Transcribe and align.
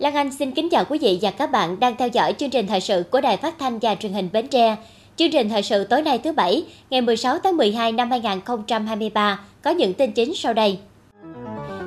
Lan 0.00 0.14
Anh 0.14 0.32
xin 0.32 0.52
kính 0.52 0.68
chào 0.70 0.84
quý 0.84 0.98
vị 0.98 1.18
và 1.22 1.30
các 1.30 1.50
bạn 1.50 1.80
đang 1.80 1.96
theo 1.96 2.08
dõi 2.08 2.32
chương 2.32 2.50
trình 2.50 2.66
thời 2.66 2.80
sự 2.80 3.02
của 3.10 3.20
Đài 3.20 3.36
Phát 3.36 3.54
thanh 3.58 3.78
và 3.78 3.94
Truyền 3.94 4.12
hình 4.12 4.28
Bến 4.32 4.48
Tre. 4.48 4.76
Chương 5.16 5.30
trình 5.30 5.48
thời 5.48 5.62
sự 5.62 5.84
tối 5.84 6.02
nay 6.02 6.18
thứ 6.18 6.32
Bảy, 6.32 6.64
ngày 6.90 7.00
16 7.00 7.38
tháng 7.38 7.56
12 7.56 7.92
năm 7.92 8.10
2023 8.10 9.40
có 9.62 9.70
những 9.70 9.94
tin 9.94 10.12
chính 10.12 10.34
sau 10.34 10.54
đây. 10.54 10.78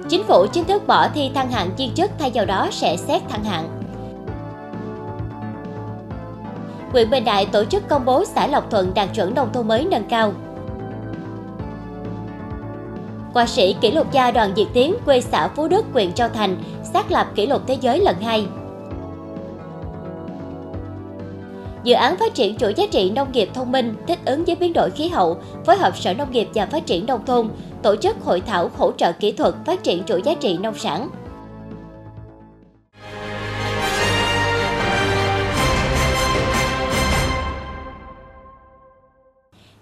Chính 0.09 0.23
phủ 0.23 0.45
chính 0.53 0.63
thức 0.63 0.87
bỏ 0.87 1.07
thi 1.15 1.31
thăng 1.35 1.51
hạng 1.51 1.69
viên 1.77 1.93
chức 1.95 2.11
thay 2.19 2.31
vào 2.33 2.45
đó 2.45 2.67
sẽ 2.71 2.97
xét 2.97 3.21
thăng 3.29 3.43
hạng. 3.43 3.81
Quyện 6.91 7.09
Bình 7.09 7.25
Đại 7.25 7.45
tổ 7.45 7.65
chức 7.65 7.87
công 7.87 8.05
bố 8.05 8.25
xã 8.25 8.47
Lộc 8.47 8.71
Thuận 8.71 8.93
đạt 8.95 9.09
chuẩn 9.15 9.33
nông 9.33 9.53
thôn 9.53 9.67
mới 9.67 9.85
nâng 9.91 10.05
cao. 10.09 10.33
Họa 13.33 13.45
sĩ 13.45 13.75
kỷ 13.81 13.91
lục 13.91 14.11
gia 14.11 14.31
Đoàn 14.31 14.53
Diệt 14.55 14.67
Tiến 14.73 14.95
quê 15.05 15.21
xã 15.21 15.47
Phú 15.47 15.67
Đức, 15.67 15.85
huyện 15.93 16.13
Châu 16.13 16.29
Thành 16.29 16.57
xác 16.93 17.11
lập 17.11 17.27
kỷ 17.35 17.45
lục 17.45 17.61
thế 17.67 17.77
giới 17.81 17.99
lần 17.99 18.15
hai. 18.21 18.45
Dự 21.83 21.93
án 21.93 22.17
phát 22.17 22.33
triển 22.33 22.57
chuỗi 22.57 22.73
giá 22.73 22.85
trị 22.91 23.11
nông 23.11 23.31
nghiệp 23.31 23.49
thông 23.53 23.71
minh 23.71 23.95
thích 24.07 24.19
ứng 24.25 24.45
với 24.45 24.55
biến 24.55 24.73
đổi 24.73 24.89
khí 24.91 25.07
hậu, 25.07 25.37
phối 25.65 25.77
hợp 25.77 25.97
Sở 25.97 26.13
Nông 26.13 26.31
nghiệp 26.31 26.49
và 26.53 26.65
Phát 26.65 26.85
triển 26.85 27.05
Nông 27.05 27.25
thôn 27.25 27.49
tổ 27.83 27.95
chức 27.95 28.15
hội 28.23 28.41
thảo 28.41 28.69
hỗ 28.77 28.91
trợ 28.91 29.11
kỹ 29.11 29.31
thuật 29.31 29.53
phát 29.65 29.83
triển 29.83 30.03
chuỗi 30.03 30.21
giá 30.21 30.33
trị 30.33 30.57
nông 30.57 30.77
sản. 30.77 31.09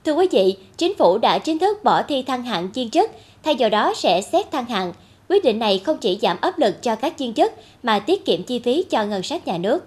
Thưa 0.05 0.13
quý 0.13 0.27
vị, 0.31 0.57
chính 0.77 0.97
phủ 0.97 1.17
đã 1.17 1.39
chính 1.39 1.59
thức 1.59 1.83
bỏ 1.83 2.03
thi 2.03 2.23
thăng 2.23 2.43
hạng 2.43 2.69
chuyên 2.73 2.89
chức, 2.89 3.11
thay 3.43 3.55
vào 3.59 3.69
đó 3.69 3.93
sẽ 3.95 4.21
xét 4.21 4.51
thăng 4.51 4.65
hạng. 4.65 4.93
Quyết 5.29 5.43
định 5.43 5.59
này 5.59 5.79
không 5.85 5.97
chỉ 5.97 6.19
giảm 6.21 6.37
áp 6.41 6.59
lực 6.59 6.83
cho 6.83 6.95
các 6.95 7.13
chuyên 7.19 7.33
chức 7.33 7.53
mà 7.83 7.99
tiết 7.99 8.25
kiệm 8.25 8.43
chi 8.43 8.59
phí 8.59 8.83
cho 8.89 9.05
ngân 9.05 9.23
sách 9.23 9.47
nhà 9.47 9.57
nước. 9.57 9.83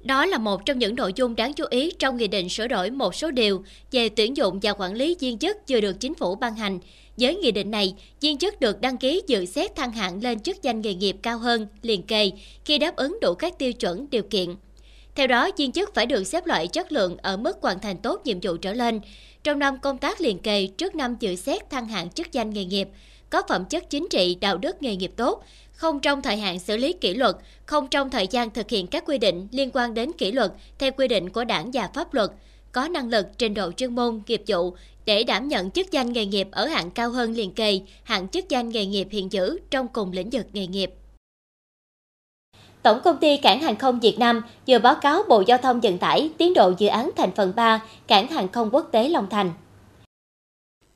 Đó 0.00 0.26
là 0.26 0.38
một 0.38 0.66
trong 0.66 0.78
những 0.78 0.94
nội 0.94 1.12
dung 1.16 1.36
đáng 1.36 1.52
chú 1.52 1.64
ý 1.70 1.90
trong 1.98 2.16
Nghị 2.16 2.28
định 2.28 2.48
sửa 2.48 2.68
đổi 2.68 2.90
một 2.90 3.14
số 3.14 3.30
điều 3.30 3.64
về 3.90 4.08
tuyển 4.08 4.36
dụng 4.36 4.60
và 4.62 4.72
quản 4.72 4.94
lý 4.94 5.16
viên 5.20 5.38
chức 5.38 5.56
vừa 5.68 5.80
được 5.80 6.00
chính 6.00 6.14
phủ 6.14 6.34
ban 6.34 6.54
hành. 6.54 6.78
Với 7.16 7.36
nghị 7.36 7.50
định 7.50 7.70
này, 7.70 7.94
viên 8.20 8.38
chức 8.38 8.60
được 8.60 8.80
đăng 8.80 8.96
ký 8.96 9.22
dự 9.26 9.46
xét 9.46 9.76
thăng 9.76 9.92
hạng 9.92 10.22
lên 10.22 10.40
chức 10.40 10.62
danh 10.62 10.80
nghề 10.80 10.94
nghiệp 10.94 11.16
cao 11.22 11.38
hơn, 11.38 11.66
liền 11.82 12.02
kề 12.02 12.30
khi 12.64 12.78
đáp 12.78 12.96
ứng 12.96 13.18
đủ 13.20 13.34
các 13.34 13.58
tiêu 13.58 13.72
chuẩn, 13.72 14.06
điều 14.10 14.22
kiện. 14.22 14.54
Theo 15.14 15.26
đó, 15.26 15.50
viên 15.56 15.72
chức 15.72 15.94
phải 15.94 16.06
được 16.06 16.24
xếp 16.24 16.46
loại 16.46 16.68
chất 16.68 16.92
lượng 16.92 17.16
ở 17.22 17.36
mức 17.36 17.58
hoàn 17.62 17.78
thành 17.80 17.96
tốt 17.96 18.20
nhiệm 18.24 18.38
vụ 18.42 18.56
trở 18.56 18.72
lên. 18.72 19.00
Trong 19.44 19.58
năm 19.58 19.78
công 19.78 19.98
tác 19.98 20.20
liền 20.20 20.38
kề 20.38 20.66
trước 20.66 20.94
năm 20.94 21.16
dự 21.20 21.36
xét 21.36 21.70
thăng 21.70 21.88
hạng 21.88 22.10
chức 22.10 22.32
danh 22.32 22.50
nghề 22.50 22.64
nghiệp, 22.64 22.88
có 23.30 23.42
phẩm 23.48 23.64
chất 23.64 23.90
chính 23.90 24.06
trị, 24.10 24.36
đạo 24.40 24.58
đức 24.58 24.82
nghề 24.82 24.96
nghiệp 24.96 25.12
tốt, 25.16 25.44
không 25.72 26.00
trong 26.00 26.22
thời 26.22 26.36
hạn 26.36 26.58
xử 26.58 26.76
lý 26.76 26.92
kỷ 26.92 27.14
luật, 27.14 27.36
không 27.66 27.88
trong 27.88 28.10
thời 28.10 28.26
gian 28.26 28.50
thực 28.50 28.70
hiện 28.70 28.86
các 28.86 29.04
quy 29.06 29.18
định 29.18 29.48
liên 29.52 29.70
quan 29.72 29.94
đến 29.94 30.12
kỷ 30.12 30.32
luật 30.32 30.52
theo 30.78 30.92
quy 30.92 31.08
định 31.08 31.30
của 31.30 31.44
đảng 31.44 31.70
và 31.72 31.90
pháp 31.94 32.14
luật, 32.14 32.30
có 32.72 32.88
năng 32.88 33.08
lực, 33.08 33.26
trình 33.38 33.54
độ 33.54 33.72
chuyên 33.72 33.94
môn, 33.94 34.20
nghiệp 34.26 34.42
vụ 34.46 34.76
để 35.06 35.24
đảm 35.24 35.48
nhận 35.48 35.70
chức 35.70 35.90
danh 35.90 36.12
nghề 36.12 36.26
nghiệp 36.26 36.48
ở 36.50 36.66
hạng 36.66 36.90
cao 36.90 37.10
hơn 37.10 37.34
liền 37.34 37.52
kề, 37.52 37.80
hạng 38.02 38.28
chức 38.28 38.48
danh 38.48 38.68
nghề 38.68 38.86
nghiệp 38.86 39.08
hiện 39.10 39.32
giữ 39.32 39.58
trong 39.70 39.88
cùng 39.88 40.12
lĩnh 40.12 40.30
vực 40.30 40.46
nghề 40.52 40.66
nghiệp. 40.66 40.90
Tổng 42.82 43.00
công 43.04 43.16
ty 43.16 43.36
Cảng 43.36 43.60
hàng 43.60 43.76
không 43.76 44.00
Việt 44.00 44.18
Nam 44.18 44.42
vừa 44.68 44.78
báo 44.78 44.94
cáo 45.02 45.22
Bộ 45.28 45.42
Giao 45.46 45.58
thông 45.58 45.80
Vận 45.80 45.98
tải 45.98 46.30
tiến 46.38 46.54
độ 46.54 46.72
dự 46.78 46.88
án 46.88 47.10
thành 47.16 47.30
phần 47.36 47.52
3 47.56 47.82
Cảng 48.06 48.28
hàng 48.28 48.48
không 48.48 48.70
quốc 48.72 48.88
tế 48.92 49.08
Long 49.08 49.26
Thành. 49.30 49.52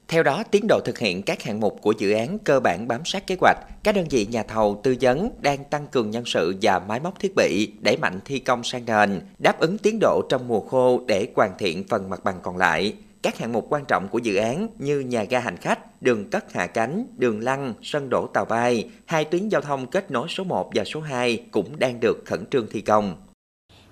Theo 0.08 0.22
đó, 0.22 0.42
tiến 0.50 0.66
độ 0.68 0.80
thực 0.84 0.98
hiện 0.98 1.22
các 1.22 1.42
hạng 1.42 1.60
mục 1.60 1.78
của 1.82 1.94
dự 1.98 2.12
án 2.12 2.38
cơ 2.38 2.60
bản 2.60 2.88
bám 2.88 3.00
sát 3.04 3.26
kế 3.26 3.36
hoạch. 3.40 3.56
Các 3.82 3.94
đơn 3.94 4.06
vị 4.10 4.26
nhà 4.30 4.42
thầu 4.42 4.80
tư 4.82 4.96
vấn 5.00 5.30
đang 5.40 5.64
tăng 5.64 5.86
cường 5.86 6.10
nhân 6.10 6.22
sự 6.26 6.54
và 6.62 6.78
máy 6.78 7.00
móc 7.00 7.18
thiết 7.20 7.32
bị, 7.36 7.72
đẩy 7.80 7.96
mạnh 7.96 8.20
thi 8.24 8.38
công 8.38 8.64
sang 8.64 8.86
nền, 8.86 9.20
đáp 9.38 9.60
ứng 9.60 9.78
tiến 9.78 9.98
độ 10.00 10.22
trong 10.28 10.48
mùa 10.48 10.60
khô 10.60 11.00
để 11.06 11.28
hoàn 11.36 11.50
thiện 11.58 11.84
phần 11.88 12.10
mặt 12.10 12.24
bằng 12.24 12.40
còn 12.42 12.56
lại. 12.56 12.92
Các 13.22 13.38
hạng 13.38 13.52
mục 13.52 13.66
quan 13.70 13.84
trọng 13.84 14.08
của 14.08 14.18
dự 14.18 14.36
án 14.36 14.68
như 14.78 15.00
nhà 15.00 15.24
ga 15.24 15.38
hành 15.38 15.56
khách, 15.56 16.02
đường 16.02 16.30
cất 16.30 16.52
hạ 16.52 16.66
cánh, 16.66 17.06
đường 17.16 17.40
lăn, 17.40 17.74
sân 17.82 18.08
đổ 18.10 18.26
tàu 18.34 18.44
bay, 18.44 18.90
hai 19.06 19.24
tuyến 19.24 19.48
giao 19.48 19.60
thông 19.60 19.86
kết 19.86 20.10
nối 20.10 20.28
số 20.28 20.44
1 20.44 20.70
và 20.74 20.84
số 20.84 21.00
2 21.00 21.36
cũng 21.50 21.78
đang 21.78 22.00
được 22.00 22.22
khẩn 22.24 22.44
trương 22.50 22.66
thi 22.70 22.80
công. 22.80 23.16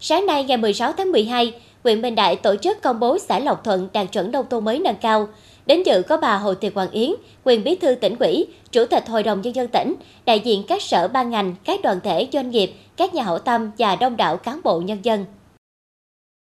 Sáng 0.00 0.26
nay 0.26 0.44
ngày 0.44 0.56
16 0.56 0.92
tháng 0.92 1.12
12, 1.12 1.54
huyện 1.84 2.02
Bình 2.02 2.14
Đại 2.14 2.36
tổ 2.36 2.56
chức 2.56 2.82
công 2.82 3.00
bố 3.00 3.18
xã 3.18 3.38
Lộc 3.38 3.64
Thuận 3.64 3.88
đạt 3.92 4.12
chuẩn 4.12 4.32
nông 4.32 4.46
thôn 4.50 4.64
mới 4.64 4.78
nâng 4.78 4.96
cao. 5.00 5.28
Đến 5.66 5.82
dự 5.82 6.02
có 6.08 6.16
bà 6.16 6.36
Hồ 6.36 6.54
Thị 6.54 6.70
Hoàng 6.74 6.91
Yến, 6.91 7.10
quyền 7.44 7.64
bí 7.64 7.76
thư 7.76 7.94
tỉnh 7.94 8.16
ủy, 8.18 8.47
chủ 8.72 8.84
tịch 8.84 9.08
Hội 9.08 9.22
đồng 9.22 9.41
Nhân 9.41 9.54
dân 9.54 9.68
tỉnh, 9.68 9.94
đại 10.24 10.41
diện 10.41 10.64
các 10.68 10.82
sở 10.82 11.08
ban 11.08 11.30
ngành, 11.30 11.54
các 11.64 11.80
đoàn 11.82 12.00
thể 12.04 12.28
doanh 12.32 12.50
nghiệp, 12.50 12.72
các 12.97 13.14
nhà 13.14 13.22
hảo 13.22 13.38
tâm 13.38 13.70
và 13.78 13.97
đông 13.97 14.16
đảo 14.16 14.36
cán 14.36 14.60
bộ 14.64 14.80
nhân 14.80 14.98
dân. 15.02 15.24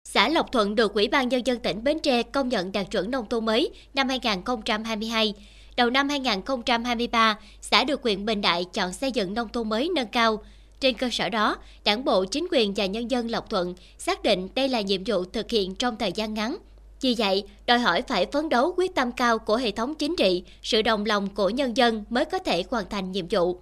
Xã 0.05 0.29
Lộc 0.29 0.53
Thuận 0.53 0.75
được 0.75 0.95
Ủy 0.95 1.09
ban 1.09 1.29
Nhân 1.29 1.47
dân 1.47 1.59
tỉnh 1.59 1.85
Bến 1.85 1.99
Tre 1.99 2.23
công 2.23 2.49
nhận 2.49 2.73
đạt 2.73 2.91
chuẩn 2.91 3.11
nông 3.11 3.29
thôn 3.29 3.47
mới 3.47 3.71
năm 3.95 4.09
2022. 4.09 5.35
Đầu 5.77 5.91
năm 5.91 6.09
2023, 6.09 7.39
xã 7.61 7.85
được 7.85 8.03
huyện 8.03 8.25
Bình 8.25 8.41
Đại 8.41 8.65
chọn 8.73 8.93
xây 8.93 9.13
dựng 9.13 9.35
nông 9.35 9.49
thôn 9.49 9.69
mới 9.69 9.91
nâng 9.95 10.09
cao. 10.09 10.43
Trên 10.81 10.95
cơ 10.95 11.09
sở 11.13 11.29
đó, 11.29 11.57
đảng 11.85 12.05
bộ, 12.05 12.25
chính 12.25 12.47
quyền 12.51 12.75
và 12.75 12.87
nhân 12.87 13.11
dân 13.11 13.31
Lộc 13.31 13.51
Thuận 13.51 13.75
xác 13.99 14.23
định 14.23 14.49
đây 14.55 14.69
là 14.69 14.81
nhiệm 14.81 15.05
vụ 15.07 15.25
thực 15.25 15.51
hiện 15.51 15.75
trong 15.75 15.97
thời 15.97 16.13
gian 16.13 16.35
ngắn. 16.35 16.57
Vì 17.01 17.15
vậy, 17.19 17.45
đòi 17.67 17.79
hỏi 17.79 18.03
phải 18.03 18.27
phấn 18.33 18.49
đấu 18.49 18.75
quyết 18.77 18.95
tâm 18.95 19.13
cao 19.13 19.39
của 19.39 19.57
hệ 19.57 19.71
thống 19.71 19.95
chính 19.95 20.17
trị, 20.17 20.43
sự 20.63 20.83
đồng 20.83 21.05
lòng 21.05 21.29
của 21.35 21.51
nhân 21.51 21.77
dân 21.77 22.05
mới 22.11 22.25
có 22.25 22.39
thể 22.39 22.65
hoàn 22.71 22.89
thành 22.91 23.13
nhiệm 23.13 23.27
vụ. 23.31 23.61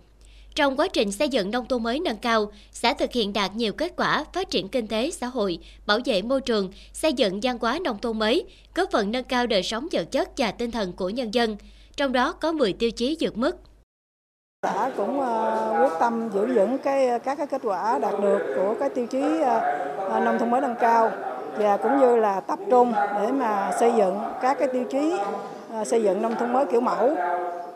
Trong 0.54 0.76
quá 0.76 0.88
trình 0.92 1.12
xây 1.12 1.28
dựng 1.28 1.50
nông 1.50 1.66
thôn 1.66 1.82
mới 1.82 2.00
nâng 2.00 2.16
cao, 2.16 2.52
xã 2.72 2.94
thực 2.94 3.12
hiện 3.12 3.32
đạt 3.32 3.56
nhiều 3.56 3.72
kết 3.72 3.92
quả 3.96 4.24
phát 4.32 4.50
triển 4.50 4.68
kinh 4.68 4.86
tế 4.86 5.10
xã 5.10 5.26
hội, 5.26 5.58
bảo 5.86 5.98
vệ 6.04 6.22
môi 6.22 6.40
trường, 6.40 6.72
xây 6.92 7.12
dựng 7.12 7.40
văn 7.42 7.58
hóa 7.60 7.78
nông 7.84 7.98
thôn 7.98 8.18
mới, 8.18 8.44
góp 8.74 8.90
phần 8.90 9.12
nâng 9.12 9.24
cao 9.24 9.46
đời 9.46 9.62
sống 9.62 9.88
vật 9.92 10.10
chất 10.10 10.30
và 10.36 10.50
tinh 10.50 10.70
thần 10.70 10.92
của 10.92 11.08
nhân 11.08 11.34
dân. 11.34 11.56
Trong 11.96 12.12
đó 12.12 12.32
có 12.32 12.52
10 12.52 12.72
tiêu 12.72 12.90
chí 12.90 13.16
vượt 13.20 13.38
mức. 13.38 13.56
Xã 14.62 14.90
cũng 14.96 15.20
ờ, 15.20 15.76
quyết 15.80 15.98
tâm 16.00 16.30
giữ 16.34 16.46
vững 16.46 16.78
cái 16.78 17.08
ờ, 17.08 17.18
các 17.18 17.38
cái 17.38 17.46
kết 17.46 17.60
quả 17.64 17.98
đạt 17.98 18.14
được 18.20 18.38
của 18.56 18.74
cái 18.80 18.88
tiêu 18.88 19.06
chí 19.06 19.22
ờ, 19.98 20.20
nông 20.20 20.38
thôn 20.38 20.50
mới 20.50 20.60
nâng 20.60 20.76
cao 20.80 21.12
và 21.58 21.76
cũng 21.76 21.98
như 22.00 22.16
là 22.16 22.40
tập 22.40 22.58
trung 22.70 22.92
để 23.14 23.32
mà 23.32 23.72
xây 23.80 23.92
dựng 23.96 24.18
các 24.42 24.58
cái 24.58 24.68
tiêu 24.72 24.84
chí 24.90 25.12
xây 25.84 26.02
dựng 26.02 26.22
nông 26.22 26.34
thôn 26.36 26.52
mới 26.52 26.66
kiểu 26.66 26.80
mẫu 26.80 27.16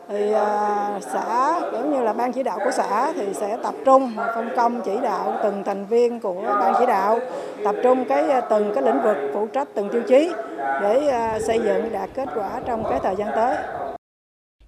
thì 0.09 0.31
à, 0.31 0.99
xã 1.13 1.55
cũng 1.71 1.93
như 1.93 2.03
là 2.03 2.13
ban 2.13 2.33
chỉ 2.33 2.43
đạo 2.43 2.59
của 2.63 2.71
xã 2.71 3.13
thì 3.15 3.25
sẽ 3.33 3.57
tập 3.63 3.75
trung 3.85 4.13
phân 4.35 4.49
công 4.55 4.81
chỉ 4.85 4.91
đạo 5.03 5.39
từng 5.43 5.63
thành 5.65 5.85
viên 5.85 6.19
của 6.19 6.41
ban 6.41 6.73
chỉ 6.79 6.85
đạo 6.85 7.19
tập 7.63 7.75
trung 7.83 8.05
cái 8.09 8.29
à, 8.29 8.41
từng 8.41 8.71
cái 8.75 8.83
lĩnh 8.83 9.01
vực 9.03 9.17
phụ 9.33 9.47
trách 9.47 9.67
từng 9.75 9.89
tiêu 9.91 10.01
chí 10.07 10.31
để 10.81 11.07
à, 11.07 11.39
xây 11.47 11.59
dựng 11.65 11.93
đạt 11.93 12.09
kết 12.13 12.29
quả 12.35 12.61
trong 12.65 12.83
cái 12.89 12.99
thời 13.03 13.15
gian 13.17 13.27
tới. 13.35 13.57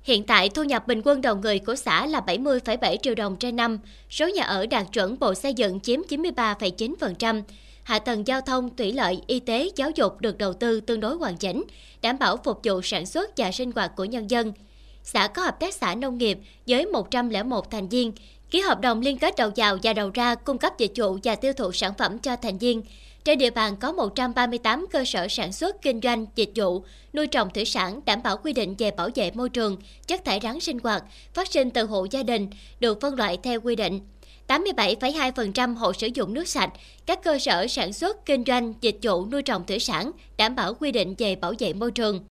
Hiện 0.03 0.24
tại, 0.24 0.50
thu 0.50 0.64
nhập 0.64 0.88
bình 0.88 1.02
quân 1.06 1.22
đầu 1.22 1.36
người 1.36 1.59
của 1.59 1.75
xã 1.75 2.06
là 2.06 2.22
70,7 2.28 2.98
triệu 2.98 3.16
đồng 3.16 3.36
trên 3.36 3.56
năm, 3.56 3.80
số 4.09 4.28
nhà 4.28 4.44
ở 4.44 4.66
đạt 4.66 4.86
chuẩn 4.94 5.19
Bộ 5.19 5.34
Xây 5.34 5.54
dựng 5.54 5.80
chiếm 5.80 6.02
93,9%, 6.09 7.42
hạ 7.84 8.00
tầng 8.00 8.28
giao 8.28 8.42
thông, 8.42 8.75
thủy 8.75 8.94
lợi, 8.94 9.22
y 9.28 9.40
tế, 9.40 9.69
giáo 9.75 9.90
dục 9.96 10.22
được 10.22 10.38
đầu 10.38 10.54
tư 10.54 10.81
tương 10.81 11.00
đối 11.00 11.16
hoàn 11.16 11.38
chỉnh, 11.38 11.64
đảm 12.02 12.19
bảo 12.19 12.38
phục 12.38 12.59
vụ 12.64 12.81
sản 12.81 13.06
xuất 13.06 13.38
và 13.38 13.52
sinh 13.52 13.72
hoạt 13.72 13.96
của 13.96 14.06
nhân 14.06 14.30
dân– 14.30 14.54
xã 15.07 15.28
có 15.28 15.41
hợp 15.41 15.59
tác 15.59 15.73
xã 15.73 15.95
nông 15.95 16.18
nghiệp 16.18 16.40
với 16.68 16.85
101 16.85 17.72
thành 17.72 17.90
viên, 17.90 18.12
ký 18.51 18.59
hợp 18.59 18.81
đồng 18.81 19.01
liên 19.01 19.18
kết 19.18 19.34
đầu 19.38 19.51
vào 19.56 19.78
và 19.84 19.94
đầu 19.94 20.12
ra 20.13 20.35
cung 20.35 20.57
cấp 20.57 20.77
dịch 20.77 20.92
vụ 20.95 21.18
và 21.24 21.36
tiêu 21.36 21.54
thụ 21.54 21.71
sản 21.71 21.94
phẩm 21.98 22.19
cho 22.19 22.36
thành 22.36 22.57
viên. 22.57 22.81
Trên 23.24 23.39
địa 23.39 23.50
bàn 23.50 23.75
có 23.77 23.92
138 23.92 24.86
cơ 24.92 25.06
sở 25.06 25.27
sản 25.27 25.54
xuất, 25.54 25.81
kinh 25.81 26.00
doanh, 26.04 26.25
dịch 26.36 26.50
vụ, 26.56 26.83
nuôi 27.13 27.27
trồng 27.27 27.50
thủy 27.50 27.65
sản 27.65 28.00
đảm 28.06 28.24
bảo 28.24 28.38
quy 28.38 28.54
định 28.54 28.75
về 28.77 28.92
bảo 28.92 29.09
vệ 29.15 29.31
môi 29.31 29.50
trường, 29.50 29.77
chất 30.07 30.25
thải 30.25 30.39
rắn 30.44 30.59
sinh 30.59 30.80
hoạt, 30.80 31.04
phát 31.33 31.51
sinh 31.51 31.71
từ 31.71 31.83
hộ 31.83 32.07
gia 32.12 32.24
đình, 32.24 32.48
được 32.80 33.01
phân 33.01 33.15
loại 33.15 33.38
theo 33.44 33.62
quy 33.62 33.75
định. 33.75 34.00
87,2% 34.48 35.75
hộ 35.75 35.94
sử 35.94 36.07
dụng 36.13 36.33
nước 36.33 36.48
sạch, 36.48 36.69
các 37.06 37.24
cơ 37.24 37.39
sở 37.39 37.68
sản 37.68 37.94
xuất, 37.94 38.25
kinh 38.25 38.44
doanh, 38.48 38.74
dịch 38.81 38.98
vụ 39.01 39.25
nuôi 39.25 39.42
trồng 39.42 39.65
thủy 39.65 39.80
sản 39.80 40.12
đảm 40.38 40.56
bảo 40.56 40.74
quy 40.74 40.92
định 40.92 41.15
về 41.18 41.36
bảo 41.36 41.54
vệ 41.59 41.74
môi 41.74 41.92
trường. 41.92 42.25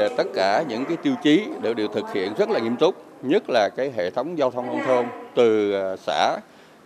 À, 0.00 0.08
tất 0.16 0.26
cả 0.34 0.64
những 0.68 0.84
cái 0.84 0.96
tiêu 0.96 1.14
chí 1.22 1.46
đều 1.62 1.74
được 1.74 1.92
thực 1.94 2.12
hiện 2.12 2.34
rất 2.34 2.50
là 2.50 2.58
nghiêm 2.58 2.76
túc, 2.76 2.94
nhất 3.22 3.42
là 3.48 3.68
cái 3.76 3.92
hệ 3.96 4.10
thống 4.10 4.38
giao 4.38 4.50
thông 4.50 4.66
nông 4.66 4.80
thôn 4.86 5.06
từ 5.34 5.72
à, 5.72 5.96
xã 5.96 6.36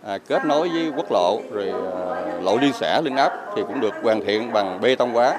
à, 0.05 0.17
kết 0.27 0.45
nối 0.45 0.69
với 0.69 0.91
quốc 0.95 1.11
lộ 1.11 1.39
rồi 1.51 1.69
à, 1.69 2.39
lộ 2.41 2.57
liên 2.57 2.73
xã 2.73 3.01
liên 3.01 3.15
ấp 3.15 3.31
thì 3.55 3.61
cũng 3.67 3.79
được 3.79 3.93
hoàn 4.03 4.25
thiện 4.25 4.53
bằng 4.53 4.81
bê 4.81 4.95
tông 4.95 5.13
hóa. 5.13 5.37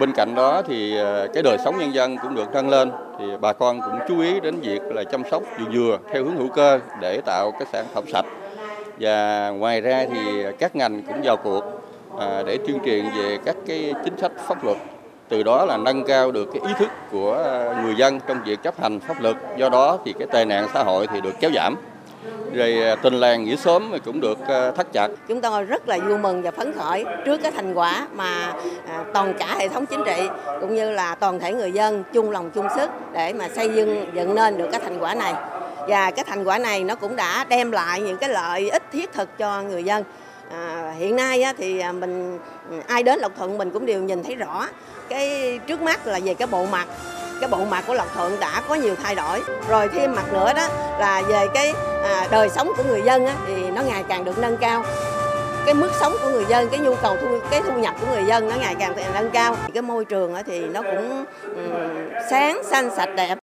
Bên 0.00 0.12
cạnh 0.12 0.34
đó 0.34 0.62
thì 0.62 0.96
cái 1.34 1.42
đời 1.42 1.56
sống 1.64 1.78
nhân 1.78 1.94
dân 1.94 2.16
cũng 2.22 2.34
được 2.34 2.52
nâng 2.52 2.68
lên 2.68 2.90
thì 3.18 3.24
bà 3.40 3.52
con 3.52 3.80
cũng 3.80 3.98
chú 4.08 4.20
ý 4.20 4.40
đến 4.40 4.60
việc 4.60 4.82
là 4.82 5.04
chăm 5.04 5.22
sóc 5.30 5.42
dừa 5.58 5.72
dừa 5.72 5.98
theo 6.12 6.24
hướng 6.24 6.36
hữu 6.36 6.48
cơ 6.48 6.78
để 7.00 7.20
tạo 7.20 7.50
cái 7.50 7.66
sản 7.72 7.86
phẩm 7.94 8.04
sạch. 8.12 8.24
Và 9.00 9.48
ngoài 9.50 9.80
ra 9.80 10.06
thì 10.10 10.44
các 10.58 10.76
ngành 10.76 11.02
cũng 11.02 11.20
vào 11.24 11.36
cuộc 11.36 11.64
để 12.18 12.58
tuyên 12.66 12.78
truyền 12.84 13.04
về 13.18 13.38
các 13.44 13.56
cái 13.66 13.94
chính 14.04 14.16
sách 14.16 14.32
pháp 14.46 14.64
luật 14.64 14.76
từ 15.28 15.42
đó 15.42 15.64
là 15.64 15.76
nâng 15.76 16.04
cao 16.04 16.30
được 16.30 16.48
cái 16.52 16.62
ý 16.66 16.74
thức 16.78 16.88
của 17.12 17.44
người 17.82 17.94
dân 17.96 18.20
trong 18.28 18.42
việc 18.44 18.62
chấp 18.62 18.80
hành 18.80 19.00
pháp 19.00 19.20
luật 19.20 19.36
do 19.56 19.68
đó 19.68 19.98
thì 20.04 20.14
cái 20.18 20.28
tệ 20.32 20.44
nạn 20.44 20.68
xã 20.74 20.82
hội 20.82 21.06
thì 21.06 21.20
được 21.20 21.34
kéo 21.40 21.50
giảm 21.54 21.76
rồi 22.52 22.82
à, 22.82 22.96
tình 23.02 23.14
làng 23.14 23.44
nghĩa 23.44 23.56
xóm 23.56 23.92
cũng 24.04 24.20
được 24.20 24.38
à, 24.48 24.70
thắt 24.70 24.92
chặt. 24.92 25.08
Chúng 25.28 25.40
tôi 25.40 25.64
rất 25.64 25.88
là 25.88 25.98
vui 25.98 26.18
mừng 26.18 26.42
và 26.42 26.50
phấn 26.50 26.72
khởi 26.72 27.04
trước 27.24 27.40
cái 27.42 27.52
thành 27.52 27.74
quả 27.74 28.06
mà 28.14 28.52
à, 28.88 29.04
toàn 29.14 29.34
cả 29.38 29.56
hệ 29.58 29.68
thống 29.68 29.86
chính 29.86 30.04
trị 30.06 30.28
cũng 30.60 30.74
như 30.74 30.90
là 30.90 31.14
toàn 31.14 31.40
thể 31.40 31.52
người 31.52 31.72
dân 31.72 32.04
chung 32.12 32.30
lòng 32.30 32.50
chung 32.50 32.66
sức 32.76 32.90
để 33.12 33.32
mà 33.32 33.48
xây 33.48 33.68
dựng 33.68 34.06
dựng 34.14 34.34
nên 34.34 34.58
được 34.58 34.68
cái 34.72 34.80
thành 34.80 34.98
quả 34.98 35.14
này. 35.14 35.34
Và 35.88 36.10
cái 36.10 36.24
thành 36.28 36.44
quả 36.44 36.58
này 36.58 36.84
nó 36.84 36.94
cũng 36.94 37.16
đã 37.16 37.46
đem 37.48 37.72
lại 37.72 38.00
những 38.00 38.16
cái 38.16 38.30
lợi 38.30 38.70
ích 38.70 38.82
thiết 38.92 39.12
thực 39.12 39.38
cho 39.38 39.62
người 39.62 39.84
dân. 39.84 40.04
À, 40.50 40.94
hiện 40.98 41.16
nay 41.16 41.42
á, 41.42 41.52
thì 41.58 41.78
à, 41.78 41.92
mình 41.92 42.38
ai 42.86 43.02
đến 43.02 43.20
Lộc 43.20 43.32
Thuận 43.36 43.58
mình 43.58 43.70
cũng 43.70 43.86
đều 43.86 44.02
nhìn 44.02 44.22
thấy 44.22 44.34
rõ 44.34 44.66
cái 45.08 45.58
trước 45.66 45.82
mắt 45.82 46.06
là 46.06 46.20
về 46.24 46.34
cái 46.34 46.48
bộ 46.50 46.66
mặt 46.66 46.88
cái 47.40 47.50
bộ 47.50 47.64
mặt 47.64 47.84
của 47.86 47.94
Lộc 47.94 48.14
Thuận 48.14 48.40
đã 48.40 48.62
có 48.68 48.74
nhiều 48.74 48.94
thay 49.02 49.14
đổi. 49.14 49.42
Rồi 49.68 49.88
thêm 49.88 50.14
mặt 50.14 50.32
nữa 50.32 50.52
đó 50.56 50.68
là 50.98 51.22
về 51.28 51.46
cái 51.54 51.72
à, 52.04 52.28
đời 52.30 52.48
sống 52.48 52.72
của 52.76 52.82
người 52.88 53.02
dân 53.02 53.26
á, 53.26 53.34
thì 53.46 53.70
nó 53.70 53.82
ngày 53.82 54.04
càng 54.08 54.24
được 54.24 54.38
nâng 54.38 54.56
cao. 54.56 54.84
Cái 55.64 55.74
mức 55.74 55.90
sống 56.00 56.12
của 56.22 56.30
người 56.30 56.44
dân 56.48 56.68
cái 56.68 56.80
nhu 56.80 56.94
cầu 56.94 57.16
thu 57.20 57.38
cái 57.50 57.62
thu 57.62 57.78
nhập 57.78 57.94
của 58.00 58.06
người 58.06 58.24
dân 58.24 58.48
nó 58.48 58.56
ngày 58.60 58.74
càng 58.78 58.96
nâng 59.14 59.30
cao. 59.30 59.56
Cái 59.74 59.82
môi 59.82 60.04
trường 60.04 60.34
thì 60.46 60.60
nó 60.60 60.82
cũng 60.82 61.24
um, 61.42 61.96
sáng 62.30 62.62
xanh 62.64 62.90
sạch 62.96 63.10
đẹp. 63.16 63.38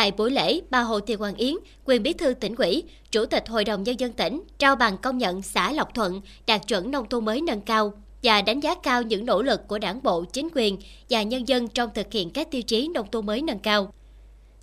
Tại 0.00 0.12
buổi 0.12 0.30
lễ, 0.30 0.60
bà 0.70 0.80
Hồ 0.80 1.00
Thị 1.00 1.14
Hoàng 1.14 1.34
Yến, 1.34 1.54
quyền 1.84 2.02
bí 2.02 2.12
thư 2.12 2.34
tỉnh 2.34 2.54
ủy, 2.54 2.82
chủ 3.10 3.26
tịch 3.26 3.48
Hội 3.48 3.64
đồng 3.64 3.82
Nhân 3.82 4.00
dân 4.00 4.12
tỉnh, 4.12 4.42
trao 4.58 4.76
bằng 4.76 4.98
công 4.98 5.18
nhận 5.18 5.42
xã 5.42 5.72
Lộc 5.72 5.94
Thuận 5.94 6.20
đạt 6.46 6.68
chuẩn 6.68 6.90
nông 6.90 7.08
thôn 7.08 7.24
mới 7.24 7.40
nâng 7.40 7.60
cao 7.60 7.92
và 8.22 8.42
đánh 8.42 8.60
giá 8.60 8.74
cao 8.74 9.02
những 9.02 9.26
nỗ 9.26 9.42
lực 9.42 9.68
của 9.68 9.78
đảng 9.78 10.02
bộ, 10.02 10.24
chính 10.24 10.48
quyền 10.54 10.76
và 11.10 11.22
nhân 11.22 11.48
dân 11.48 11.68
trong 11.68 11.90
thực 11.94 12.12
hiện 12.12 12.30
các 12.30 12.50
tiêu 12.50 12.62
chí 12.62 12.88
nông 12.88 13.10
thôn 13.12 13.26
mới 13.26 13.42
nâng 13.42 13.58
cao. 13.58 13.92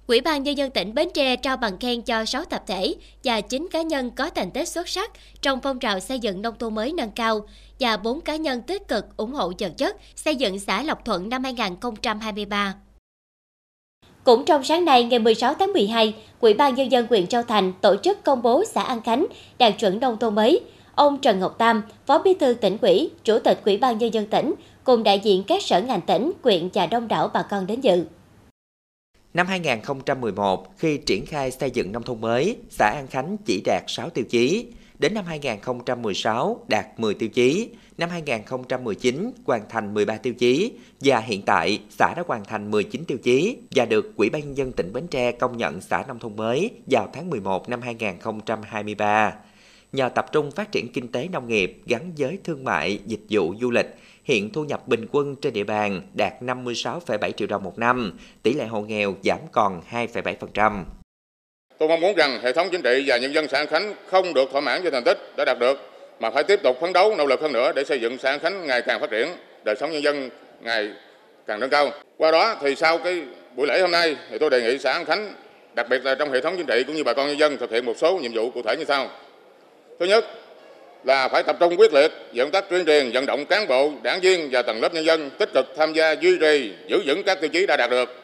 Ủy 0.07 0.22
ban 0.22 0.44
Nhân 0.44 0.57
dân 0.57 0.72
tỉnh 0.72 0.94
Bến 0.94 1.10
Tre 1.13 1.36
trao 1.36 1.57
bằng 1.57 1.80
khen 1.80 2.01
cho 2.01 2.25
6 2.25 2.45
tập 2.45 2.63
thể 2.68 2.95
và 3.24 3.42
9 3.42 3.68
cá 3.72 3.81
nhân 3.81 4.12
có 4.12 4.30
thành 4.30 4.51
tích 4.51 4.68
xuất 4.68 4.89
sắc 4.89 5.12
trong 5.42 5.60
phong 5.62 5.80
trào 5.80 6.00
xây 6.00 6.19
dựng 6.19 6.42
nông 6.42 6.56
thôn 6.60 6.75
mới 6.75 6.94
nâng 6.94 7.12
cao 7.12 7.48
và 7.80 7.98
4 7.98 8.22
cá 8.22 8.36
nhân 8.36 8.62
tích 8.62 8.88
cực 8.88 9.18
ủng 9.18 9.34
hộ 9.34 9.51
vật 9.60 9.74
chất 9.78 9.98
xây 10.16 10.36
dựng 10.36 10.60
xã 10.60 10.84
Lộc 10.84 11.06
Thuận 11.06 11.30
năm 11.30 11.44
2023. 11.44 12.75
Cũng 14.27 14.45
trong 14.45 14.63
sáng 14.63 14.85
nay, 14.85 15.03
ngày 15.03 15.19
16 15.19 15.53
tháng 15.53 15.74
12, 15.74 16.15
Ủy 16.39 16.53
ban 16.53 16.75
Nhân 16.75 16.91
dân 16.91 17.06
huyện 17.09 17.27
Châu 17.27 17.44
Thành 17.44 17.74
tổ 17.81 17.95
chức 18.03 18.24
công 18.24 18.41
bố 18.41 18.63
xã 18.65 18.81
An 18.81 19.01
Khánh 19.01 19.25
đạt 19.59 19.74
chuẩn 19.79 20.00
nông 20.00 20.18
thôn 20.19 20.35
mới– 20.35 20.62
ông 20.95 21.19
Trần 21.21 21.39
Ngọc 21.39 21.56
Tam, 21.57 21.83
Phó 22.06 22.19
Bí 22.19 22.33
thư 22.33 22.53
tỉnh 22.53 22.77
ủy, 22.81 23.12
Chủ 23.24 23.39
tịch 23.39 23.62
Ủy 23.65 23.77
ban 23.77 23.97
nhân 23.97 24.13
dân 24.13 24.25
tỉnh 24.25 24.53
cùng 24.83 25.03
đại 25.03 25.19
diện 25.19 25.44
các 25.47 25.62
sở 25.63 25.81
ngành 25.81 26.01
tỉnh, 26.01 26.31
quyện 26.41 26.69
và 26.74 26.85
đông 26.85 27.07
đảo 27.07 27.29
bà 27.33 27.41
con 27.41 27.68
đến 27.68 27.81
dự. 27.81 28.06
Năm 29.33 29.47
2011, 29.47 30.77
khi 30.77 30.97
triển 30.97 31.25
khai 31.25 31.51
xây 31.51 31.71
dựng 31.71 31.91
nông 31.91 32.03
thôn 32.03 32.21
mới, 32.21 32.57
xã 32.69 32.89
An 32.95 33.07
Khánh 33.07 33.38
chỉ 33.45 33.62
đạt 33.65 33.83
6 33.88 34.09
tiêu 34.09 34.25
chí. 34.29 34.65
Đến 34.99 35.13
năm 35.13 35.25
2016 35.25 36.65
đạt 36.69 36.85
10 36.97 37.13
tiêu 37.13 37.29
chí, 37.29 37.69
năm 37.97 38.09
2019 38.09 39.31
hoàn 39.45 39.61
thành 39.69 39.94
13 39.94 40.17
tiêu 40.17 40.33
chí 40.33 40.71
và 40.99 41.19
hiện 41.19 41.41
tại 41.41 41.79
xã 41.89 42.13
đã 42.15 42.23
hoàn 42.27 42.45
thành 42.45 42.71
19 42.71 43.05
tiêu 43.05 43.17
chí 43.23 43.57
và 43.71 43.85
được 43.85 44.15
Ủy 44.15 44.29
ban 44.29 44.41
nhân 44.41 44.57
dân 44.57 44.71
tỉnh 44.71 44.94
Bến 44.94 45.07
Tre 45.07 45.31
công 45.31 45.57
nhận 45.57 45.81
xã 45.81 46.03
nông 46.07 46.19
thôn 46.19 46.35
mới 46.35 46.71
vào 46.91 47.09
tháng 47.13 47.29
11 47.29 47.69
năm 47.69 47.81
2023 47.81 49.33
nhờ 49.91 50.09
tập 50.09 50.25
trung 50.31 50.51
phát 50.51 50.71
triển 50.71 50.91
kinh 50.94 51.11
tế 51.11 51.27
nông 51.27 51.47
nghiệp 51.47 51.81
gắn 51.85 52.11
với 52.17 52.39
thương 52.43 52.63
mại, 52.63 53.00
dịch 53.05 53.21
vụ 53.29 53.53
du 53.61 53.71
lịch, 53.71 53.95
hiện 54.23 54.53
thu 54.53 54.63
nhập 54.63 54.88
bình 54.88 55.05
quân 55.11 55.35
trên 55.35 55.53
địa 55.53 55.63
bàn 55.63 56.01
đạt 56.13 56.33
56,7 56.41 57.31
triệu 57.31 57.47
đồng 57.47 57.63
một 57.63 57.79
năm, 57.79 58.17
tỷ 58.43 58.53
lệ 58.53 58.67
hộ 58.67 58.81
nghèo 58.81 59.15
giảm 59.23 59.39
còn 59.51 59.81
2,7%. 59.91 60.83
Tôi 61.79 61.89
mong 61.89 62.01
muốn 62.01 62.15
rằng 62.15 62.39
hệ 62.44 62.53
thống 62.53 62.69
chính 62.71 62.81
trị 62.81 63.03
và 63.07 63.18
nhân 63.18 63.33
dân 63.33 63.47
xã 63.47 63.57
An 63.57 63.68
Khánh 63.68 63.94
không 64.07 64.33
được 64.33 64.51
thỏa 64.51 64.62
mãn 64.62 64.81
với 64.81 64.91
thành 64.91 65.03
tích 65.03 65.18
đã 65.38 65.45
đạt 65.45 65.59
được, 65.59 65.89
mà 66.19 66.29
phải 66.29 66.44
tiếp 66.44 66.59
tục 66.63 66.77
phấn 66.81 66.94
đấu 66.94 67.15
nỗ 67.15 67.25
lực 67.25 67.41
hơn 67.41 67.53
nữa 67.53 67.71
để 67.75 67.83
xây 67.83 68.01
dựng 68.01 68.18
xã 68.18 68.29
An 68.29 68.39
Khánh 68.39 68.68
ngày 68.68 68.81
càng 68.81 69.00
phát 69.00 69.09
triển, 69.09 69.27
đời 69.63 69.75
sống 69.79 69.91
nhân 69.91 70.03
dân 70.03 70.29
ngày 70.62 70.89
càng 71.47 71.59
nâng 71.59 71.69
cao. 71.69 71.91
Qua 72.18 72.31
đó 72.31 72.56
thì 72.62 72.75
sau 72.75 72.97
cái 72.97 73.21
buổi 73.56 73.68
lễ 73.68 73.81
hôm 73.81 73.91
nay 73.91 74.15
thì 74.31 74.38
tôi 74.38 74.50
đề 74.50 74.62
nghị 74.62 74.77
xã 74.77 74.91
An 74.91 75.06
Khánh, 75.06 75.33
đặc 75.75 75.89
biệt 75.89 76.06
là 76.06 76.15
trong 76.15 76.31
hệ 76.31 76.41
thống 76.41 76.57
chính 76.57 76.65
trị 76.65 76.83
cũng 76.83 76.95
như 76.95 77.03
bà 77.03 77.13
con 77.13 77.27
nhân 77.27 77.39
dân 77.39 77.57
thực 77.57 77.71
hiện 77.71 77.85
một 77.85 77.97
số 77.97 78.18
nhiệm 78.18 78.33
vụ 78.33 78.51
cụ 78.51 78.62
thể 78.62 78.75
như 78.77 78.85
sau. 78.85 79.09
Thứ 80.00 80.06
nhất 80.06 80.25
là 81.03 81.27
phải 81.27 81.44
tập 81.44 81.56
trung 81.59 81.79
quyết 81.79 81.94
liệt 81.94 82.12
dẫn 82.33 82.51
tác 82.51 82.69
tuyên 82.69 82.85
truyền 82.85 83.12
vận 83.12 83.25
động 83.25 83.45
cán 83.45 83.68
bộ, 83.68 83.91
đảng 84.03 84.19
viên 84.19 84.50
và 84.51 84.62
tầng 84.62 84.81
lớp 84.81 84.94
nhân 84.94 85.06
dân 85.06 85.29
tích 85.29 85.50
cực 85.53 85.65
tham 85.77 85.94
gia 85.94 86.12
duy 86.12 86.38
trì, 86.39 86.74
giữ 86.88 87.01
vững 87.06 87.24
các 87.24 87.41
tiêu 87.41 87.50
chí 87.50 87.65
đã 87.65 87.77
đạt 87.77 87.89
được 87.89 88.15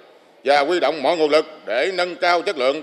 và 0.44 0.60
huy 0.60 0.80
động 0.80 1.04
mọi 1.04 1.18
nguồn 1.18 1.32
lực 1.32 1.46
để 1.66 1.92
nâng 1.94 2.16
cao 2.16 2.42
chất 2.42 2.58
lượng 2.58 2.82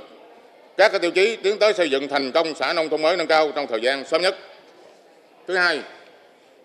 các 0.88 1.02
tiêu 1.02 1.10
chí 1.10 1.36
tiến 1.36 1.58
tới 1.58 1.72
xây 1.72 1.90
dựng 1.90 2.08
thành 2.08 2.32
công 2.32 2.54
xã 2.54 2.72
nông 2.72 2.88
thôn 2.88 3.02
mới 3.02 3.16
nâng 3.16 3.26
cao 3.26 3.52
trong 3.54 3.66
thời 3.66 3.80
gian 3.80 4.04
sớm 4.04 4.22
nhất. 4.22 4.36
Thứ 5.48 5.56
hai, 5.56 5.80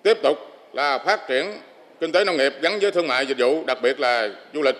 tiếp 0.04 0.18
tục 0.24 0.38
là 0.74 0.98
phát 0.98 1.28
triển 1.28 1.54
kinh 2.00 2.12
tế 2.12 2.26
nông 2.26 2.38
nghiệp 2.38 2.54
gắn 2.62 2.80
với 2.80 2.92
thương 2.92 3.08
mại 3.08 3.26
dịch 3.26 3.38
vụ, 3.38 3.64
đặc 3.68 3.78
biệt 3.82 4.00
là 4.00 4.30
du 4.54 4.62
lịch, 4.62 4.76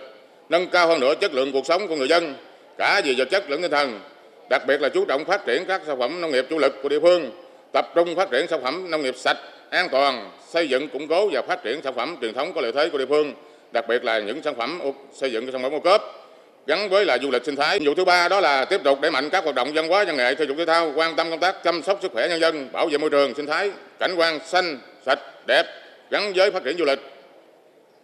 nâng 0.50 0.68
cao 0.68 0.88
hơn 0.88 1.00
nữa 1.00 1.14
chất 1.22 1.34
lượng 1.34 1.52
cuộc 1.52 1.66
sống 1.66 1.88
của 1.88 1.96
người 1.96 2.08
dân 2.08 2.36
cả 2.78 3.02
về 3.06 3.14
vật 3.18 3.28
chất 3.32 3.50
lẫn 3.50 3.62
tinh 3.62 3.72
thần 3.72 4.02
đặc 4.50 4.62
biệt 4.68 4.82
là 4.82 4.90
chú 4.90 5.06
trọng 5.06 5.26
phát 5.26 5.46
triển 5.46 5.66
các 5.66 5.82
sản 5.88 6.00
phẩm 6.00 6.22
nông 6.22 6.32
nghiệp 6.32 6.46
chủ 6.50 6.60
lực 6.60 6.74
của 6.84 6.90
địa 6.90 7.00
phương, 7.00 7.32
tập 7.74 7.92
trung 7.96 8.16
phát 8.16 8.32
triển 8.32 8.48
sản 8.48 8.62
phẩm 8.64 8.92
nông 8.92 9.02
nghiệp 9.02 9.16
sạch, 9.18 9.38
an 9.70 9.88
toàn, 9.92 10.32
xây 10.48 10.70
dựng 10.70 10.90
củng 10.90 11.08
cố 11.08 11.30
và 11.32 11.42
phát 11.42 11.64
triển 11.64 11.82
sản 11.84 11.94
phẩm 11.96 12.18
truyền 12.22 12.34
thống 12.34 12.54
có 12.54 12.62
lợi 12.62 12.72
thế 12.72 12.90
của 12.90 12.98
địa 12.98 13.06
phương, 13.06 13.34
đặc 13.72 13.88
biệt 13.88 14.04
là 14.04 14.20
những 14.20 14.42
sản 14.44 14.56
phẩm 14.56 14.82
xây 15.14 15.32
dựng 15.32 15.52
sản 15.52 15.64
phẩm 15.64 15.72
ô 15.72 15.80
cốp 15.80 16.25
gắn 16.68 16.90
với 16.90 17.06
là 17.06 17.18
du 17.18 17.32
lịch 17.32 17.46
sinh 17.46 17.56
thái. 17.56 17.80
Nhiệm 17.80 17.88
vụ 17.88 17.96
thứ 17.96 18.06
ba 18.06 18.28
đó 18.28 18.40
là 18.40 18.66
tiếp 18.66 18.82
tục 18.84 19.02
đẩy 19.02 19.12
mạnh 19.12 19.30
các 19.30 19.44
hoạt 19.44 19.56
động 19.56 19.72
văn 19.74 19.88
hóa 19.88 20.04
văn 20.04 20.18
nghệ 20.18 20.36
thể 20.36 20.46
dục 20.46 20.58
thể 20.58 20.66
thao, 20.66 20.94
quan 20.96 21.16
tâm 21.16 21.30
công 21.30 21.40
tác 21.40 21.64
chăm 21.64 21.84
sóc 21.84 22.00
sức 22.02 22.12
khỏe 22.12 22.28
nhân 22.30 22.40
dân, 22.40 22.70
bảo 22.72 22.88
vệ 22.88 22.98
môi 22.98 23.10
trường 23.10 23.34
sinh 23.34 23.46
thái, 23.46 23.72
cảnh 24.00 24.16
quan 24.18 24.40
xanh, 24.46 24.80
sạch, 25.06 25.20
đẹp 25.48 25.66
gắn 26.12 26.34
với 26.36 26.52
phát 26.52 26.64
triển 26.64 26.78
du 26.78 26.86
lịch. 26.86 27.00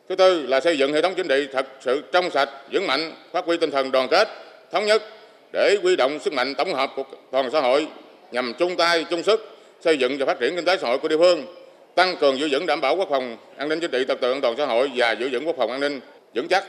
Thứ 0.10 0.16
tư 0.16 0.46
là 0.48 0.60
xây 0.60 0.78
dựng 0.78 0.94
hệ 0.94 1.02
thống 1.02 1.14
chính 1.18 1.28
trị 1.28 1.48
thật 1.54 1.66
sự 1.80 2.04
trong 2.12 2.30
sạch, 2.30 2.50
vững 2.72 2.88
mạnh, 2.88 3.14
phát 3.32 3.46
huy 3.46 3.58
tinh 3.58 3.72
thần 3.72 3.92
đoàn 3.92 4.08
kết, 4.08 4.28
thống 4.72 4.86
nhất, 4.86 5.04
để 5.54 5.78
quy 5.84 5.96
động 5.96 6.20
sức 6.20 6.34
mạnh 6.34 6.56
tổng 6.56 6.74
hợp 6.74 6.92
của 6.96 7.04
toàn 7.32 7.52
xã 7.52 7.60
hội 7.62 7.88
nhằm 8.32 8.54
chung 8.60 8.78
tay 8.78 9.06
chung 9.10 9.24
sức 9.24 9.58
xây 9.82 9.98
dựng 9.98 10.18
và 10.18 10.26
phát 10.26 10.40
triển 10.40 10.56
kinh 10.56 10.66
tế 10.66 10.78
xã 10.78 10.88
hội 10.88 10.98
của 10.98 11.08
địa 11.08 11.18
phương 11.18 11.46
tăng 11.96 12.18
cường 12.18 12.40
giữ 12.40 12.48
vững 12.52 12.66
đảm 12.66 12.82
bảo 12.82 12.96
quốc 12.96 13.08
phòng 13.10 13.38
an 13.58 13.70
ninh 13.70 13.80
chính 13.80 13.92
trị 13.92 14.06
trật 14.08 14.22
tự 14.22 14.32
an 14.32 14.42
toàn 14.42 14.56
xã 14.58 14.66
hội 14.66 14.92
và 14.96 15.12
giữ 15.12 15.30
vững 15.32 15.48
quốc 15.48 15.56
phòng 15.58 15.72
an 15.72 15.80
ninh 15.80 16.00
vững 16.36 16.48
chắc 16.48 16.64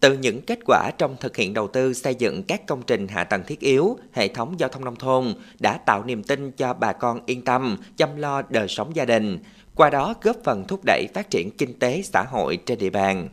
từ 0.00 0.12
những 0.12 0.42
kết 0.42 0.58
quả 0.66 0.90
trong 0.98 1.16
thực 1.20 1.36
hiện 1.36 1.54
đầu 1.54 1.68
tư 1.68 1.94
xây 1.94 2.14
dựng 2.14 2.42
các 2.42 2.66
công 2.66 2.82
trình 2.82 3.08
hạ 3.08 3.24
tầng 3.24 3.42
thiết 3.46 3.60
yếu, 3.60 3.98
hệ 4.12 4.28
thống 4.28 4.54
giao 4.58 4.68
thông 4.68 4.84
nông 4.84 4.96
thôn 4.96 5.34
đã 5.58 5.78
tạo 5.86 6.04
niềm 6.04 6.22
tin 6.24 6.52
cho 6.52 6.74
bà 6.74 6.92
con 6.92 7.20
yên 7.26 7.44
tâm 7.44 7.76
chăm 7.96 8.16
lo 8.16 8.42
đời 8.48 8.68
sống 8.68 8.96
gia 8.96 9.04
đình, 9.04 9.38
qua 9.74 9.90
đó 9.90 10.14
góp 10.22 10.36
phần 10.44 10.64
thúc 10.68 10.80
đẩy 10.86 11.06
phát 11.14 11.30
triển 11.30 11.50
kinh 11.50 11.78
tế 11.78 12.02
xã 12.02 12.22
hội 12.22 12.58
trên 12.66 12.78
địa 12.78 12.90
bàn. 12.90 13.28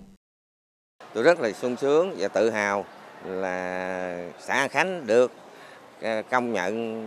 Tôi 1.13 1.23
rất 1.23 1.39
là 1.39 1.51
sung 1.51 1.75
sướng 1.75 2.15
và 2.17 2.27
tự 2.27 2.49
hào 2.49 2.85
là 3.25 4.29
xã 4.39 4.53
An 4.53 4.69
Khánh 4.69 5.07
được 5.07 5.31
ờ, 6.01 6.21
công 6.21 6.53
nhận 6.53 7.03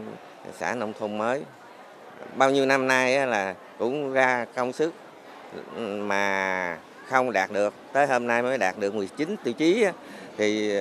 xã 0.58 0.74
nông 0.74 0.92
thôn 0.98 1.18
mới. 1.18 1.42
Bao 2.36 2.50
nhiêu 2.50 2.66
năm 2.66 2.88
nay 2.88 3.26
là 3.26 3.54
cũng 3.78 4.12
ra 4.12 4.46
công 4.54 4.72
sức 4.72 4.94
ừ, 5.76 6.02
mà 6.02 6.78
không 7.10 7.32
đạt 7.32 7.50
được, 7.50 7.74
tới 7.92 8.06
hôm 8.06 8.26
nay 8.26 8.42
mới 8.42 8.58
đạt 8.58 8.78
được 8.78 8.94
19 8.94 9.36
tiêu 9.44 9.54
chí 9.54 9.86
thì 10.36 10.74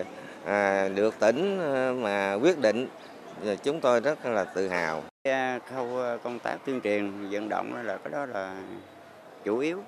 à, 0.45 0.87
được 0.95 1.19
tỉnh 1.19 1.59
ờ, 1.59 1.93
mà 1.93 2.33
quyết 2.33 2.59
định 2.59 2.87
chúng 3.63 3.81
tôi 3.81 3.99
rất 3.99 4.25
là 4.25 4.43
tự 4.43 4.67
hào. 4.67 5.03
Khâu 5.69 5.97
ờ, 5.97 6.17
công 6.23 6.39
tác 6.39 6.57
tuyên 6.65 6.81
truyền 6.81 7.29
vận 7.31 7.49
động 7.49 7.85
là 7.85 7.97
cái 7.97 8.11
đó 8.11 8.25
là 8.25 8.53
chủ 9.43 9.57
yếu 9.59 9.79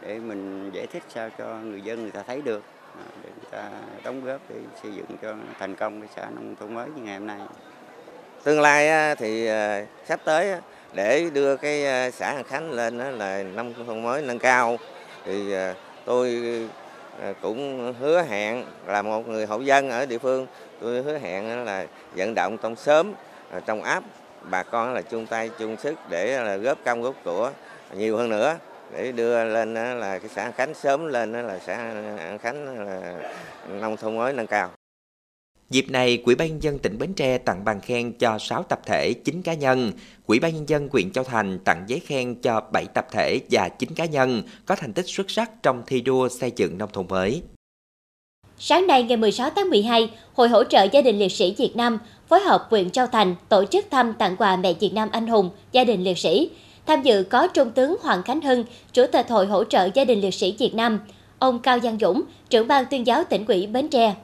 để 0.00 0.18
mình 0.18 0.70
giải 0.74 0.86
thích 0.86 1.02
sao 1.08 1.28
cho 1.38 1.46
người 1.46 1.80
dân 1.80 2.02
người 2.02 2.10
ta 2.10 2.22
thấy 2.26 2.42
được 2.42 2.62
để 2.96 3.30
người 3.36 3.50
ta 3.50 3.70
đóng 4.04 4.24
góp 4.24 4.40
để 4.48 4.56
xây 4.82 4.92
dựng 4.94 5.16
cho 5.22 5.34
thành 5.58 5.74
công 5.74 6.00
cái 6.00 6.10
xã 6.16 6.30
nông 6.30 6.56
thôn 6.60 6.74
mới 6.74 6.88
như 6.96 7.02
ngày 7.02 7.18
hôm 7.18 7.26
nay. 7.26 7.40
Tương 8.44 8.60
lai 8.60 9.16
thì 9.16 9.46
à, 9.46 9.86
sắp 10.04 10.20
tới 10.24 10.54
để 10.92 11.30
đưa 11.32 11.56
cái 11.56 11.86
à, 11.86 12.10
xã 12.10 12.26
An 12.26 12.44
Khánh 12.44 12.70
lên 12.70 12.98
là 12.98 13.42
nông 13.42 13.74
thôn 13.86 14.02
mới 14.02 14.22
nâng 14.22 14.38
cao 14.38 14.78
thì 15.24 15.52
à, 15.52 15.74
tôi 16.04 16.42
à, 17.22 17.32
cũng 17.42 17.94
hứa 18.00 18.22
hẹn 18.22 18.64
là 18.86 19.02
một 19.02 19.28
người 19.28 19.46
hậu 19.46 19.62
dân 19.62 19.90
ở 19.90 20.06
địa 20.06 20.18
phương, 20.18 20.46
tôi 20.80 21.02
hứa 21.02 21.18
hẹn 21.18 21.64
là 21.64 21.86
vận 22.16 22.34
động 22.34 22.58
trong 22.62 22.76
sớm 22.76 23.12
à, 23.50 23.60
trong 23.66 23.82
áp, 23.82 24.04
bà 24.50 24.62
con 24.62 24.94
là 24.94 25.02
chung 25.02 25.26
tay 25.26 25.50
chung 25.58 25.76
sức 25.76 25.94
để 26.08 26.44
là 26.44 26.56
góp 26.56 26.78
công 26.84 27.02
góp 27.02 27.14
của 27.24 27.50
nhiều 27.92 28.16
hơn 28.16 28.28
nữa, 28.28 28.56
để 28.92 29.12
đưa 29.12 29.44
lên 29.44 29.74
là 29.74 30.18
cái 30.18 30.28
xã 30.34 30.42
An 30.42 30.52
Khánh, 30.52 30.74
sớm 30.74 31.06
lên 31.06 31.32
là 31.32 31.58
xã 31.66 31.74
An 32.18 32.38
Khánh 32.38 32.86
là 32.86 33.14
nông 33.68 33.96
thôn 33.96 34.16
mới 34.16 34.32
nâng 34.32 34.46
cao. 34.46 34.70
Dịp 35.72 35.90
này, 35.90 36.16
Quỹ 36.16 36.34
ban 36.34 36.48
nhân 36.48 36.62
dân 36.62 36.78
tỉnh 36.78 36.98
Bến 36.98 37.14
Tre 37.14 37.38
tặng 37.38 37.64
bằng 37.64 37.80
khen 37.80 38.12
cho 38.18 38.38
6 38.38 38.62
tập 38.62 38.80
thể, 38.86 39.12
9 39.12 39.42
cá 39.42 39.54
nhân. 39.54 39.92
Quỹ 40.26 40.38
ban 40.38 40.54
nhân 40.54 40.68
dân 40.68 40.88
huyện 40.92 41.12
Châu 41.12 41.24
Thành 41.24 41.58
tặng 41.58 41.84
giấy 41.86 42.00
khen 42.00 42.34
cho 42.34 42.60
7 42.72 42.84
tập 42.84 43.06
thể 43.12 43.40
và 43.50 43.68
9 43.68 43.94
cá 43.94 44.04
nhân 44.04 44.42
có 44.66 44.76
thành 44.76 44.92
tích 44.92 45.06
xuất 45.08 45.30
sắc 45.30 45.62
trong 45.62 45.82
thi 45.86 46.00
đua 46.00 46.28
xây 46.28 46.52
dựng 46.56 46.78
nông 46.78 46.90
thôn 46.92 47.06
mới. 47.08 47.42
Sáng 48.58 48.86
nay 48.86 49.02
ngày 49.02 49.16
16 49.16 49.50
tháng 49.56 49.70
12, 49.70 50.10
Hội 50.34 50.48
hỗ 50.48 50.64
trợ 50.64 50.86
gia 50.92 51.02
đình 51.02 51.18
liệt 51.18 51.32
sĩ 51.32 51.54
Việt 51.58 51.76
Nam 51.76 51.98
phối 52.28 52.40
hợp 52.40 52.66
huyện 52.70 52.90
Châu 52.90 53.06
Thành 53.06 53.34
tổ 53.48 53.64
chức 53.64 53.86
thăm 53.90 54.12
tặng 54.18 54.36
quà 54.36 54.56
mẹ 54.56 54.72
Việt 54.80 54.94
Nam 54.94 55.08
anh 55.12 55.26
hùng, 55.26 55.50
gia 55.72 55.84
đình 55.84 56.04
liệt 56.04 56.18
sĩ. 56.18 56.50
Tham 56.86 57.02
dự 57.02 57.22
có 57.30 57.46
Trung 57.46 57.70
tướng 57.70 57.96
Hoàng 58.02 58.22
Khánh 58.22 58.40
Hưng, 58.40 58.64
Chủ 58.92 59.04
tịch 59.12 59.28
Hội 59.28 59.46
hỗ 59.46 59.64
trợ 59.64 59.88
gia 59.94 60.04
đình 60.04 60.20
liệt 60.20 60.34
sĩ 60.34 60.56
Việt 60.58 60.74
Nam, 60.74 61.00
ông 61.38 61.58
Cao 61.58 61.78
Giang 61.80 61.98
Dũng, 61.98 62.22
trưởng 62.50 62.68
ban 62.68 62.84
tuyên 62.90 63.06
giáo 63.06 63.24
tỉnh 63.24 63.44
ủy 63.46 63.66
Bến 63.66 63.88
Tre. 63.88 64.14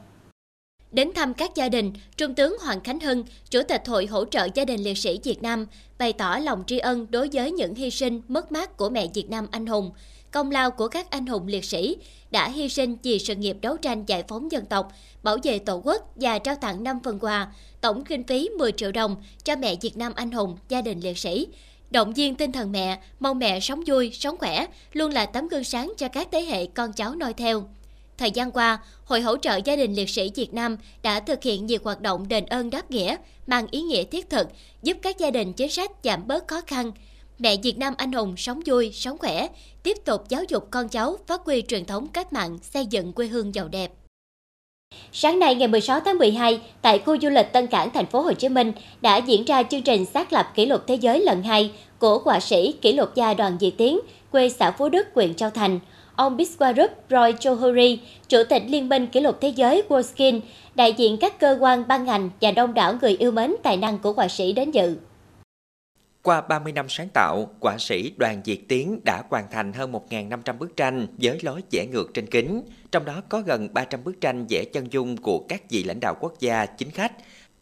Đến 0.92 1.11
thăm 1.14 1.35
các 1.35 1.54
gia 1.54 1.68
đình, 1.68 1.92
Trung 2.16 2.35
tướng 2.35 2.57
Hoàng 2.61 2.80
Khánh 2.80 3.00
Hưng, 3.00 3.25
Chủ 3.50 3.62
tịch 3.68 3.83
Hội 3.87 4.07
hỗ 4.07 4.25
trợ 4.25 4.49
gia 4.54 4.64
đình 4.64 4.83
liệt 4.83 4.99
sĩ 4.99 5.21
Việt 5.25 5.42
Nam, 5.42 5.66
bày 5.99 6.12
tỏ 6.12 6.38
lòng 6.42 6.64
tri 6.66 6.78
ân 6.78 7.07
đối 7.11 7.28
với 7.33 7.52
những 7.52 7.75
hy 7.75 7.90
sinh, 7.90 8.23
mất 8.28 8.52
mát 8.52 8.76
của 8.76 8.90
mẹ 8.90 9.07
Việt 9.14 9.30
Nam 9.30 9.47
anh 9.50 9.66
hùng, 9.66 9.90
công 10.30 10.50
lao 10.50 10.71
của 10.71 10.88
các 10.88 11.11
anh 11.11 11.26
hùng 11.26 11.47
liệt 11.47 11.64
sĩ 11.64 11.97
đã 12.30 12.49
hy 12.49 12.68
sinh 12.68 12.97
vì 13.02 13.18
sự 13.18 13.35
nghiệp 13.35 13.57
đấu 13.61 13.76
tranh 13.76 14.04
giải 14.07 14.25
phóng 14.28 14.52
dân 14.52 14.64
tộc, 14.66 14.92
bảo 15.23 15.37
vệ 15.42 15.59
Tổ 15.59 15.80
quốc 15.85 16.12
và 16.16 16.38
trao 16.38 16.54
tặng 16.54 16.85
5 16.85 16.99
phần 17.04 17.18
quà, 17.18 17.52
tổng 17.80 18.04
kinh 18.04 18.25
phí 18.25 18.49
10 18.59 18.73
triệu 18.73 18.92
đồng 18.92 19.16
cho 19.45 19.57
mẹ 19.57 19.76
Việt 19.80 19.97
Nam 19.97 20.12
anh 20.16 20.30
hùng, 20.30 20.57
gia 20.68 20.83
đình 20.83 21.00
liệt 21.00 21.18
sĩ. 21.18 21.47
Động 21.90 22.12
viên 22.12 22.35
tinh 22.35 22.52
thần 22.52 22.73
mẹ, 22.73 23.00
mong 23.21 23.38
mẹ 23.38 23.61
sống 23.61 23.83
vui, 23.87 24.11
sống 24.12 24.37
khỏe, 24.37 24.66
luôn 24.92 25.12
là 25.12 25.26
tấm 25.26 25.49
gương 25.49 25.64
sáng 25.64 25.92
cho 25.97 26.09
các 26.09 26.28
thế 26.33 26.40
hệ 26.40 26.66
con 26.66 26.92
cháu 26.92 27.14
noi 27.14 27.35
theo. 27.35 27.64
Thời 28.18 28.30
gian 28.30 28.50
qua, 28.50 28.78
Hội 29.04 29.20
hỗ 29.20 29.37
trợ 29.37 29.60
gia 29.64 29.76
đình 29.76 29.94
liệt 29.94 30.10
sĩ 30.10 30.30
Việt 30.34 30.54
Nam 30.54 30.76
đã 31.02 31.20
thực 31.20 31.42
hiện 31.42 31.66
nhiều 31.66 31.78
hoạt 31.84 32.00
động 32.00 32.28
đền 32.28 32.46
ơn 32.46 32.70
đáp 32.70 32.90
nghĩa, 32.90 33.16
mang 33.46 33.66
ý 33.70 33.82
nghĩa 33.82 34.04
thiết 34.04 34.30
thực, 34.30 34.48
giúp 34.82 34.96
các 35.02 35.18
gia 35.18 35.30
đình 35.30 35.52
chính 35.52 35.70
sách 35.70 35.90
giảm 36.04 36.26
bớt 36.26 36.48
khó 36.48 36.60
khăn. 36.66 36.92
Mẹ 37.38 37.56
Việt 37.62 37.78
Nam 37.78 37.94
anh 37.96 38.12
hùng 38.12 38.37
sống 38.37 38.60
vui, 38.66 38.92
sống 38.92 39.18
khỏe, 39.18 39.48
tiếp 39.82 39.96
tục 40.04 40.28
giáo 40.28 40.42
dục 40.48 40.68
con 40.70 40.88
cháu 40.88 41.16
phát 41.26 41.40
huy 41.44 41.62
truyền 41.62 41.84
thống 41.84 42.08
cách 42.08 42.32
mạng, 42.32 42.58
xây 42.62 42.87
dựng 42.87 43.12
quê 43.12 43.26
hương 43.26 43.54
giàu 43.54 43.68
đẹp. 43.68 43.92
Sáng 45.12 45.38
nay 45.38 45.54
ngày 45.54 45.68
16 45.68 46.00
tháng 46.00 46.18
12, 46.18 46.60
tại 46.82 46.98
khu 46.98 47.16
du 47.22 47.28
lịch 47.28 47.52
Tân 47.52 47.66
Cảng, 47.66 47.90
thành 47.90 48.06
phố 48.06 48.20
Hồ 48.20 48.32
Chí 48.32 48.48
Minh 48.48 48.72
đã 49.00 49.16
diễn 49.16 49.44
ra 49.44 49.62
chương 49.62 49.82
trình 49.82 50.04
xác 50.04 50.32
lập 50.32 50.52
kỷ 50.54 50.66
lục 50.66 50.80
thế 50.87 50.94
giới 50.94 51.20
lần 51.20 51.42
2 51.42 51.72
của 51.98 52.18
họa 52.18 52.40
sĩ 52.40 52.72
kỷ 52.82 52.92
lục 52.92 53.14
gia 53.14 53.34
Đoàn 53.34 53.56
Diệt 53.60 53.72
Tiến, 53.78 54.00
quê 54.30 54.48
xã 54.48 54.70
Phú 54.70 54.88
Đức, 54.88 55.06
huyện 55.14 55.34
Châu 55.34 55.50
Thành 55.50 55.80
ông 56.18 56.37
Biswarup 56.37 56.88
Roy 57.10 57.32
Chohuri, 57.40 58.00
Chủ 58.28 58.38
tịch 58.48 58.62
Liên 58.66 58.88
minh 58.88 59.06
Kỷ 59.06 59.20
lục 59.20 59.38
Thế 59.40 59.48
giới 59.48 59.82
WorldSkin, 59.88 60.40
đại 60.75 60.92
diện 60.92 61.16
các 61.20 61.40
cơ 61.40 61.58
quan 61.60 61.88
ban 61.88 62.04
ngành 62.04 62.30
và 62.40 62.50
đông 62.50 62.75
đảo 62.75 62.94
người 63.02 63.16
yêu 63.16 63.30
mến 63.30 63.54
tài 63.62 63.76
năng 63.76 63.98
của 63.98 64.12
họa 64.12 64.28
sĩ 64.28 64.52
đến 64.52 64.70
dự. 64.70 64.96
Qua 66.22 66.40
30 66.40 66.72
năm 66.72 66.87
sáng 66.88 67.08
tạo, 67.14 67.50
họa 67.60 67.78
sĩ 67.78 68.12
Đoàn 68.16 68.40
Diệt 68.44 68.58
Tiến 68.68 69.00
đã 69.04 69.22
hoàn 69.30 69.44
thành 69.50 69.72
hơn 69.72 69.92
1.500 69.92 70.58
bức 70.58 70.76
tranh 70.76 71.06
với 71.18 71.38
lối 71.42 71.62
vẽ 71.70 71.87
ngược 71.87 72.14
trên 72.14 72.26
kính, 72.26 72.62
trong 72.90 73.04
đó 73.04 73.22
có 73.28 73.40
gần 73.40 73.68
300 73.75 74.04
bức 74.04 74.20
tranh 74.20 74.46
vẽ 74.48 74.64
chân 74.64 74.92
dung 74.92 75.16
của 75.16 75.38
các 75.48 75.70
vị 75.70 75.84
lãnh 75.84 76.00
đạo 76.00 76.14
quốc 76.20 76.40
gia 76.40 76.66
chính 76.66 76.90
khách. 76.90 77.12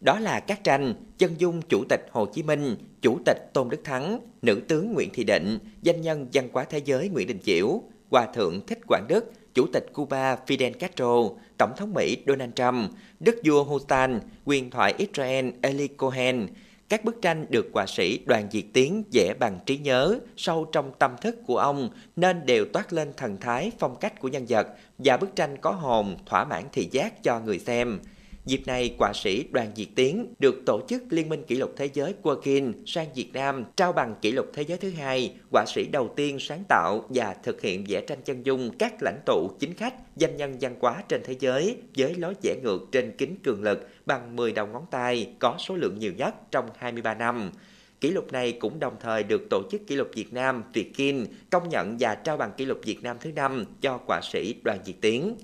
Đó 0.01 0.19
là 0.19 0.39
các 0.39 0.63
tranh 0.63 0.93
chân 1.17 1.31
dung 1.37 1.61
Chủ 1.61 1.83
tịch 1.89 2.01
Hồ 2.11 2.25
Chí 2.25 2.43
Minh, 2.43 2.75
Chủ 3.01 3.17
tịch 3.25 3.37
Tôn 3.53 3.69
Đức 3.69 3.81
Thắng, 3.83 4.19
Nữ 4.41 4.61
tướng 4.67 4.93
Nguyễn 4.93 5.09
Thị 5.13 5.23
Định, 5.23 5.59
danh 5.81 6.01
nhân 6.01 6.27
văn 6.33 6.49
hóa 6.53 6.63
thế 6.63 6.81
giới 6.85 7.09
Nguyễn 7.09 7.27
Đình 7.27 7.39
Chiểu, 7.43 7.81
Hòa 8.09 8.25
thượng 8.25 8.65
Thích 8.67 8.79
Quảng 8.87 9.05
Đức, 9.07 9.31
Chủ 9.53 9.67
tịch 9.73 9.85
Cuba 9.93 10.35
Fidel 10.47 10.73
Castro, 10.73 11.29
Tổng 11.57 11.73
thống 11.77 11.93
Mỹ 11.93 12.17
Donald 12.27 12.53
Trump, 12.55 12.91
Đức 13.19 13.35
vua 13.45 13.63
Housan, 13.63 14.19
quyền 14.45 14.69
thoại 14.69 14.93
Israel 14.97 15.49
Eli 15.61 15.87
Cohen. 15.87 16.47
Các 16.89 17.05
bức 17.05 17.21
tranh 17.21 17.45
được 17.49 17.65
họa 17.73 17.85
sĩ 17.85 18.19
Đoàn 18.25 18.47
Diệt 18.51 18.65
Tiến 18.73 19.03
vẽ 19.13 19.33
bằng 19.39 19.59
trí 19.65 19.77
nhớ, 19.77 20.19
sâu 20.37 20.65
trong 20.71 20.91
tâm 20.99 21.11
thức 21.21 21.35
của 21.47 21.57
ông 21.57 21.89
nên 22.15 22.45
đều 22.45 22.65
toát 22.73 22.93
lên 22.93 23.13
thần 23.17 23.37
thái 23.37 23.71
phong 23.79 23.95
cách 23.95 24.19
của 24.19 24.27
nhân 24.27 24.45
vật 24.49 24.67
và 24.97 25.17
bức 25.17 25.35
tranh 25.35 25.57
có 25.57 25.71
hồn, 25.71 26.17
thỏa 26.25 26.45
mãn 26.45 26.63
thị 26.71 26.89
giác 26.91 27.23
cho 27.23 27.39
người 27.39 27.59
xem. 27.59 27.99
Dịp 28.47 28.61
này, 28.65 28.95
họa 28.99 29.13
sĩ 29.13 29.45
Đoàn 29.51 29.71
Diệt 29.75 29.87
Tiến 29.95 30.33
được 30.39 30.55
tổ 30.65 30.81
chức 30.87 31.03
Liên 31.09 31.29
minh 31.29 31.43
kỷ 31.47 31.55
lục 31.55 31.73
thế 31.77 31.89
giới 31.93 32.13
Quakin 32.21 32.73
sang 32.85 33.07
Việt 33.15 33.29
Nam 33.33 33.63
trao 33.75 33.93
bằng 33.93 34.15
kỷ 34.21 34.31
lục 34.31 34.45
thế 34.53 34.63
giới 34.63 34.77
thứ 34.77 34.89
hai, 34.89 35.33
họa 35.51 35.65
sĩ 35.67 35.87
đầu 35.91 36.13
tiên 36.15 36.39
sáng 36.39 36.63
tạo 36.69 37.05
và 37.09 37.35
thực 37.43 37.61
hiện 37.61 37.85
vẽ 37.87 38.01
tranh 38.01 38.21
chân 38.25 38.45
dung 38.45 38.77
các 38.79 38.93
lãnh 39.01 39.19
tụ 39.25 39.49
chính 39.59 39.73
khách, 39.73 39.93
danh 40.15 40.37
nhân 40.37 40.57
văn 40.61 40.75
hóa 40.79 41.03
trên 41.09 41.21
thế 41.25 41.35
giới 41.39 41.77
với 41.97 42.15
lối 42.15 42.33
vẽ 42.43 42.55
ngược 42.63 42.87
trên 42.91 43.11
kính 43.17 43.35
cường 43.43 43.63
lực 43.63 43.89
bằng 44.05 44.35
10 44.35 44.51
đầu 44.51 44.67
ngón 44.67 44.85
tay 44.91 45.29
có 45.39 45.55
số 45.59 45.75
lượng 45.75 45.99
nhiều 45.99 46.13
nhất 46.13 46.35
trong 46.51 46.69
23 46.77 47.13
năm. 47.13 47.51
Kỷ 48.01 48.09
lục 48.09 48.31
này 48.31 48.51
cũng 48.51 48.79
đồng 48.79 48.95
thời 48.99 49.23
được 49.23 49.41
Tổ 49.49 49.61
chức 49.71 49.87
Kỷ 49.87 49.95
lục 49.95 50.07
Việt 50.13 50.33
Nam 50.33 50.63
Việt 50.73 50.93
Kim 50.95 51.25
công 51.49 51.69
nhận 51.69 51.97
và 51.99 52.15
trao 52.15 52.37
bằng 52.37 52.51
kỷ 52.57 52.65
lục 52.65 52.79
Việt 52.83 53.03
Nam 53.03 53.17
thứ 53.19 53.31
năm 53.31 53.65
cho 53.81 53.99
họa 54.07 54.21
sĩ 54.23 54.55
Đoàn 54.63 54.79
Diệt 54.85 54.95
Tiến. 55.01 55.35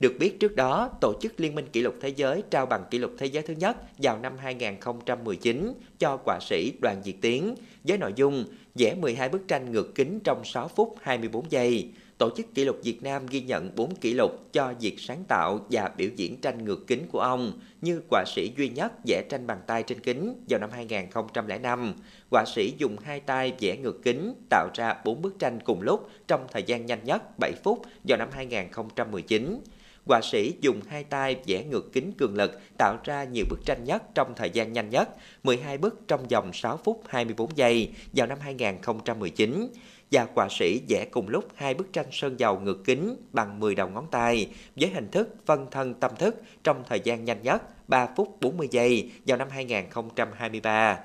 Được 0.00 0.16
biết 0.18 0.40
trước 0.40 0.56
đó, 0.56 0.90
Tổ 1.00 1.14
chức 1.20 1.40
Liên 1.40 1.54
minh 1.54 1.66
Kỷ 1.72 1.80
lục 1.80 1.94
Thế 2.00 2.08
giới 2.08 2.42
trao 2.50 2.66
bằng 2.66 2.84
kỷ 2.90 2.98
lục 2.98 3.12
thế 3.18 3.26
giới 3.26 3.42
thứ 3.42 3.54
nhất 3.54 3.76
vào 3.98 4.18
năm 4.18 4.32
2019 4.38 5.72
cho 5.98 6.18
họa 6.24 6.38
sĩ 6.40 6.72
Đoàn 6.82 7.02
Diệt 7.04 7.14
Tiến 7.20 7.54
với 7.84 7.98
nội 7.98 8.12
dung 8.16 8.44
vẽ 8.74 8.94
12 8.94 9.28
bức 9.28 9.48
tranh 9.48 9.72
ngược 9.72 9.94
kính 9.94 10.20
trong 10.24 10.44
6 10.44 10.68
phút 10.68 10.96
24 11.02 11.50
giây. 11.50 11.90
Tổ 12.18 12.30
chức 12.36 12.54
Kỷ 12.54 12.64
lục 12.64 12.76
Việt 12.84 13.02
Nam 13.02 13.26
ghi 13.26 13.40
nhận 13.40 13.70
4 13.76 13.94
kỷ 13.94 14.14
lục 14.14 14.52
cho 14.52 14.74
việc 14.80 15.00
sáng 15.00 15.24
tạo 15.28 15.66
và 15.70 15.90
biểu 15.96 16.08
diễn 16.16 16.40
tranh 16.40 16.64
ngược 16.64 16.86
kính 16.86 17.06
của 17.12 17.20
ông 17.20 17.60
như 17.80 18.00
họa 18.10 18.24
sĩ 18.26 18.52
duy 18.56 18.68
nhất 18.68 18.92
vẽ 19.06 19.22
tranh 19.28 19.46
bằng 19.46 19.60
tay 19.66 19.82
trên 19.82 20.00
kính 20.00 20.34
vào 20.48 20.60
năm 20.60 20.70
2005. 20.72 21.94
Họa 22.30 22.44
sĩ 22.54 22.74
dùng 22.78 22.96
hai 23.04 23.20
tay 23.20 23.52
vẽ 23.60 23.76
ngược 23.76 24.02
kính 24.02 24.34
tạo 24.50 24.68
ra 24.74 24.94
4 25.04 25.22
bức 25.22 25.38
tranh 25.38 25.58
cùng 25.64 25.82
lúc 25.82 26.08
trong 26.28 26.46
thời 26.52 26.62
gian 26.62 26.86
nhanh 26.86 27.04
nhất 27.04 27.38
7 27.38 27.52
phút 27.64 27.82
vào 28.08 28.18
năm 28.18 28.28
2019 28.32 29.60
họa 30.06 30.20
sĩ 30.22 30.54
dùng 30.60 30.80
hai 30.88 31.04
tay 31.04 31.36
vẽ 31.46 31.64
ngược 31.64 31.92
kính 31.92 32.12
cường 32.18 32.34
lực 32.34 32.60
tạo 32.78 32.96
ra 33.04 33.24
nhiều 33.24 33.44
bức 33.50 33.58
tranh 33.64 33.84
nhất 33.84 34.02
trong 34.14 34.32
thời 34.36 34.50
gian 34.50 34.72
nhanh 34.72 34.90
nhất, 34.90 35.08
12 35.42 35.78
bức 35.78 36.00
trong 36.08 36.28
vòng 36.28 36.52
6 36.52 36.80
phút 36.84 37.02
24 37.08 37.56
giây 37.56 37.90
vào 38.12 38.26
năm 38.26 38.38
2019 38.40 39.68
và 40.10 40.26
họa 40.34 40.48
sĩ 40.50 40.80
vẽ 40.88 41.04
cùng 41.10 41.28
lúc 41.28 41.48
hai 41.54 41.74
bức 41.74 41.92
tranh 41.92 42.06
sơn 42.12 42.40
dầu 42.40 42.60
ngược 42.60 42.84
kính 42.84 43.16
bằng 43.32 43.60
10 43.60 43.74
đầu 43.74 43.88
ngón 43.88 44.06
tay 44.10 44.50
với 44.76 44.90
hình 44.90 45.10
thức 45.10 45.34
phân 45.46 45.66
thân 45.70 45.94
tâm 45.94 46.10
thức 46.18 46.42
trong 46.64 46.82
thời 46.88 47.00
gian 47.00 47.24
nhanh 47.24 47.42
nhất 47.42 47.88
3 47.88 48.08
phút 48.16 48.36
40 48.40 48.68
giây 48.70 49.10
vào 49.26 49.38
năm 49.38 49.48
2023. 49.50 50.98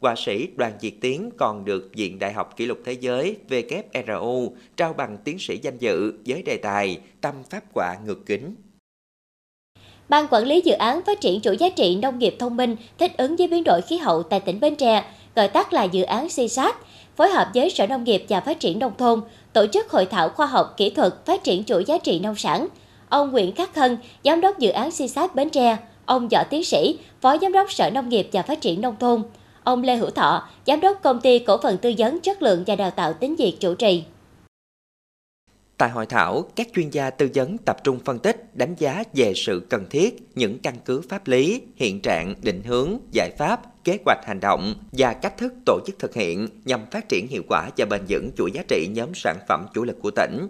Họa 0.00 0.14
sĩ 0.16 0.48
Đoàn 0.56 0.72
Diệt 0.80 0.92
Tiến 1.00 1.30
còn 1.36 1.64
được 1.64 1.90
Viện 1.94 2.18
Đại 2.18 2.32
học 2.32 2.56
Kỷ 2.56 2.66
lục 2.66 2.78
Thế 2.84 2.92
giới 2.92 3.36
WRU 3.48 4.50
trao 4.76 4.92
bằng 4.92 5.18
tiến 5.24 5.38
sĩ 5.38 5.58
danh 5.62 5.78
dự 5.78 6.12
với 6.26 6.42
đề 6.42 6.56
tài 6.56 6.98
Tâm 7.20 7.34
pháp 7.50 7.62
họa 7.74 7.96
ngược 8.06 8.26
kính. 8.26 8.54
Ban 10.08 10.26
quản 10.30 10.44
lý 10.44 10.60
dự 10.64 10.72
án 10.72 11.00
phát 11.06 11.20
triển 11.20 11.40
chuỗi 11.40 11.56
giá 11.56 11.68
trị 11.68 11.96
nông 11.96 12.18
nghiệp 12.18 12.36
thông 12.38 12.56
minh 12.56 12.76
thích 12.98 13.16
ứng 13.16 13.36
với 13.36 13.48
biến 13.48 13.64
đổi 13.64 13.80
khí 13.82 13.96
hậu 13.96 14.22
tại 14.22 14.40
tỉnh 14.40 14.60
Bến 14.60 14.76
Tre, 14.76 15.04
gọi 15.34 15.48
tắt 15.48 15.72
là 15.72 15.84
dự 15.84 16.02
án 16.02 16.28
CSAT, 16.28 16.74
phối 17.16 17.30
hợp 17.30 17.48
với 17.54 17.70
Sở 17.70 17.86
Nông 17.86 18.04
nghiệp 18.04 18.24
và 18.28 18.40
Phát 18.40 18.60
triển 18.60 18.78
Nông 18.78 18.96
thôn, 18.98 19.20
tổ 19.52 19.66
chức 19.66 19.90
hội 19.90 20.06
thảo 20.06 20.28
khoa 20.28 20.46
học 20.46 20.74
kỹ 20.76 20.90
thuật 20.90 21.26
phát 21.26 21.44
triển 21.44 21.64
chuỗi 21.64 21.84
giá 21.84 21.98
trị 21.98 22.20
nông 22.20 22.34
sản. 22.34 22.68
Ông 23.08 23.30
Nguyễn 23.30 23.54
Khắc 23.54 23.74
Hân, 23.74 23.98
Giám 24.24 24.40
đốc 24.40 24.58
dự 24.58 24.70
án 24.70 24.90
CSAT 24.90 25.34
Bến 25.34 25.50
Tre, 25.50 25.76
ông 26.06 26.28
Võ 26.28 26.44
Tiến 26.50 26.64
Sĩ, 26.64 26.98
Phó 27.20 27.38
Giám 27.38 27.52
đốc 27.52 27.72
Sở 27.72 27.90
Nông 27.90 28.08
nghiệp 28.08 28.28
và 28.32 28.42
Phát 28.42 28.60
triển 28.60 28.80
Nông 28.80 28.96
thôn, 29.00 29.22
ông 29.68 29.82
Lê 29.82 29.96
Hữu 29.96 30.10
Thọ, 30.10 30.48
Giám 30.66 30.80
đốc 30.80 31.02
Công 31.02 31.20
ty 31.20 31.38
Cổ 31.38 31.58
phần 31.62 31.78
Tư 31.78 31.92
vấn 31.98 32.20
Chất 32.20 32.42
lượng 32.42 32.64
và 32.66 32.76
Đào 32.76 32.90
tạo 32.90 33.12
Tính 33.12 33.36
Việt 33.36 33.56
chủ 33.60 33.74
trì. 33.74 34.04
Tại 35.76 35.90
hội 35.90 36.06
thảo, 36.06 36.44
các 36.56 36.68
chuyên 36.74 36.90
gia 36.90 37.10
tư 37.10 37.28
vấn 37.34 37.58
tập 37.58 37.76
trung 37.84 37.98
phân 38.04 38.18
tích, 38.18 38.56
đánh 38.56 38.74
giá 38.78 39.04
về 39.14 39.32
sự 39.36 39.66
cần 39.70 39.86
thiết, 39.90 40.16
những 40.34 40.58
căn 40.58 40.74
cứ 40.84 41.00
pháp 41.08 41.26
lý, 41.26 41.62
hiện 41.76 42.00
trạng, 42.00 42.34
định 42.42 42.62
hướng, 42.62 42.98
giải 43.12 43.30
pháp, 43.38 43.84
kế 43.84 43.98
hoạch 44.04 44.26
hành 44.26 44.40
động 44.40 44.74
và 44.92 45.12
cách 45.12 45.38
thức 45.38 45.52
tổ 45.66 45.80
chức 45.86 45.98
thực 45.98 46.14
hiện 46.14 46.48
nhằm 46.64 46.80
phát 46.90 47.08
triển 47.08 47.26
hiệu 47.28 47.42
quả 47.48 47.70
và 47.76 47.86
bền 47.86 48.00
vững 48.08 48.30
chuỗi 48.36 48.50
giá 48.52 48.62
trị 48.68 48.88
nhóm 48.94 49.08
sản 49.14 49.36
phẩm 49.48 49.66
chủ 49.74 49.84
lực 49.84 49.96
của 50.02 50.10
tỉnh. 50.10 50.48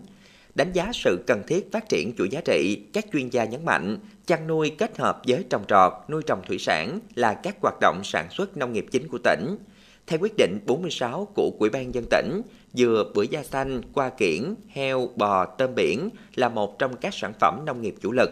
Đánh 0.54 0.72
giá 0.72 0.90
sự 0.94 1.24
cần 1.26 1.42
thiết 1.46 1.72
phát 1.72 1.88
triển 1.88 2.12
chuỗi 2.18 2.28
giá 2.28 2.40
trị, 2.44 2.78
các 2.92 3.06
chuyên 3.12 3.28
gia 3.28 3.44
nhấn 3.44 3.64
mạnh 3.64 3.98
chăn 4.28 4.46
nuôi 4.46 4.70
kết 4.78 4.98
hợp 4.98 5.20
với 5.26 5.44
trồng 5.50 5.64
trọt, 5.68 5.92
nuôi 6.08 6.22
trồng 6.26 6.42
thủy 6.46 6.58
sản 6.58 7.00
là 7.14 7.34
các 7.34 7.56
hoạt 7.62 7.74
động 7.80 8.00
sản 8.04 8.28
xuất 8.30 8.56
nông 8.56 8.72
nghiệp 8.72 8.86
chính 8.90 9.08
của 9.08 9.18
tỉnh. 9.24 9.56
Theo 10.06 10.18
quyết 10.18 10.32
định 10.36 10.58
46 10.66 11.28
của 11.34 11.50
Ủy 11.58 11.70
ban 11.70 11.94
dân 11.94 12.04
tỉnh, 12.10 12.42
dừa, 12.72 13.04
bưởi 13.14 13.28
da 13.28 13.42
xanh, 13.42 13.82
qua 13.92 14.10
kiển, 14.10 14.54
heo, 14.68 15.08
bò, 15.16 15.44
tôm 15.44 15.74
biển 15.74 16.10
là 16.34 16.48
một 16.48 16.78
trong 16.78 16.96
các 16.96 17.14
sản 17.14 17.32
phẩm 17.40 17.62
nông 17.66 17.82
nghiệp 17.82 17.94
chủ 18.00 18.12
lực. 18.12 18.30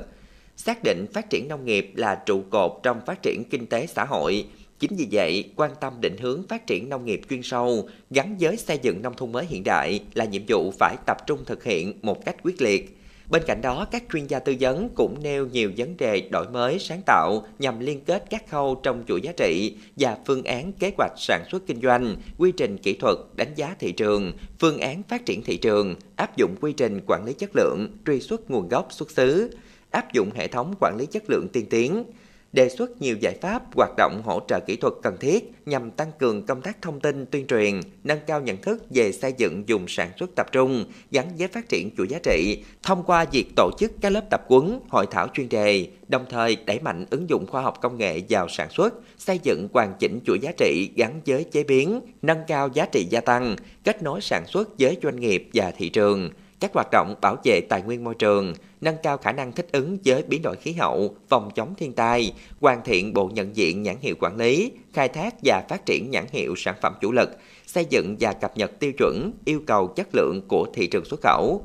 Xác 0.56 0.78
định 0.84 1.06
phát 1.12 1.30
triển 1.30 1.48
nông 1.48 1.64
nghiệp 1.64 1.92
là 1.94 2.22
trụ 2.26 2.42
cột 2.50 2.80
trong 2.82 3.00
phát 3.06 3.22
triển 3.22 3.44
kinh 3.50 3.66
tế 3.66 3.86
xã 3.86 4.04
hội, 4.04 4.46
Chính 4.78 4.96
vì 4.96 5.08
vậy, 5.12 5.52
quan 5.56 5.70
tâm 5.80 6.00
định 6.00 6.16
hướng 6.16 6.42
phát 6.48 6.66
triển 6.66 6.88
nông 6.88 7.04
nghiệp 7.04 7.20
chuyên 7.30 7.42
sâu 7.42 7.88
gắn 8.10 8.36
với 8.40 8.56
xây 8.56 8.78
dựng 8.82 9.02
nông 9.02 9.14
thôn 9.16 9.32
mới 9.32 9.46
hiện 9.46 9.62
đại 9.64 10.00
là 10.14 10.24
nhiệm 10.24 10.42
vụ 10.48 10.72
phải 10.78 10.96
tập 11.06 11.16
trung 11.26 11.44
thực 11.46 11.64
hiện 11.64 11.98
một 12.02 12.24
cách 12.24 12.36
quyết 12.42 12.62
liệt. 12.62 12.95
Bên 13.30 13.42
cạnh 13.46 13.60
đó, 13.62 13.86
các 13.90 14.04
chuyên 14.12 14.26
gia 14.26 14.38
tư 14.38 14.54
vấn 14.60 14.88
cũng 14.94 15.22
nêu 15.22 15.46
nhiều 15.46 15.72
vấn 15.76 15.96
đề 15.96 16.28
đổi 16.30 16.48
mới 16.48 16.78
sáng 16.78 17.02
tạo 17.06 17.46
nhằm 17.58 17.80
liên 17.80 18.00
kết 18.00 18.24
các 18.30 18.50
khâu 18.50 18.80
trong 18.82 19.04
chuỗi 19.08 19.20
giá 19.20 19.32
trị 19.36 19.76
và 19.96 20.18
phương 20.26 20.44
án 20.44 20.72
kế 20.72 20.92
hoạch 20.98 21.12
sản 21.16 21.44
xuất 21.50 21.66
kinh 21.66 21.80
doanh, 21.80 22.16
quy 22.38 22.52
trình 22.52 22.78
kỹ 22.78 22.92
thuật, 22.92 23.16
đánh 23.36 23.54
giá 23.56 23.74
thị 23.78 23.92
trường, 23.92 24.32
phương 24.58 24.78
án 24.78 25.02
phát 25.02 25.26
triển 25.26 25.42
thị 25.42 25.56
trường, 25.56 25.94
áp 26.16 26.36
dụng 26.36 26.56
quy 26.60 26.72
trình 26.72 27.00
quản 27.06 27.24
lý 27.24 27.32
chất 27.32 27.50
lượng, 27.54 27.88
truy 28.06 28.20
xuất 28.20 28.50
nguồn 28.50 28.68
gốc 28.68 28.88
xuất 28.90 29.10
xứ, 29.10 29.50
áp 29.90 30.12
dụng 30.12 30.30
hệ 30.34 30.48
thống 30.48 30.74
quản 30.80 30.96
lý 30.96 31.06
chất 31.06 31.30
lượng 31.30 31.48
tiên 31.52 31.66
tiến, 31.70 32.04
đề 32.52 32.68
xuất 32.68 33.02
nhiều 33.02 33.16
giải 33.20 33.38
pháp 33.40 33.62
hoạt 33.76 33.90
động 33.96 34.22
hỗ 34.24 34.40
trợ 34.48 34.60
kỹ 34.60 34.76
thuật 34.76 34.94
cần 35.02 35.16
thiết 35.20 35.52
nhằm 35.66 35.90
tăng 35.90 36.12
cường 36.18 36.46
công 36.46 36.62
tác 36.62 36.82
thông 36.82 37.00
tin 37.00 37.26
tuyên 37.26 37.46
truyền, 37.46 37.80
nâng 38.04 38.18
cao 38.26 38.40
nhận 38.40 38.56
thức 38.56 38.84
về 38.90 39.12
xây 39.12 39.32
dựng 39.36 39.62
dùng 39.66 39.88
sản 39.88 40.10
xuất 40.18 40.30
tập 40.36 40.46
trung 40.52 40.84
gắn 41.10 41.28
với 41.38 41.48
phát 41.48 41.68
triển 41.68 41.90
chuỗi 41.96 42.08
giá 42.08 42.18
trị 42.22 42.64
thông 42.82 43.02
qua 43.02 43.24
việc 43.24 43.46
tổ 43.56 43.70
chức 43.78 43.92
các 44.00 44.12
lớp 44.12 44.24
tập 44.30 44.44
quấn, 44.48 44.80
hội 44.88 45.06
thảo 45.10 45.28
chuyên 45.34 45.48
đề, 45.48 45.88
đồng 46.08 46.24
thời 46.30 46.56
đẩy 46.66 46.80
mạnh 46.80 47.06
ứng 47.10 47.30
dụng 47.30 47.46
khoa 47.46 47.62
học 47.62 47.78
công 47.80 47.98
nghệ 47.98 48.20
vào 48.28 48.48
sản 48.48 48.70
xuất, 48.70 48.94
xây 49.18 49.40
dựng 49.42 49.68
hoàn 49.72 49.94
chỉnh 49.98 50.20
chuỗi 50.26 50.38
giá 50.38 50.52
trị 50.56 50.90
gắn 50.96 51.20
với 51.26 51.44
chế 51.44 51.64
biến, 51.64 52.00
nâng 52.22 52.40
cao 52.46 52.68
giá 52.74 52.86
trị 52.92 53.06
gia 53.10 53.20
tăng, 53.20 53.56
kết 53.84 54.02
nối 54.02 54.20
sản 54.20 54.46
xuất 54.46 54.68
với 54.78 54.98
doanh 55.02 55.20
nghiệp 55.20 55.48
và 55.54 55.70
thị 55.70 55.88
trường 55.88 56.30
các 56.60 56.70
hoạt 56.74 56.88
động 56.92 57.14
bảo 57.20 57.36
vệ 57.44 57.60
tài 57.60 57.82
nguyên 57.82 58.04
môi 58.04 58.14
trường, 58.14 58.54
nâng 58.80 58.96
cao 59.02 59.18
khả 59.18 59.32
năng 59.32 59.52
thích 59.52 59.66
ứng 59.72 59.98
với 60.04 60.22
biến 60.22 60.42
đổi 60.42 60.56
khí 60.56 60.72
hậu, 60.72 61.16
phòng 61.28 61.50
chống 61.54 61.74
thiên 61.74 61.92
tai, 61.92 62.32
hoàn 62.60 62.84
thiện 62.84 63.14
bộ 63.14 63.30
nhận 63.34 63.56
diện 63.56 63.82
nhãn 63.82 63.96
hiệu 64.00 64.14
quản 64.20 64.36
lý, 64.36 64.72
khai 64.92 65.08
thác 65.08 65.34
và 65.44 65.64
phát 65.68 65.86
triển 65.86 66.10
nhãn 66.10 66.24
hiệu 66.30 66.54
sản 66.56 66.74
phẩm 66.82 66.94
chủ 67.00 67.12
lực, 67.12 67.30
xây 67.66 67.84
dựng 67.84 68.16
và 68.20 68.32
cập 68.32 68.56
nhật 68.56 68.78
tiêu 68.78 68.92
chuẩn, 68.98 69.32
yêu 69.44 69.62
cầu 69.66 69.86
chất 69.86 70.08
lượng 70.12 70.40
của 70.48 70.66
thị 70.74 70.86
trường 70.86 71.04
xuất 71.04 71.20
khẩu. 71.22 71.62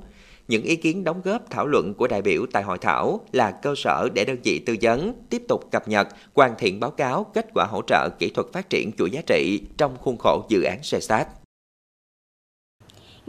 Những 0.47 0.63
ý 0.63 0.75
kiến 0.75 1.03
đóng 1.03 1.21
góp 1.23 1.49
thảo 1.49 1.67
luận 1.67 1.93
của 1.93 2.07
đại 2.07 2.21
biểu 2.21 2.45
tại 2.51 2.63
hội 2.63 2.77
thảo 2.77 3.19
là 3.31 3.51
cơ 3.51 3.73
sở 3.77 4.09
để 4.13 4.25
đơn 4.25 4.37
vị 4.43 4.59
tư 4.59 4.75
vấn 4.81 5.13
tiếp 5.29 5.41
tục 5.47 5.71
cập 5.71 5.87
nhật, 5.87 6.07
hoàn 6.33 6.55
thiện 6.57 6.79
báo 6.79 6.91
cáo 6.91 7.23
kết 7.23 7.45
quả 7.53 7.65
hỗ 7.65 7.81
trợ 7.87 8.09
kỹ 8.19 8.29
thuật 8.29 8.47
phát 8.53 8.69
triển 8.69 8.91
chuỗi 8.97 9.11
giá 9.11 9.21
trị 9.27 9.61
trong 9.77 9.97
khuôn 9.97 10.17
khổ 10.17 10.45
dự 10.49 10.63
án 10.63 10.83
SESAT. 10.83 11.40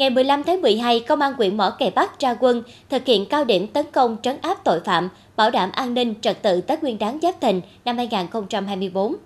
Ngày 0.02 0.10
15 0.10 0.42
tháng 0.42 0.62
12, 0.62 1.00
Công 1.00 1.20
an 1.20 1.32
huyện 1.32 1.56
Mỏ 1.56 1.70
Cày 1.78 1.90
Bắc 1.90 2.20
ra 2.20 2.34
quân 2.40 2.62
thực 2.90 3.06
hiện 3.06 3.26
cao 3.26 3.44
điểm 3.44 3.66
tấn 3.66 3.86
công 3.92 4.16
trấn 4.22 4.36
áp 4.42 4.58
tội 4.64 4.80
phạm, 4.84 5.08
bảo 5.36 5.50
đảm 5.50 5.70
an 5.72 5.94
ninh 5.94 6.14
trật 6.20 6.42
tự 6.42 6.60
Tết 6.60 6.82
Nguyên 6.82 6.98
đán 6.98 7.18
Giáp 7.22 7.34
Thìn 7.40 7.60
năm 7.84 7.96
2024. 7.96 9.16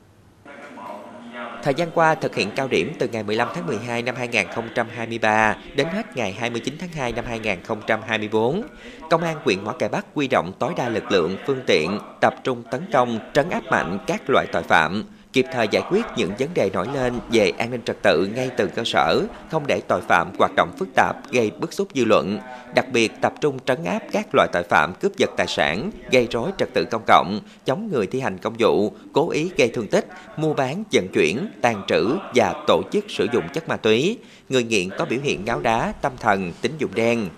Thời 1.63 1.75
gian 1.75 1.91
qua 1.95 2.15
thực 2.15 2.35
hiện 2.35 2.51
cao 2.57 2.69
điểm 2.69 2.93
từ 2.99 3.09
ngày 3.09 3.23
15 3.23 3.49
tháng 3.55 3.67
12 3.67 4.03
năm 4.03 4.15
2023 4.19 5.57
đến 5.75 5.87
hết 5.93 6.17
ngày 6.17 6.33
29 6.33 6.75
tháng 6.79 6.93
2 6.93 7.13
năm 7.13 7.25
2024, 7.29 8.63
Công 9.11 9.23
an 9.23 9.37
huyện 9.45 9.65
Mỏ 9.65 9.73
Cày 9.73 9.89
Bắc 9.89 10.07
quy 10.15 10.29
động 10.29 10.53
tối 10.59 10.73
đa 10.77 10.89
lực 10.89 11.13
lượng, 11.13 11.37
phương 11.47 11.61
tiện, 11.67 11.99
tập 12.21 12.35
trung 12.45 12.63
tấn 12.71 12.87
công, 12.93 13.19
trấn 13.35 13.51
áp 13.51 13.65
mạnh 13.71 13.99
các 14.07 14.23
loại 14.31 14.47
tội 14.53 14.63
phạm, 14.63 15.05
kịp 15.37 15.47
thời 15.53 15.69
giải 15.69 15.83
quyết 15.91 16.07
những 16.17 16.31
vấn 16.39 16.49
đề 16.55 16.71
nổi 16.73 16.87
lên 16.95 17.15
về 17.33 17.53
an 17.59 17.71
ninh 17.71 17.81
trật 17.85 17.97
tự 18.03 18.29
ngay 18.35 18.51
từ 18.57 18.67
cơ 18.67 18.83
sở, 18.85 19.23
không 19.51 19.67
để 19.67 19.81
tội 19.89 20.01
phạm 20.01 20.31
hoạt 20.39 20.51
động 20.57 20.73
phức 20.79 20.89
tạp 20.95 21.17
gây 21.31 21.51
bức 21.51 21.73
xúc 21.73 21.89
dư 21.95 22.05
luận, 22.05 22.39
đặc 22.75 22.87
biệt 22.93 23.13
tập 23.21 23.33
trung 23.41 23.59
trấn 23.67 23.85
áp 23.85 24.03
các 24.13 24.27
loại 24.33 24.49
tội 24.53 24.63
phạm 24.63 24.95
cướp 24.95 25.17
giật 25.17 25.31
tài 25.37 25.47
sản, 25.47 25.91
gây 26.11 26.29
rối 26.31 26.51
trật 26.59 26.69
tự 26.75 26.85
công 26.85 27.03
cộng, 27.07 27.41
chống 27.65 27.89
người 27.93 28.07
thi 28.07 28.21
hành 28.21 28.39
công 28.39 28.55
vụ, 28.59 28.93
cố 29.13 29.31
ý 29.31 29.51
gây 29.57 29.69
thương 29.69 29.89
tích, 29.89 30.07
mua 30.37 30.55
bán, 30.55 30.83
vận 30.93 31.09
chuyển, 31.09 31.49
tàn 31.61 31.83
trữ 31.89 32.09
và 32.35 32.55
tổ 32.67 32.83
chức 32.93 33.05
sử 33.09 33.27
dụng 33.33 33.45
chất 33.53 33.69
ma 33.69 33.77
túy, 33.77 34.19
người 34.49 34.63
nghiện 34.63 34.89
có 34.99 35.05
biểu 35.05 35.21
hiện 35.23 35.45
ngáo 35.45 35.61
đá, 35.61 35.93
tâm 36.03 36.13
thần, 36.21 36.53
tính 36.63 36.73
dụng 36.79 36.95
đen. 36.95 37.29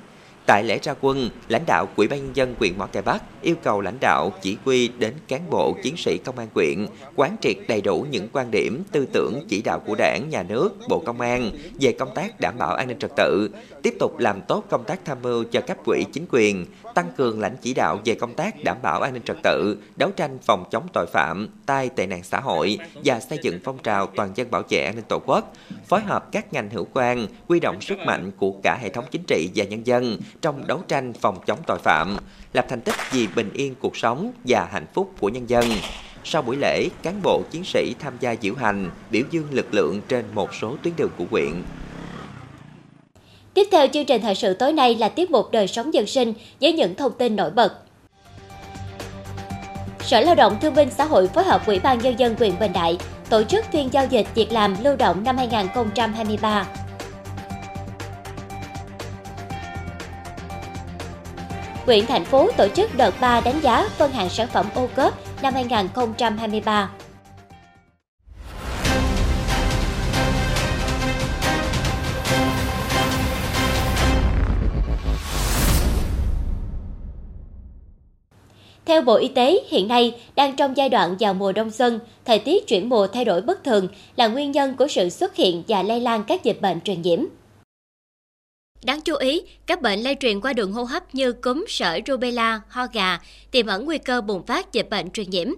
Tại 0.49 0.65
lễ 0.65 0.79
ra 0.83 0.95
quân, 1.01 1.31
lãnh 1.49 1.67
đạo 1.67 1.87
quỹ 1.97 2.07
ban 2.07 2.19
nhân 2.19 2.37
dân 2.37 2.55
huyện 2.59 2.79
Mỏ 2.79 2.87
Cày 2.87 3.03
Bắc 3.03 3.23
yêu 3.43 3.55
cầu 3.63 3.81
lãnh 3.81 4.01
đạo 4.01 4.33
chỉ 4.43 4.57
huy 4.65 4.89
đến 4.89 5.15
cán 5.29 5.51
bộ 5.51 5.77
chiến 5.83 5.97
sĩ 5.97 6.19
công 6.25 6.39
an 6.39 6.49
huyện 6.55 6.87
quán 7.17 7.37
triệt 7.41 7.57
đầy 7.69 7.81
đủ 7.81 8.07
những 8.11 8.29
quan 8.33 8.51
điểm, 8.51 8.83
tư 8.93 9.07
tưởng 9.13 9.45
chỉ 9.49 9.63
đạo 9.63 9.81
của 9.87 9.95
Đảng, 9.99 10.29
Nhà 10.31 10.43
nước, 10.43 10.71
Bộ 10.89 11.03
Công 11.07 11.21
an 11.21 11.51
về 11.81 11.93
công 11.93 12.15
tác 12.15 12.41
đảm 12.41 12.59
bảo 12.59 12.75
an 12.75 12.89
ninh 12.89 12.99
trật 12.99 13.11
tự, 13.17 13.51
tiếp 13.83 13.95
tục 13.99 14.19
làm 14.19 14.41
tốt 14.49 14.65
công 14.71 14.85
tác 14.85 15.01
tham 15.05 15.19
mưu 15.23 15.45
cho 15.45 15.61
cấp 15.61 15.77
quỹ 15.85 16.05
chính 16.13 16.27
quyền, 16.31 16.67
tăng 16.95 17.13
cường 17.17 17.41
lãnh 17.41 17.57
chỉ 17.63 17.75
đạo 17.75 17.99
về 18.05 18.15
công 18.15 18.35
tác 18.35 18.65
đảm 18.65 18.77
bảo 18.83 19.01
an 19.01 19.13
ninh 19.13 19.23
trật 19.23 19.37
tự, 19.43 19.79
đấu 19.97 20.11
tranh 20.11 20.39
phòng 20.43 20.65
chống 20.71 20.87
tội 20.93 21.07
phạm, 21.07 21.49
tai 21.67 21.89
tệ 21.89 22.07
nạn 22.07 22.23
xã 22.23 22.41
hội 22.41 22.79
và 23.05 23.21
xây 23.21 23.39
dựng 23.43 23.61
phong 23.65 23.79
trào 23.79 24.07
toàn 24.07 24.31
dân 24.35 24.51
bảo 24.51 24.63
vệ 24.69 24.85
an 24.85 24.95
ninh 24.97 25.05
Tổ 25.09 25.19
quốc, 25.27 25.53
phối 25.89 26.01
hợp 26.01 26.33
các 26.33 26.53
ngành 26.53 26.71
hữu 26.71 26.87
quan, 26.93 27.27
huy 27.49 27.61
động 27.61 27.81
sức 27.81 27.99
mạnh 27.99 28.31
của 28.37 28.53
cả 28.63 28.79
hệ 28.83 28.89
thống 28.89 29.05
chính 29.11 29.23
trị 29.27 29.51
và 29.55 29.65
nhân 29.65 29.87
dân 29.87 30.19
trong 30.43 30.67
đấu 30.67 30.81
tranh 30.89 31.13
phòng 31.13 31.39
chống 31.47 31.59
tội 31.67 31.79
phạm, 31.79 32.17
lập 32.53 32.67
thành 32.69 32.81
tích 32.81 32.95
vì 33.11 33.27
bình 33.27 33.51
yên 33.55 33.75
cuộc 33.81 33.97
sống 33.97 34.33
và 34.45 34.69
hạnh 34.73 34.87
phúc 34.95 35.13
của 35.21 35.29
nhân 35.29 35.51
dân. 35.51 35.65
Sau 36.25 36.43
buổi 36.43 36.57
lễ, 36.57 36.89
cán 37.03 37.21
bộ 37.23 37.43
chiến 37.51 37.65
sĩ 37.65 37.95
tham 37.99 38.13
gia 38.21 38.35
diễu 38.43 38.55
hành, 38.55 38.91
biểu 39.11 39.23
dương 39.31 39.47
lực 39.51 39.75
lượng 39.75 40.01
trên 40.09 40.25
một 40.35 40.55
số 40.55 40.77
tuyến 40.83 40.95
đường 40.97 41.11
của 41.19 41.25
huyện. 41.31 41.63
Tiếp 43.55 43.69
theo 43.73 43.87
chương 43.93 44.05
trình 44.05 44.23
thời 44.23 44.35
sự 44.35 44.55
tối 44.55 44.73
nay 44.73 44.95
là 44.95 45.09
tiết 45.09 45.31
mục 45.31 45.51
đời 45.53 45.67
sống 45.67 45.95
dân 45.95 46.07
sinh 46.07 46.35
với 46.61 46.73
những 46.73 46.95
thông 46.95 47.13
tin 47.19 47.37
nổi 47.37 47.51
bật. 47.51 47.73
Sở 50.01 50.21
Lao 50.21 50.35
động 50.35 50.57
Thương 50.61 50.75
binh 50.75 50.91
Xã 50.91 51.05
hội 51.05 51.29
phối 51.29 51.45
hợp 51.45 51.67
Ủy 51.67 51.79
ban 51.79 51.99
Nhân 51.99 52.19
dân 52.19 52.35
huyện 52.39 52.59
Bình 52.61 52.73
Đại 52.73 52.99
tổ 53.31 53.43
chức 53.45 53.65
phiên 53.73 53.93
giao 53.93 54.07
dịch 54.07 54.27
việc 54.35 54.53
làm 54.53 54.77
lưu 54.83 54.97
động 54.97 55.25
năm 55.25 55.37
2023. 55.37 56.67
Huyện 61.89 62.07
thành 62.07 62.25
phố 62.25 62.49
tổ 62.57 62.69
chức 62.69 62.97
đợt 62.97 63.21
3 63.21 63.41
đánh 63.41 63.61
giá 63.63 63.89
phân 63.99 64.13
hạng 64.13 64.29
sản 64.29 64.49
phẩm 64.53 64.67
ô 64.75 64.89
cốp 64.97 65.43
năm 65.43 65.55
2023. 65.55 66.91
Theo 78.85 79.03
Bộ 79.03 79.15
Y 79.15 79.29
tế, 79.29 79.61
hiện 79.69 79.89
nay 79.89 80.21
đang 80.37 80.57
trong 80.57 80.77
giai 80.77 80.89
đoạn 80.89 81.17
vào 81.21 81.35
mùa 81.35 81.53
đông 81.53 81.71
xuân, 81.71 81.99
thời 82.25 82.39
tiết 82.39 82.67
chuyển 82.67 82.89
mùa 82.89 83.07
thay 83.07 83.25
đổi 83.25 83.41
bất 83.41 83.65
thường 83.65 83.89
là 84.17 84.29
nguyên 84.29 84.53
nhân 84.53 84.77
của 84.77 84.89
sự 84.89 85.09
xuất 85.09 85.37
hiện 85.37 85.63
và 85.69 85.83
lây 85.83 86.01
lan 86.01 86.25
các 86.27 86.45
dịch 86.45 86.61
bệnh 86.61 86.81
truyền 86.81 87.03
nhiễm. 87.03 87.21
Đáng 88.83 89.01
chú 89.01 89.15
ý, 89.15 89.43
các 89.67 89.83
bệnh 89.83 90.01
lây 90.01 90.17
truyền 90.21 90.41
qua 90.41 90.53
đường 90.53 90.73
hô 90.73 90.85
hấp 90.85 91.15
như 91.15 91.33
cúm, 91.33 91.65
sởi, 91.69 92.03
rubella, 92.07 92.61
ho 92.69 92.87
gà 92.93 93.19
tiềm 93.51 93.67
ẩn 93.67 93.85
nguy 93.85 93.99
cơ 93.99 94.21
bùng 94.21 94.47
phát 94.47 94.73
dịch 94.73 94.91
bệnh 94.91 95.11
truyền 95.11 95.31
nhiễm. 95.31 95.49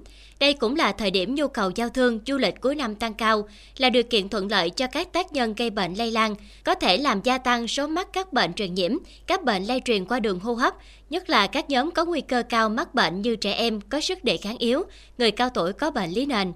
Đây 0.40 0.52
cũng 0.52 0.76
là 0.76 0.92
thời 0.92 1.10
điểm 1.10 1.34
nhu 1.34 1.48
cầu 1.48 1.70
giao 1.74 1.88
thương, 1.88 2.20
du 2.26 2.38
lịch 2.38 2.60
cuối 2.60 2.74
năm 2.74 2.94
tăng 2.94 3.14
cao, 3.14 3.48
là 3.78 3.90
điều 3.90 4.02
kiện 4.02 4.28
thuận 4.28 4.50
lợi 4.50 4.70
cho 4.70 4.86
các 4.86 5.12
tác 5.12 5.32
nhân 5.32 5.54
gây 5.54 5.70
bệnh 5.70 5.94
lây 5.94 6.10
lan, 6.10 6.34
có 6.64 6.74
thể 6.74 6.96
làm 6.96 7.20
gia 7.24 7.38
tăng 7.38 7.68
số 7.68 7.86
mắc 7.86 8.08
các 8.12 8.32
bệnh 8.32 8.52
truyền 8.52 8.74
nhiễm, 8.74 8.96
các 9.26 9.44
bệnh 9.44 9.64
lây 9.64 9.80
truyền 9.84 10.04
qua 10.04 10.20
đường 10.20 10.40
hô 10.40 10.54
hấp, 10.54 10.74
nhất 11.10 11.30
là 11.30 11.46
các 11.46 11.70
nhóm 11.70 11.90
có 11.90 12.04
nguy 12.04 12.20
cơ 12.20 12.42
cao 12.48 12.68
mắc 12.68 12.94
bệnh 12.94 13.22
như 13.22 13.36
trẻ 13.36 13.52
em 13.52 13.80
có 13.80 14.00
sức 14.00 14.24
đề 14.24 14.36
kháng 14.36 14.58
yếu, 14.58 14.82
người 15.18 15.30
cao 15.30 15.50
tuổi 15.54 15.72
có 15.72 15.90
bệnh 15.90 16.10
lý 16.10 16.26
nền. 16.26 16.52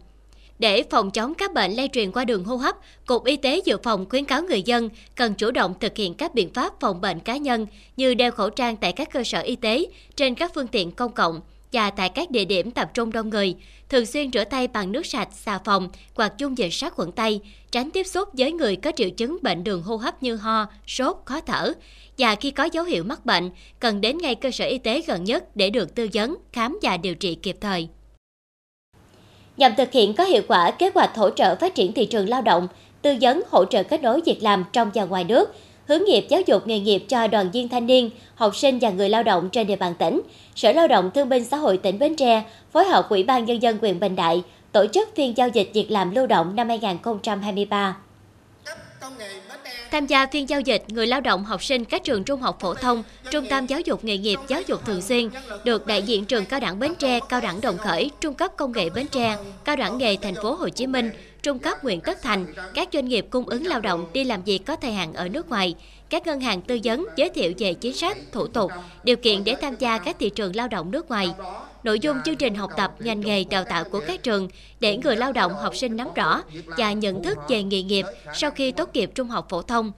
Để 0.58 0.82
phòng 0.90 1.10
chống 1.10 1.34
các 1.34 1.54
bệnh 1.54 1.72
lây 1.72 1.88
truyền 1.92 2.12
qua 2.12 2.24
đường 2.24 2.44
hô 2.44 2.56
hấp, 2.56 2.76
Cục 3.06 3.24
Y 3.24 3.36
tế 3.36 3.60
Dự 3.64 3.76
phòng 3.82 4.08
khuyến 4.08 4.24
cáo 4.24 4.42
người 4.42 4.62
dân 4.62 4.88
cần 5.14 5.34
chủ 5.34 5.50
động 5.50 5.74
thực 5.80 5.96
hiện 5.96 6.14
các 6.14 6.34
biện 6.34 6.52
pháp 6.52 6.80
phòng 6.80 7.00
bệnh 7.00 7.20
cá 7.20 7.36
nhân 7.36 7.66
như 7.96 8.14
đeo 8.14 8.30
khẩu 8.30 8.50
trang 8.50 8.76
tại 8.76 8.92
các 8.92 9.12
cơ 9.12 9.24
sở 9.24 9.40
y 9.40 9.56
tế, 9.56 9.86
trên 10.16 10.34
các 10.34 10.54
phương 10.54 10.66
tiện 10.66 10.90
công 10.90 11.12
cộng 11.12 11.40
và 11.72 11.90
tại 11.90 12.08
các 12.08 12.30
địa 12.30 12.44
điểm 12.44 12.70
tập 12.70 12.90
trung 12.94 13.12
đông 13.12 13.30
người, 13.30 13.56
thường 13.88 14.06
xuyên 14.06 14.32
rửa 14.32 14.44
tay 14.44 14.68
bằng 14.68 14.92
nước 14.92 15.06
sạch, 15.06 15.28
xà 15.32 15.58
phòng 15.58 15.88
hoặc 16.14 16.32
dung 16.38 16.58
dịch 16.58 16.72
sát 16.72 16.94
khuẩn 16.94 17.12
tay, 17.12 17.40
tránh 17.70 17.90
tiếp 17.90 18.04
xúc 18.04 18.28
với 18.32 18.52
người 18.52 18.76
có 18.76 18.92
triệu 18.96 19.10
chứng 19.10 19.38
bệnh 19.42 19.64
đường 19.64 19.82
hô 19.82 19.96
hấp 19.96 20.22
như 20.22 20.36
ho, 20.36 20.66
sốt, 20.86 21.16
khó 21.24 21.40
thở. 21.40 21.72
Và 22.18 22.34
khi 22.34 22.50
có 22.50 22.64
dấu 22.64 22.84
hiệu 22.84 23.04
mắc 23.04 23.26
bệnh, 23.26 23.50
cần 23.80 24.00
đến 24.00 24.18
ngay 24.18 24.34
cơ 24.34 24.50
sở 24.50 24.66
y 24.66 24.78
tế 24.78 25.02
gần 25.06 25.24
nhất 25.24 25.56
để 25.56 25.70
được 25.70 25.94
tư 25.94 26.08
vấn, 26.12 26.36
khám 26.52 26.78
và 26.82 26.96
điều 26.96 27.14
trị 27.14 27.34
kịp 27.34 27.56
thời. 27.60 27.88
Nhằm 29.56 29.74
thực 29.76 29.92
hiện 29.92 30.14
có 30.14 30.24
hiệu 30.24 30.42
quả 30.48 30.70
kế 30.70 30.90
hoạch 30.94 31.16
hỗ 31.16 31.30
trợ 31.30 31.54
phát 31.54 31.74
triển 31.74 31.92
thị 31.92 32.06
trường 32.06 32.28
lao 32.28 32.42
động, 32.42 32.68
tư 33.02 33.16
vấn 33.20 33.42
hỗ 33.50 33.64
trợ 33.64 33.82
kết 33.82 34.02
nối 34.02 34.20
việc 34.26 34.42
làm 34.42 34.64
trong 34.72 34.90
và 34.94 35.04
ngoài 35.04 35.24
nước, 35.24 35.54
hướng 35.88 36.04
nghiệp 36.04 36.26
giáo 36.28 36.40
dục 36.46 36.66
nghề 36.66 36.78
nghiệp 36.80 37.04
cho 37.08 37.26
đoàn 37.26 37.50
viên 37.50 37.68
thanh 37.68 37.86
niên, 37.86 38.10
học 38.34 38.56
sinh 38.56 38.78
và 38.78 38.90
người 38.90 39.08
lao 39.08 39.22
động 39.22 39.48
trên 39.50 39.66
địa 39.66 39.76
bàn 39.76 39.94
tỉnh, 39.98 40.20
Sở 40.54 40.72
Lao 40.72 40.88
động 40.88 41.10
Thương 41.14 41.28
binh 41.28 41.44
Xã 41.44 41.56
hội 41.56 41.76
tỉnh 41.76 41.98
Bến 41.98 42.16
Tre 42.16 42.42
phối 42.72 42.84
hợp 42.84 43.08
Ủy 43.08 43.22
ban 43.22 43.44
Nhân 43.44 43.62
dân 43.62 43.78
huyện 43.80 44.00
Bình 44.00 44.16
Đại 44.16 44.42
tổ 44.72 44.86
chức 44.86 45.08
phiên 45.16 45.36
giao 45.36 45.48
dịch 45.48 45.70
việc 45.74 45.90
làm 45.90 46.14
lưu 46.14 46.26
động 46.26 46.56
năm 46.56 46.68
2023. 46.68 47.96
Tham 49.90 50.06
gia 50.06 50.26
phiên 50.26 50.48
giao 50.48 50.60
dịch, 50.60 50.84
người 50.88 51.06
lao 51.06 51.20
động 51.20 51.44
học 51.44 51.64
sinh 51.64 51.84
các 51.84 52.04
trường 52.04 52.24
trung 52.24 52.40
học 52.40 52.56
phổ 52.60 52.74
thông, 52.74 53.02
trung 53.30 53.46
tâm 53.50 53.66
giáo 53.66 53.80
dục 53.80 54.04
nghề 54.04 54.18
nghiệp, 54.18 54.38
giáo 54.48 54.60
dục 54.66 54.86
thường 54.86 55.02
xuyên 55.02 55.30
được 55.64 55.86
đại 55.86 56.02
diện 56.02 56.24
trường 56.24 56.44
cao 56.46 56.60
đẳng 56.60 56.78
Bến 56.78 56.94
Tre, 56.98 57.20
cao 57.28 57.40
đẳng 57.40 57.60
Đồng 57.60 57.78
Khởi, 57.78 58.10
trung 58.20 58.34
cấp 58.34 58.52
công 58.56 58.72
nghệ 58.72 58.90
Bến 58.90 59.06
Tre, 59.06 59.36
cao 59.64 59.76
đẳng 59.76 59.98
nghề 59.98 60.16
thành 60.22 60.34
phố 60.34 60.54
Hồ 60.54 60.68
Chí 60.68 60.86
Minh, 60.86 61.10
trung 61.42 61.58
cấp 61.58 61.78
huyện 61.82 62.00
Tất 62.00 62.22
Thành, 62.22 62.46
các 62.74 62.88
doanh 62.92 63.08
nghiệp 63.08 63.26
cung 63.30 63.48
ứng 63.48 63.66
lao 63.66 63.80
động 63.80 64.06
đi 64.12 64.24
làm 64.24 64.42
việc 64.42 64.58
có 64.66 64.76
thời 64.76 64.92
hạn 64.92 65.14
ở 65.14 65.28
nước 65.28 65.48
ngoài, 65.48 65.74
các 66.10 66.26
ngân 66.26 66.40
hàng 66.40 66.62
tư 66.62 66.78
vấn 66.84 67.06
giới 67.16 67.30
thiệu 67.30 67.52
về 67.58 67.74
chính 67.74 67.94
sách, 67.94 68.16
thủ 68.32 68.46
tục, 68.46 68.70
điều 69.04 69.16
kiện 69.16 69.44
để 69.44 69.56
tham 69.60 69.76
gia 69.78 69.98
các 69.98 70.16
thị 70.18 70.30
trường 70.30 70.56
lao 70.56 70.68
động 70.68 70.90
nước 70.90 71.08
ngoài, 71.08 71.30
nội 71.84 72.00
dung 72.00 72.16
chương 72.24 72.36
trình 72.36 72.54
học 72.54 72.70
tập 72.76 72.94
ngành 72.98 73.20
nghề 73.20 73.44
đào 73.44 73.64
tạo 73.64 73.84
của 73.84 74.00
các 74.06 74.22
trường 74.22 74.48
để 74.80 74.96
người 74.96 75.16
lao 75.16 75.32
động 75.32 75.54
học 75.54 75.76
sinh 75.76 75.96
nắm 75.96 76.08
rõ 76.14 76.42
và 76.66 76.92
nhận 76.92 77.22
thức 77.22 77.38
về 77.48 77.62
nghề 77.62 77.82
nghiệp 77.82 78.06
sau 78.34 78.50
khi 78.50 78.72
tốt 78.72 78.90
nghiệp 78.94 79.10
trung 79.14 79.28
học 79.28 79.46
phổ 79.48 79.62
thông 79.62 79.92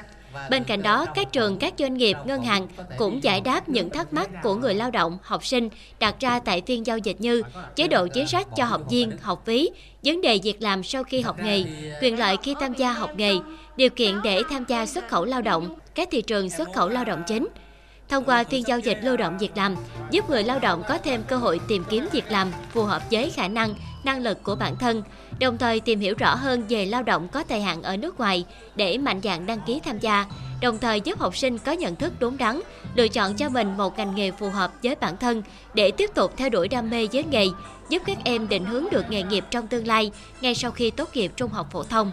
Bên 0.51 0.65
cạnh 0.65 0.83
đó, 0.83 1.07
các 1.15 1.33
trường, 1.33 1.59
các 1.59 1.75
doanh 1.79 1.95
nghiệp, 1.95 2.17
ngân 2.25 2.43
hàng 2.43 2.69
cũng 2.99 3.23
giải 3.23 3.41
đáp 3.41 3.69
những 3.69 3.91
thắc 3.91 4.13
mắc 4.13 4.31
của 4.43 4.55
người 4.55 4.75
lao 4.75 4.91
động, 4.91 5.19
học 5.23 5.47
sinh 5.47 5.69
đặt 6.01 6.21
ra 6.21 6.39
tại 6.39 6.63
phiên 6.67 6.87
giao 6.87 6.99
dịch 6.99 7.21
như 7.21 7.43
chế 7.77 7.89
độ 7.89 8.07
chính 8.07 8.27
sách 8.27 8.47
cho 8.57 8.65
học 8.65 8.83
viên, 8.91 9.11
học 9.21 9.43
phí, 9.45 9.71
vấn 10.05 10.21
đề 10.21 10.41
việc 10.43 10.63
làm 10.63 10.83
sau 10.83 11.05
khi 11.05 11.21
học 11.21 11.37
nghề, 11.43 11.65
quyền 12.03 12.19
lợi 12.19 12.37
khi 12.43 12.55
tham 12.61 12.75
gia 12.75 12.93
học 12.93 13.11
nghề, 13.17 13.35
điều 13.77 13.91
kiện 13.91 14.23
để 14.25 14.43
tham 14.51 14.65
gia 14.69 14.87
xuất 14.87 15.09
khẩu 15.09 15.25
lao 15.25 15.43
động, 15.43 15.79
các 15.95 16.09
thị 16.11 16.23
trường 16.23 16.51
xuất 16.51 16.69
khẩu 16.75 16.89
lao 16.89 17.05
động 17.05 17.23
chính. 17.27 17.47
Thông 18.09 18.25
qua 18.25 18.45
phiên 18.45 18.67
giao 18.67 18.79
dịch 18.79 18.99
lưu 19.03 19.17
động 19.17 19.39
việc 19.39 19.57
làm, 19.57 19.77
giúp 20.11 20.31
người 20.31 20.45
lao 20.45 20.59
động 20.59 20.83
có 20.89 20.99
thêm 20.99 21.23
cơ 21.29 21.37
hội 21.37 21.61
tìm 21.69 21.85
kiếm 21.91 22.09
việc 22.13 22.25
làm 22.31 22.53
phù 22.73 22.83
hợp 22.83 23.03
với 23.11 23.31
khả 23.31 23.49
năng, 23.49 23.75
năng 24.05 24.23
lực 24.23 24.43
của 24.43 24.55
bản 24.55 24.77
thân, 24.77 25.03
đồng 25.41 25.59
thời 25.59 25.81
tìm 25.81 26.01
hiểu 26.01 26.15
rõ 26.19 26.35
hơn 26.35 26.65
về 26.69 26.87
lao 26.87 27.03
động 27.03 27.29
có 27.29 27.45
thời 27.49 27.61
hạn 27.61 27.83
ở 27.83 27.97
nước 27.97 28.19
ngoài 28.19 28.45
để 28.77 28.99
mạnh 28.99 29.21
dạn 29.23 29.47
đăng 29.47 29.61
ký 29.67 29.81
tham 29.85 29.99
gia, 29.99 30.27
đồng 30.61 30.79
thời 30.79 31.01
giúp 31.01 31.19
học 31.19 31.37
sinh 31.37 31.59
có 31.59 31.73
nhận 31.73 31.97
thức 31.97 32.13
đúng 32.19 32.39
đắn, 32.39 32.61
lựa 32.95 33.09
chọn 33.09 33.35
cho 33.35 33.49
mình 33.49 33.77
một 33.77 33.99
ngành 33.99 34.15
nghề 34.15 34.31
phù 34.31 34.51
hợp 34.51 34.73
với 34.83 34.95
bản 34.95 35.17
thân 35.17 35.43
để 35.75 35.91
tiếp 35.91 36.11
tục 36.15 36.33
theo 36.37 36.49
đuổi 36.49 36.69
đam 36.69 36.91
mê 36.91 37.09
với 37.13 37.25
nghề, 37.25 37.47
giúp 37.89 38.03
các 38.07 38.19
em 38.25 38.49
định 38.49 38.65
hướng 38.65 38.85
được 38.91 39.05
nghề 39.11 39.23
nghiệp 39.23 39.45
trong 39.51 39.67
tương 39.67 39.87
lai 39.87 40.11
ngay 40.41 40.55
sau 40.55 40.71
khi 40.71 40.91
tốt 40.91 41.09
nghiệp 41.15 41.33
trung 41.37 41.51
học 41.51 41.67
phổ 41.73 41.83
thông. 41.83 42.13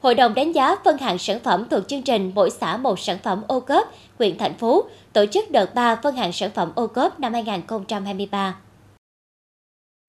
Hội 0.00 0.14
đồng 0.14 0.34
đánh 0.34 0.52
giá 0.52 0.76
phân 0.84 0.98
hạng 0.98 1.18
sản 1.18 1.40
phẩm 1.40 1.66
thuộc 1.70 1.88
chương 1.88 2.02
trình 2.02 2.32
mỗi 2.34 2.50
xã 2.50 2.76
một 2.76 2.98
sản 2.98 3.18
phẩm 3.22 3.42
ô 3.48 3.60
cốp, 3.60 3.94
huyện 4.18 4.38
thành 4.38 4.54
phố 4.54 4.84
tổ 5.12 5.26
chức 5.26 5.50
đợt 5.50 5.74
3 5.74 5.96
phân 6.02 6.16
hạng 6.16 6.32
sản 6.32 6.50
phẩm 6.54 6.72
ô 6.74 6.86
cốp 6.86 7.20
năm 7.20 7.32
2023. 7.32 8.56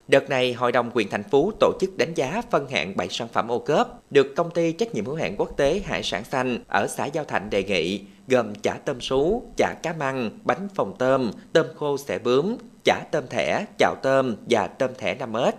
Đợt 0.08 0.30
này, 0.30 0.54
Hội 0.54 0.72
đồng 0.72 0.92
quyền 0.94 1.10
thành 1.10 1.24
phố 1.24 1.52
tổ 1.60 1.72
chức 1.82 1.98
đánh 1.98 2.14
giá 2.14 2.42
phân 2.52 2.68
hạng 2.68 2.98
7 2.98 3.08
sản 3.10 3.28
phẩm 3.28 3.52
ô 3.52 3.60
cốp 3.60 4.04
được 4.10 4.36
công 4.36 4.52
ty 4.52 4.72
trách 4.72 4.96
nhiệm 4.96 5.06
hữu 5.06 5.16
hạn 5.16 5.36
quốc 5.38 5.58
tế 5.58 5.82
Hải 5.86 6.04
sản 6.04 6.24
xanh 6.24 6.64
ở 6.68 6.88
xã 6.88 7.06
Giao 7.06 7.26
Thạnh 7.26 7.50
đề 7.50 7.64
nghị 7.64 8.02
gồm 8.28 8.56
chả 8.56 8.74
tôm 8.86 9.02
sú, 9.02 9.44
chả 9.58 9.74
cá 9.84 9.94
măng, 9.94 10.30
bánh 10.44 10.68
phồng 10.76 10.94
tôm, 10.98 11.32
tôm 11.54 11.66
khô 11.76 11.98
xẻ 11.98 12.20
bướm, 12.20 12.58
chả 12.84 13.04
tôm 13.12 13.24
thẻ, 13.30 13.66
chảo 13.78 13.96
tôm 14.04 14.36
và 14.50 14.68
tôm 14.68 14.90
thẻ 14.98 15.16
5 15.16 15.34
ếch. 15.34 15.56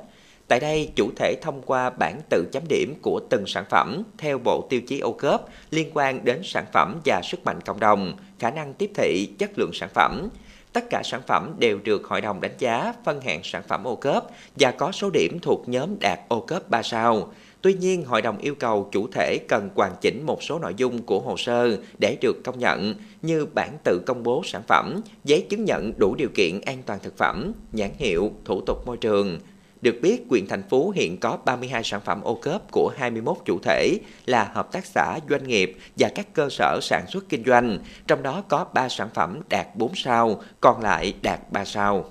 Tại 0.53 0.61
đây, 0.61 0.91
chủ 0.97 1.11
thể 1.17 1.37
thông 1.43 1.63
qua 1.67 1.91
bảng 1.91 2.21
tự 2.31 2.45
chấm 2.53 2.63
điểm 2.69 2.95
của 3.03 3.21
từng 3.31 3.45
sản 3.47 3.65
phẩm 3.71 4.03
theo 4.19 4.39
bộ 4.39 4.67
tiêu 4.71 4.81
chí 4.81 4.99
ô 4.99 5.13
cốp 5.13 5.49
liên 5.71 5.91
quan 5.95 6.25
đến 6.25 6.41
sản 6.45 6.65
phẩm 6.73 7.01
và 7.05 7.21
sức 7.25 7.45
mạnh 7.45 7.61
cộng 7.61 7.81
đồng, 7.81 8.17
khả 8.39 8.51
năng 8.51 8.75
tiếp 8.75 8.91
thị, 8.95 9.29
chất 9.39 9.51
lượng 9.57 9.71
sản 9.73 9.89
phẩm. 9.95 10.29
Tất 10.73 10.85
cả 10.91 11.03
sản 11.05 11.21
phẩm 11.27 11.55
đều 11.59 11.79
được 11.85 12.05
hội 12.05 12.21
đồng 12.21 12.41
đánh 12.41 12.55
giá 12.59 12.95
phân 13.05 13.21
hạng 13.21 13.41
sản 13.43 13.63
phẩm 13.69 13.87
ô 13.87 13.97
cốp 13.97 14.31
và 14.57 14.71
có 14.71 14.93
số 14.93 15.11
điểm 15.11 15.39
thuộc 15.43 15.69
nhóm 15.69 15.99
đạt 16.01 16.21
ô 16.29 16.41
cốp 16.41 16.71
3 16.71 16.83
sao. 16.83 17.33
Tuy 17.63 17.75
nhiên, 17.75 18.05
hội 18.05 18.23
đồng 18.23 18.39
yêu 18.39 18.55
cầu 18.55 18.89
chủ 18.93 19.07
thể 19.13 19.39
cần 19.49 19.69
hoàn 19.75 19.93
chỉnh 20.01 20.27
một 20.27 20.43
số 20.43 20.59
nội 20.59 20.75
dung 20.77 21.03
của 21.03 21.21
hồ 21.21 21.37
sơ 21.37 21.77
để 21.99 22.17
được 22.21 22.45
công 22.45 22.59
nhận 22.59 22.95
như 23.23 23.47
bản 23.55 23.77
tự 23.85 24.03
công 24.07 24.23
bố 24.23 24.43
sản 24.45 24.63
phẩm, 24.69 25.01
giấy 25.25 25.47
chứng 25.51 25.65
nhận 25.65 25.93
đủ 25.99 26.15
điều 26.19 26.29
kiện 26.35 26.61
an 26.61 26.83
toàn 26.87 26.99
thực 27.03 27.17
phẩm, 27.17 27.53
nhãn 27.73 27.91
hiệu, 27.99 28.33
thủ 28.45 28.61
tục 28.67 28.87
môi 28.87 28.97
trường, 28.97 29.39
được 29.83 29.99
biết, 30.03 30.29
quyện 30.29 30.47
thành 30.47 30.63
phố 30.69 30.91
hiện 30.91 31.21
có 31.21 31.39
32 31.45 31.83
sản 31.85 32.01
phẩm 32.05 32.23
ô 32.23 32.35
cớp 32.35 32.73
của 32.73 32.93
21 32.97 33.37
chủ 33.45 33.59
thể 33.63 33.99
là 34.27 34.51
hợp 34.55 34.73
tác 34.73 34.87
xã, 34.87 35.19
doanh 35.31 35.49
nghiệp 35.49 35.77
và 35.97 36.09
các 36.15 36.27
cơ 36.35 36.49
sở 36.51 36.79
sản 36.83 37.07
xuất 37.09 37.29
kinh 37.29 37.45
doanh, 37.47 37.79
trong 38.07 38.23
đó 38.23 38.43
có 38.49 38.65
3 38.75 38.89
sản 38.89 39.09
phẩm 39.15 39.41
đạt 39.49 39.67
4 39.77 39.95
sao, 39.95 40.43
còn 40.61 40.83
lại 40.83 41.15
đạt 41.23 41.41
3 41.51 41.65
sao. 41.65 42.05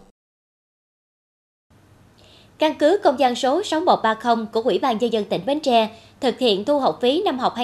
Căn 2.58 2.74
cứ 2.80 3.00
công 3.04 3.20
dân 3.20 3.36
số 3.36 3.64
6130 3.64 4.46
của 4.54 4.62
Ủy 4.62 4.80
ban 4.80 4.98
Nhân 4.98 5.14
dân 5.14 5.26
tỉnh 5.26 5.42
Bến 5.46 5.60
Tre 5.60 5.90
thực 6.22 6.40
hiện 6.40 6.66
thu 6.66 6.80
học 6.80 7.00
phí 7.02 7.22
năm 7.26 7.40
học 7.40 7.56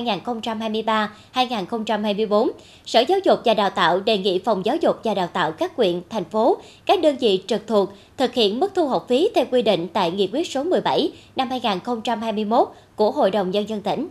2023-2024, 1.33 2.49
Sở 2.85 2.99
Giáo 2.99 3.19
dục 3.25 3.39
và 3.45 3.53
Đào 3.53 3.69
tạo 3.69 3.99
đề 3.99 4.17
nghị 4.17 4.39
Phòng 4.39 4.65
Giáo 4.65 4.75
dục 4.75 4.99
và 5.03 5.13
Đào 5.13 5.27
tạo 5.27 5.51
các 5.51 5.75
quyện, 5.75 6.01
thành 6.09 6.23
phố, 6.23 6.57
các 6.85 7.01
đơn 7.01 7.17
vị 7.17 7.43
trực 7.47 7.67
thuộc 7.67 7.89
thực 8.17 8.33
hiện 8.33 8.59
mức 8.59 8.71
thu 8.75 8.87
học 8.87 9.05
phí 9.09 9.29
theo 9.35 9.45
quy 9.51 9.61
định 9.61 9.87
tại 9.93 10.11
Nghị 10.11 10.29
quyết 10.33 10.51
số 10.51 10.63
17 10.63 11.11
năm 11.35 11.49
2021 11.49 12.67
của 12.95 13.11
Hội 13.11 13.31
đồng 13.31 13.51
Nhân 13.51 13.69
dân 13.69 13.81
tỉnh. 13.81 14.07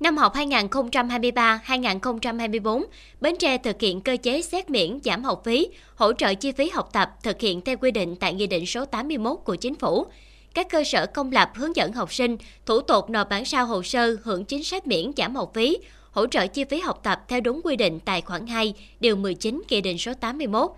Năm 0.00 0.16
học 0.16 0.34
2023-2024, 0.34 2.84
Bến 3.20 3.36
Tre 3.38 3.58
thực 3.58 3.80
hiện 3.80 4.00
cơ 4.00 4.16
chế 4.22 4.42
xét 4.42 4.70
miễn 4.70 4.98
giảm 5.04 5.24
học 5.24 5.42
phí, 5.44 5.68
hỗ 5.94 6.12
trợ 6.12 6.34
chi 6.34 6.52
phí 6.52 6.68
học 6.68 6.88
tập 6.92 7.10
thực 7.22 7.40
hiện 7.40 7.60
theo 7.60 7.76
quy 7.76 7.90
định 7.90 8.16
tại 8.16 8.34
Nghị 8.34 8.46
định 8.46 8.66
số 8.66 8.84
81 8.84 9.38
của 9.44 9.56
Chính 9.56 9.74
phủ. 9.74 10.06
Các 10.54 10.68
cơ 10.70 10.84
sở 10.84 11.06
công 11.06 11.32
lập 11.32 11.50
hướng 11.54 11.76
dẫn 11.76 11.92
học 11.92 12.12
sinh 12.12 12.36
thủ 12.66 12.80
tục 12.80 13.10
nộp 13.10 13.28
bản 13.28 13.44
sao 13.44 13.66
hồ 13.66 13.82
sơ 13.82 14.16
hưởng 14.24 14.44
chính 14.44 14.64
sách 14.64 14.86
miễn 14.86 15.12
giảm 15.16 15.36
học 15.36 15.50
phí, 15.54 15.78
hỗ 16.10 16.26
trợ 16.26 16.46
chi 16.46 16.64
phí 16.64 16.80
học 16.80 17.00
tập 17.02 17.24
theo 17.28 17.40
đúng 17.40 17.60
quy 17.64 17.76
định 17.76 18.00
tại 18.04 18.20
khoản 18.20 18.46
2, 18.46 18.74
điều 19.00 19.16
19 19.16 19.62
Nghị 19.68 19.80
định 19.80 19.98
số 19.98 20.14
81. 20.14 20.70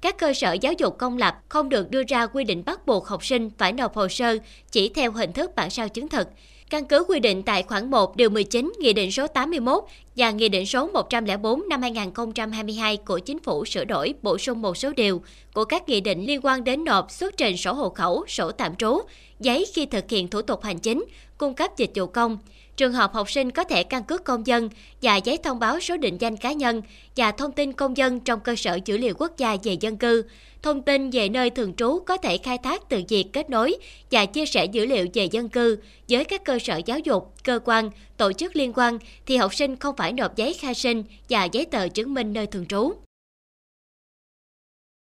Các 0.00 0.18
cơ 0.18 0.34
sở 0.34 0.52
giáo 0.52 0.72
dục 0.72 0.98
công 0.98 1.18
lập 1.18 1.38
không 1.48 1.68
được 1.68 1.90
đưa 1.90 2.02
ra 2.08 2.26
quy 2.26 2.44
định 2.44 2.62
bắt 2.66 2.86
buộc 2.86 3.06
học 3.06 3.24
sinh 3.24 3.50
phải 3.58 3.72
nộp 3.72 3.94
hồ 3.94 4.08
sơ 4.08 4.36
chỉ 4.70 4.88
theo 4.88 5.12
hình 5.12 5.32
thức 5.32 5.50
bản 5.56 5.70
sao 5.70 5.88
chứng 5.88 6.08
thực. 6.08 6.28
Căn 6.70 6.84
cứ 6.84 7.04
quy 7.08 7.20
định 7.20 7.42
tại 7.42 7.62
khoản 7.62 7.90
1 7.90 8.16
điều 8.16 8.30
19 8.30 8.72
Nghị 8.78 8.92
định 8.92 9.12
số 9.12 9.26
81 9.26 9.84
và 10.16 10.30
Nghị 10.30 10.48
định 10.48 10.66
số 10.66 10.86
104 10.86 11.68
năm 11.68 11.82
2022 11.82 12.96
của 12.96 13.18
Chính 13.18 13.38
phủ 13.38 13.64
sửa 13.64 13.84
đổi 13.84 14.14
bổ 14.22 14.38
sung 14.38 14.62
một 14.62 14.76
số 14.76 14.92
điều 14.96 15.22
của 15.54 15.64
các 15.64 15.88
nghị 15.88 16.00
định 16.00 16.26
liên 16.26 16.40
quan 16.42 16.64
đến 16.64 16.84
nộp 16.84 17.10
xuất 17.10 17.36
trình 17.36 17.56
sổ 17.56 17.72
hộ 17.72 17.88
khẩu, 17.88 18.24
sổ 18.28 18.52
tạm 18.52 18.76
trú, 18.76 19.00
giấy 19.40 19.66
khi 19.74 19.86
thực 19.86 20.10
hiện 20.10 20.28
thủ 20.28 20.42
tục 20.42 20.62
hành 20.62 20.78
chính, 20.78 21.04
cung 21.38 21.54
cấp 21.54 21.70
dịch 21.76 21.90
vụ 21.94 22.06
công. 22.06 22.38
Trường 22.80 22.92
hợp 22.92 23.12
học 23.12 23.30
sinh 23.30 23.50
có 23.50 23.64
thẻ 23.64 23.82
căn 23.82 24.04
cước 24.04 24.24
công 24.24 24.46
dân 24.46 24.68
và 25.02 25.16
giấy 25.16 25.38
thông 25.42 25.58
báo 25.58 25.80
số 25.80 25.96
định 25.96 26.16
danh 26.20 26.36
cá 26.36 26.52
nhân 26.52 26.82
và 27.16 27.32
thông 27.32 27.52
tin 27.52 27.72
công 27.72 27.96
dân 27.96 28.20
trong 28.20 28.40
cơ 28.40 28.56
sở 28.56 28.78
dữ 28.84 28.98
liệu 28.98 29.14
quốc 29.18 29.32
gia 29.36 29.56
về 29.62 29.76
dân 29.80 29.96
cư, 29.96 30.24
thông 30.62 30.82
tin 30.82 31.10
về 31.10 31.28
nơi 31.28 31.50
thường 31.50 31.74
trú 31.74 31.98
có 32.06 32.16
thể 32.16 32.38
khai 32.38 32.58
thác 32.58 32.88
từ 32.88 33.02
việc 33.08 33.24
kết 33.32 33.50
nối 33.50 33.76
và 34.10 34.26
chia 34.26 34.46
sẻ 34.46 34.64
dữ 34.64 34.86
liệu 34.86 35.06
về 35.14 35.24
dân 35.24 35.48
cư 35.48 35.78
với 36.08 36.24
các 36.24 36.44
cơ 36.44 36.58
sở 36.58 36.80
giáo 36.86 36.98
dục, 36.98 37.34
cơ 37.44 37.58
quan, 37.64 37.90
tổ 38.16 38.32
chức 38.32 38.56
liên 38.56 38.72
quan 38.74 38.98
thì 39.26 39.36
học 39.36 39.54
sinh 39.54 39.76
không 39.76 39.96
phải 39.96 40.12
nộp 40.12 40.36
giấy 40.36 40.54
khai 40.54 40.74
sinh 40.74 41.04
và 41.28 41.44
giấy 41.44 41.64
tờ 41.64 41.88
chứng 41.88 42.14
minh 42.14 42.32
nơi 42.32 42.46
thường 42.46 42.66
trú. 42.66 42.92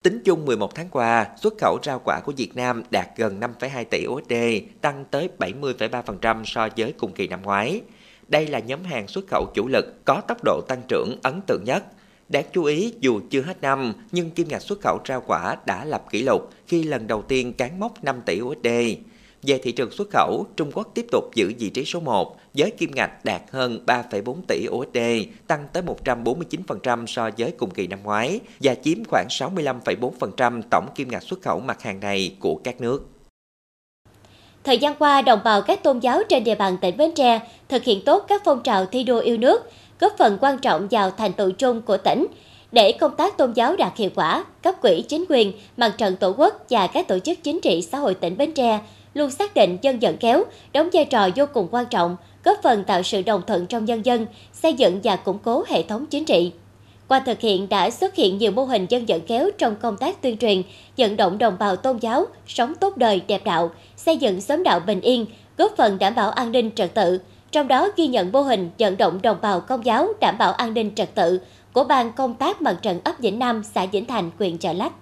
Tính 0.07 0.21
chung 0.25 0.45
11 0.45 0.75
tháng 0.75 0.89
qua, 0.91 1.27
xuất 1.37 1.55
khẩu 1.59 1.79
rau 1.83 2.01
quả 2.05 2.21
của 2.25 2.33
Việt 2.37 2.57
Nam 2.57 2.83
đạt 2.91 3.09
gần 3.17 3.41
5,2 3.41 3.85
tỷ 3.85 4.07
USD, 4.07 4.35
tăng 4.81 5.05
tới 5.11 5.29
70,3% 5.39 6.45
so 6.45 6.69
với 6.77 6.93
cùng 6.99 7.13
kỳ 7.13 7.29
năm 7.29 7.43
ngoái. 7.43 7.81
Đây 8.29 8.47
là 8.47 8.59
nhóm 8.59 8.85
hàng 8.85 9.09
xuất 9.09 9.25
khẩu 9.31 9.47
chủ 9.55 9.69
lực 9.69 10.05
có 10.05 10.21
tốc 10.29 10.39
độ 10.45 10.61
tăng 10.69 10.83
trưởng 10.89 11.17
ấn 11.23 11.41
tượng 11.47 11.65
nhất. 11.65 11.85
Đáng 12.29 12.45
chú 12.53 12.65
ý, 12.65 12.95
dù 13.01 13.21
chưa 13.31 13.43
hết 13.43 13.63
năm, 13.63 13.93
nhưng 14.13 14.31
kim 14.31 14.49
ngạch 14.49 14.63
xuất 14.63 14.81
khẩu 14.81 14.99
rau 15.09 15.23
quả 15.27 15.57
đã 15.67 15.85
lập 15.85 16.05
kỷ 16.11 16.23
lục 16.23 16.51
khi 16.67 16.83
lần 16.83 17.07
đầu 17.07 17.23
tiên 17.23 17.53
cán 17.53 17.81
mốc 17.81 18.05
5 18.05 18.21
tỷ 18.27 18.41
USD. 18.41 18.69
Về 19.47 19.59
thị 19.59 19.73
trường 19.73 19.91
xuất 19.91 20.09
khẩu, 20.11 20.47
Trung 20.57 20.71
Quốc 20.75 20.89
tiếp 20.95 21.07
tục 21.13 21.25
giữ 21.35 21.53
vị 21.59 21.71
trí 21.71 21.85
số 21.85 22.01
1 22.01 22.37
với 22.55 22.71
kim 22.71 22.91
ngạch 22.95 23.25
đạt 23.25 23.43
hơn 23.51 23.81
3,4 23.87 24.35
tỷ 24.49 24.67
USD, 24.69 24.99
tăng 25.47 25.67
tới 25.73 25.83
149% 26.05 27.07
so 27.07 27.31
với 27.39 27.53
cùng 27.59 27.71
kỳ 27.71 27.87
năm 27.87 27.99
ngoái 28.03 28.41
và 28.61 28.75
chiếm 28.75 29.05
khoảng 29.05 29.27
65,4% 29.29 30.63
tổng 30.71 30.87
kim 30.95 31.09
ngạch 31.09 31.23
xuất 31.23 31.43
khẩu 31.43 31.61
mặt 31.61 31.83
hàng 31.83 32.01
này 32.01 32.37
của 32.41 32.61
các 32.65 32.81
nước. 32.81 33.07
Thời 34.65 34.79
gian 34.79 34.95
qua, 34.99 35.23
đồng 35.23 35.41
bào 35.45 35.63
các 35.63 35.83
tôn 35.83 35.99
giáo 35.99 36.23
trên 36.29 36.45
địa 36.45 36.55
bàn 36.55 36.77
tỉnh 36.81 36.97
Bến 36.97 37.13
Tre 37.15 37.41
thực 37.69 37.85
hiện 37.85 38.05
tốt 38.05 38.25
các 38.29 38.43
phong 38.45 38.63
trào 38.63 38.87
thi 38.87 39.05
đua 39.05 39.19
yêu 39.19 39.37
nước, 39.37 39.63
góp 40.01 40.13
phần 40.19 40.39
quan 40.41 40.59
trọng 40.59 40.89
vào 40.91 41.11
thành 41.11 41.33
tựu 41.33 41.51
chung 41.51 41.83
của 41.83 41.97
tỉnh. 41.97 42.27
Để 42.73 42.93
công 42.93 43.17
tác 43.17 43.39
tôn 43.39 43.53
giáo 43.53 43.77
đạt 43.77 43.97
hiệu 43.97 44.11
quả, 44.15 44.45
cấp 44.63 44.75
quỹ 44.83 45.05
chính 45.09 45.25
quyền, 45.29 45.53
mặt 45.77 45.95
trận 45.99 46.17
tổ 46.17 46.35
quốc 46.37 46.65
và 46.71 46.87
các 46.87 47.09
tổ 47.09 47.19
chức 47.19 47.39
chính 47.43 47.61
trị 47.61 47.83
xã 47.83 47.99
hội 47.99 48.15
tỉnh 48.15 48.37
Bến 48.37 48.53
Tre 48.53 48.81
luôn 49.15 49.31
xác 49.31 49.55
định 49.55 49.79
dân 49.83 49.99
vận 50.01 50.17
kéo 50.17 50.45
đóng 50.73 50.89
vai 50.93 51.05
trò 51.05 51.29
vô 51.37 51.45
cùng 51.53 51.69
quan 51.71 51.87
trọng, 51.87 52.17
góp 52.45 52.63
phần 52.63 52.85
tạo 52.85 53.03
sự 53.03 53.23
đồng 53.23 53.43
thuận 53.47 53.67
trong 53.67 53.85
nhân 53.85 54.05
dân, 54.05 54.27
xây 54.53 54.73
dựng 54.73 55.01
và 55.05 55.17
củng 55.17 55.39
cố 55.39 55.65
hệ 55.69 55.83
thống 55.83 56.07
chính 56.07 56.25
trị. 56.25 56.53
Qua 57.09 57.21
thực 57.21 57.41
hiện 57.41 57.69
đã 57.69 57.91
xuất 57.91 58.15
hiện 58.15 58.39
nhiều 58.39 58.51
mô 58.51 58.65
hình 58.65 58.87
dân 58.89 59.05
vận 59.09 59.21
kéo 59.21 59.51
trong 59.59 59.77
công 59.77 59.97
tác 59.97 60.23
tuyên 60.23 60.37
truyền, 60.37 60.63
vận 60.97 61.17
động 61.17 61.39
đồng 61.39 61.57
bào 61.59 61.77
tôn 61.77 61.99
giáo, 61.99 62.27
sống 62.47 62.75
tốt 62.81 62.97
đời, 62.97 63.23
đẹp 63.27 63.45
đạo, 63.45 63.71
xây 63.97 64.17
dựng 64.17 64.41
xóm 64.41 64.63
đạo 64.63 64.81
bình 64.81 65.01
yên, 65.01 65.27
góp 65.59 65.77
phần 65.77 65.99
đảm 65.99 66.15
bảo 66.15 66.31
an 66.31 66.53
ninh 66.53 66.71
trật 66.75 66.95
tự. 66.95 67.19
Trong 67.53 67.69
đó 67.69 67.89
ghi 67.97 68.07
nhận 68.07 68.33
mô 68.33 68.41
hình 68.41 68.71
vận 68.79 68.97
động 68.97 69.23
đồng 69.23 69.37
bào 69.43 69.61
công 69.61 69.85
giáo 69.85 70.09
đảm 70.21 70.39
bảo 70.39 70.53
an 70.53 70.75
ninh 70.75 70.95
trật 70.95 71.15
tự 71.15 71.41
của 71.77 71.85
ban 71.85 72.13
công 72.13 72.35
tác 72.35 72.63
mặt 72.63 72.79
trận 72.83 73.01
ấp 73.05 73.19
Vĩnh 73.19 73.39
Nam, 73.39 73.63
xã 73.75 73.87
Vĩnh 73.87 74.05
Thành, 74.05 74.31
huyện 74.39 74.59
Chợ 74.59 74.73
Lách. 74.73 74.93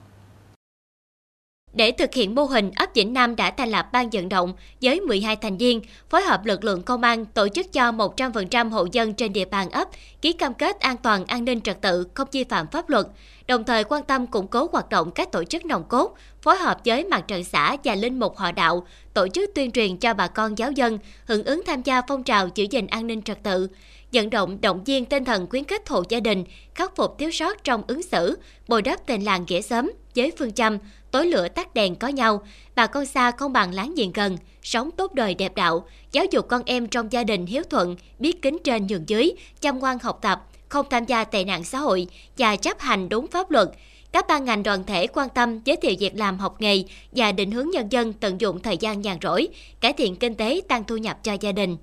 Để 1.72 1.92
thực 1.92 2.14
hiện 2.14 2.34
mô 2.34 2.44
hình, 2.44 2.70
ấp 2.76 2.94
Vĩnh 2.94 3.12
Nam 3.12 3.36
đã 3.36 3.50
thành 3.50 3.68
lập 3.68 3.88
ban 3.92 4.10
vận 4.10 4.28
động 4.28 4.54
với 4.82 5.00
12 5.00 5.36
thành 5.36 5.56
viên, 5.56 5.80
phối 6.10 6.22
hợp 6.22 6.44
lực 6.44 6.64
lượng 6.64 6.82
công 6.82 7.02
an 7.02 7.24
tổ 7.24 7.48
chức 7.48 7.72
cho 7.72 7.92
100% 7.92 8.70
hộ 8.70 8.86
dân 8.92 9.14
trên 9.14 9.32
địa 9.32 9.44
bàn 9.44 9.70
ấp 9.70 9.88
ký 10.22 10.32
cam 10.32 10.54
kết 10.54 10.80
an 10.80 10.96
toàn 10.96 11.24
an 11.26 11.44
ninh 11.44 11.60
trật 11.60 11.80
tự, 11.80 12.06
không 12.14 12.28
vi 12.32 12.44
phạm 12.44 12.66
pháp 12.66 12.88
luật, 12.88 13.06
đồng 13.46 13.64
thời 13.64 13.84
quan 13.84 14.02
tâm 14.02 14.26
củng 14.26 14.48
cố 14.48 14.68
hoạt 14.72 14.88
động 14.88 15.10
các 15.10 15.32
tổ 15.32 15.44
chức 15.44 15.64
nòng 15.64 15.84
cốt, 15.84 16.16
phối 16.42 16.56
hợp 16.56 16.80
với 16.84 17.04
mặt 17.04 17.24
trận 17.28 17.44
xã 17.44 17.76
và 17.84 17.94
linh 17.94 18.18
mục 18.18 18.36
họ 18.36 18.52
đạo, 18.52 18.86
tổ 19.14 19.28
chức 19.28 19.50
tuyên 19.54 19.70
truyền 19.70 19.96
cho 19.96 20.14
bà 20.14 20.28
con 20.28 20.58
giáo 20.58 20.70
dân 20.70 20.98
hưởng 21.26 21.44
ứng 21.44 21.62
tham 21.66 21.82
gia 21.82 22.02
phong 22.08 22.22
trào 22.22 22.48
giữ 22.54 22.66
gìn 22.70 22.86
an 22.86 23.06
ninh 23.06 23.22
trật 23.22 23.42
tự, 23.42 23.68
vận 24.14 24.30
động 24.30 24.60
động 24.60 24.84
viên 24.84 25.04
tinh 25.04 25.24
thần 25.24 25.46
khuyến 25.50 25.64
khích 25.64 25.88
hộ 25.88 26.02
gia 26.08 26.20
đình 26.20 26.44
khắc 26.74 26.96
phục 26.96 27.18
thiếu 27.18 27.30
sót 27.30 27.64
trong 27.64 27.82
ứng 27.86 28.02
xử, 28.02 28.38
bồi 28.68 28.82
đắp 28.82 29.06
tình 29.06 29.24
làng 29.24 29.44
nghĩa 29.48 29.62
xóm 29.62 29.92
với 30.14 30.32
phương 30.38 30.52
châm 30.52 30.78
tối 31.10 31.26
lửa 31.26 31.48
tắt 31.48 31.74
đèn 31.74 31.96
có 31.96 32.08
nhau, 32.08 32.42
bà 32.74 32.86
con 32.86 33.06
xa 33.06 33.30
không 33.30 33.52
bằng 33.52 33.74
láng 33.74 33.94
giềng 33.96 34.12
gần, 34.12 34.36
sống 34.62 34.90
tốt 34.90 35.14
đời 35.14 35.34
đẹp 35.34 35.54
đạo, 35.54 35.86
giáo 36.12 36.24
dục 36.30 36.48
con 36.48 36.62
em 36.66 36.86
trong 36.86 37.12
gia 37.12 37.24
đình 37.24 37.46
hiếu 37.46 37.62
thuận, 37.70 37.96
biết 38.18 38.42
kính 38.42 38.58
trên 38.64 38.86
nhường 38.86 39.08
dưới, 39.08 39.32
chăm 39.60 39.78
ngoan 39.78 39.98
học 39.98 40.18
tập, 40.22 40.46
không 40.68 40.86
tham 40.90 41.04
gia 41.04 41.24
tệ 41.24 41.44
nạn 41.44 41.64
xã 41.64 41.78
hội 41.78 42.06
và 42.38 42.56
chấp 42.56 42.80
hành 42.80 43.08
đúng 43.08 43.26
pháp 43.26 43.50
luật. 43.50 43.68
Các 44.12 44.26
ban 44.28 44.44
ngành 44.44 44.62
đoàn 44.62 44.84
thể 44.84 45.06
quan 45.06 45.28
tâm 45.28 45.60
giới 45.64 45.76
thiệu 45.76 45.94
việc 45.98 46.16
làm 46.16 46.38
học 46.38 46.56
nghề 46.60 46.84
và 47.12 47.32
định 47.32 47.50
hướng 47.50 47.70
nhân 47.70 47.88
dân 47.90 48.12
tận 48.12 48.40
dụng 48.40 48.60
thời 48.60 48.76
gian 48.76 49.00
nhàn 49.00 49.18
rỗi, 49.22 49.48
cải 49.80 49.92
thiện 49.92 50.16
kinh 50.16 50.34
tế 50.34 50.60
tăng 50.68 50.84
thu 50.84 50.96
nhập 50.96 51.18
cho 51.22 51.36
gia 51.40 51.52
đình. 51.52 51.76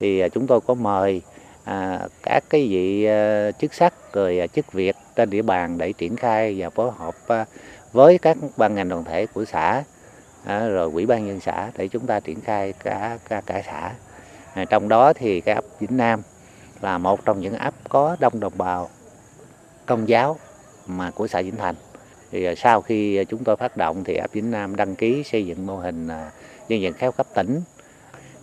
Thì 0.00 0.20
à, 0.20 0.28
chúng 0.28 0.46
tôi 0.46 0.60
có 0.60 0.74
mời 0.74 1.22
à, 1.64 2.00
các 2.22 2.44
cái 2.50 2.68
vị 2.70 3.04
à, 3.04 3.50
chức 3.50 3.74
sắc 3.74 3.94
rồi 4.12 4.38
à, 4.38 4.46
chức 4.46 4.72
việc 4.72 4.96
trên 5.16 5.30
địa 5.30 5.42
bàn 5.42 5.78
để 5.78 5.92
triển 5.92 6.16
khai 6.16 6.54
và 6.58 6.70
phối 6.70 6.90
hợp 6.98 7.14
à, 7.28 7.44
với 7.92 8.18
các 8.18 8.36
ban 8.56 8.74
ngành 8.74 8.88
đoàn 8.88 9.04
thể 9.04 9.26
của 9.26 9.44
xã 9.44 9.82
à, 10.44 10.68
rồi 10.68 10.90
quỹ 10.90 11.06
ban 11.06 11.26
nhân 11.26 11.40
xã 11.40 11.70
để 11.76 11.88
chúng 11.88 12.06
ta 12.06 12.20
triển 12.20 12.40
khai 12.40 12.72
cả 12.84 13.18
cả, 13.28 13.42
cả 13.46 13.62
xã. 13.66 13.92
À, 14.54 14.64
trong 14.64 14.88
đó 14.88 15.12
thì 15.12 15.40
cái 15.40 15.54
ấp 15.54 15.64
Vĩnh 15.80 15.96
Nam 15.96 16.22
là 16.80 16.98
một 16.98 17.24
trong 17.24 17.40
những 17.40 17.54
ấp 17.54 17.74
có 17.88 18.16
đông 18.20 18.40
đồng 18.40 18.52
bào 18.56 18.88
công 19.86 20.08
giáo 20.08 20.38
mà 20.86 21.10
của 21.10 21.26
xã 21.26 21.42
Vĩnh 21.42 21.56
Thành. 21.56 21.74
Thì 22.30 22.44
à, 22.44 22.54
sau 22.56 22.80
khi 22.80 23.16
à, 23.16 23.24
chúng 23.24 23.44
tôi 23.44 23.56
phát 23.56 23.76
động 23.76 24.04
thì 24.04 24.14
ấp 24.14 24.32
Vĩnh 24.32 24.50
Nam 24.50 24.76
đăng 24.76 24.96
ký 24.96 25.24
xây 25.24 25.46
dựng 25.46 25.66
mô 25.66 25.76
hình 25.76 26.08
à, 26.08 26.30
dân 26.68 26.82
vận 26.82 26.92
khéo 26.92 27.12
cấp 27.12 27.26
tỉnh 27.34 27.60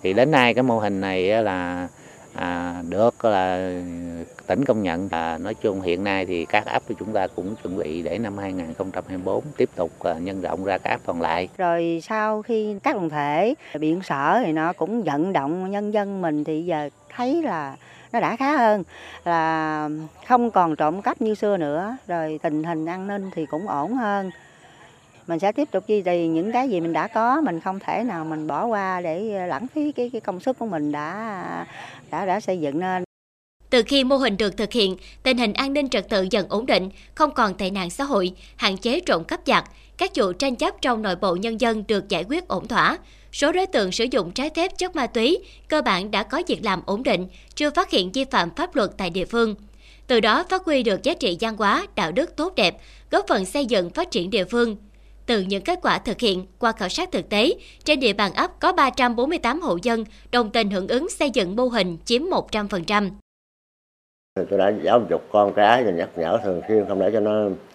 thì 0.08 0.14
đến 0.14 0.32
nay 0.32 0.54
cái 0.54 0.64
mô 0.64 0.80
hình 0.80 1.02
này 1.02 1.44
là 1.44 1.88
à, 2.34 2.82
được 2.90 3.26
là 3.26 3.72
tỉnh 4.48 4.66
công 4.66 4.84
nhận 4.84 5.10
à, 5.12 5.38
nói 5.38 5.54
chung 5.54 5.82
hiện 5.82 6.04
nay 6.04 6.26
thì 6.26 6.46
các 6.46 6.66
ấp 6.66 6.84
của 6.88 6.94
chúng 7.00 7.14
ta 7.14 7.28
cũng 7.28 7.56
chuẩn 7.64 7.78
bị 7.78 8.02
để 8.02 8.18
năm 8.18 8.38
2024 8.38 9.44
tiếp 9.58 9.70
tục 9.76 9.92
à, 10.04 10.14
nhân 10.14 10.42
rộng 10.42 10.64
ra 10.64 10.78
các 10.78 10.90
ấp 10.90 11.00
còn 11.06 11.22
lại. 11.22 11.50
Rồi 11.58 12.00
sau 12.04 12.42
khi 12.42 12.76
các 12.84 12.96
đoàn 12.96 13.10
thể 13.10 13.56
biện 13.80 14.02
sở 14.04 14.42
thì 14.46 14.52
nó 14.52 14.74
cũng 14.74 15.04
vận 15.04 15.34
động 15.34 15.72
nhân 15.72 15.94
dân 15.94 16.22
mình 16.22 16.44
thì 16.44 16.66
giờ 16.66 16.90
thấy 17.16 17.44
là 17.44 17.76
nó 18.14 18.20
đã 18.20 18.36
khá 18.36 18.58
hơn 18.58 18.84
là 19.26 19.90
không 20.28 20.52
còn 20.52 20.76
trộm 20.76 21.02
cắp 21.02 21.22
như 21.22 21.36
xưa 21.36 21.58
nữa 21.58 21.98
rồi 22.08 22.40
tình 22.44 22.64
hình 22.64 22.86
an 22.86 23.08
ninh 23.08 23.30
thì 23.36 23.46
cũng 23.46 23.68
ổn 23.68 23.94
hơn 23.94 24.32
mình 25.28 25.40
sẽ 25.40 25.52
tiếp 25.52 25.72
tục 25.72 25.88
duy 25.88 26.02
trì 26.02 26.28
những 26.28 26.52
cái 26.52 26.70
gì 26.70 26.82
mình 26.82 26.94
đã 26.94 27.08
có 27.08 27.42
mình 27.42 27.60
không 27.60 27.80
thể 27.80 28.04
nào 28.04 28.26
mình 28.26 28.48
bỏ 28.48 28.66
qua 28.66 29.02
để 29.02 29.48
lãng 29.48 29.68
phí 29.68 29.92
cái 29.92 30.10
cái 30.10 30.22
công 30.22 30.40
sức 30.40 30.60
của 30.60 30.66
mình 30.66 30.92
đã 30.92 31.66
đã 32.12 32.26
đã 32.26 32.40
xây 32.40 32.60
dựng 32.60 32.80
nên 32.80 33.04
từ 33.70 33.84
khi 33.88 34.04
mô 34.04 34.18
hình 34.18 34.38
được 34.38 34.58
thực 34.58 34.74
hiện, 34.74 34.98
tình 35.24 35.38
hình 35.38 35.54
an 35.54 35.74
ninh 35.74 35.90
trật 35.90 36.10
tự 36.10 36.28
dần 36.32 36.46
ổn 36.50 36.66
định, 36.66 36.90
không 37.16 37.32
còn 37.32 37.54
tệ 37.54 37.70
nạn 37.70 37.90
xã 37.90 38.04
hội, 38.04 38.32
hạn 38.56 38.78
chế 38.78 39.00
trộm 39.00 39.24
cắp 39.24 39.46
giật, 39.46 39.64
các 39.98 40.12
vụ 40.16 40.34
tranh 40.34 40.56
chấp 40.56 40.82
trong 40.82 41.02
nội 41.02 41.16
bộ 41.16 41.36
nhân 41.36 41.62
dân 41.62 41.84
được 41.88 42.10
giải 42.10 42.26
quyết 42.30 42.48
ổn 42.48 42.68
thỏa. 42.68 42.98
Số 43.32 43.52
đối 43.52 43.66
tượng 43.66 43.92
sử 43.92 44.06
dụng 44.12 44.32
trái 44.32 44.50
phép 44.56 44.78
chất 44.78 44.96
ma 44.96 45.08
túy 45.08 45.38
cơ 45.68 45.82
bản 45.82 46.12
đã 46.12 46.24
có 46.24 46.42
việc 46.48 46.66
làm 46.66 46.82
ổn 46.86 47.04
định, 47.04 47.28
chưa 47.56 47.70
phát 47.70 47.90
hiện 47.90 48.12
vi 48.12 48.26
phạm 48.26 48.56
pháp 48.56 48.76
luật 48.76 48.90
tại 48.98 49.10
địa 49.10 49.26
phương. 49.26 49.56
Từ 50.08 50.20
đó 50.20 50.46
phát 50.50 50.66
huy 50.66 50.84
được 50.84 51.04
giá 51.04 51.14
trị 51.14 51.38
văn 51.40 51.58
hóa, 51.58 51.88
đạo 51.96 52.12
đức 52.12 52.36
tốt 52.36 52.56
đẹp, 52.56 52.78
góp 53.12 53.26
phần 53.28 53.46
xây 53.46 53.66
dựng 53.66 53.90
phát 53.90 54.12
triển 54.12 54.30
địa 54.30 54.46
phương. 54.46 54.78
Từ 55.28 55.42
những 55.42 55.64
kết 55.64 55.80
quả 55.82 56.00
thực 56.00 56.20
hiện 56.20 56.46
qua 56.60 56.72
khảo 56.72 56.90
sát 56.90 57.12
thực 57.12 57.30
tế, 57.30 57.54
trên 57.84 58.00
địa 58.00 58.14
bàn 58.14 58.32
ấp 58.34 58.52
có 58.60 58.74
348 58.74 59.62
hộ 59.62 59.78
dân 59.84 60.04
đồng 60.32 60.50
tình 60.50 60.70
hưởng 60.70 60.88
ứng 60.88 61.10
xây 61.10 61.30
dựng 61.30 61.56
mô 61.56 61.68
hình 61.68 61.98
chiếm 62.06 62.22
100%. 62.22 63.10
Tôi 64.50 64.60
đã 64.60 64.72
giáo 64.84 65.02
dục 65.10 65.22
con 65.32 65.54
cái 65.54 65.84
và 65.84 65.92
nhắc 65.92 66.10
nhở 66.16 66.38
thường 66.44 66.62
xuyên 66.68 66.86
không 66.88 67.00
để 67.00 67.10
cho 67.14 67.20
nó 67.20 67.32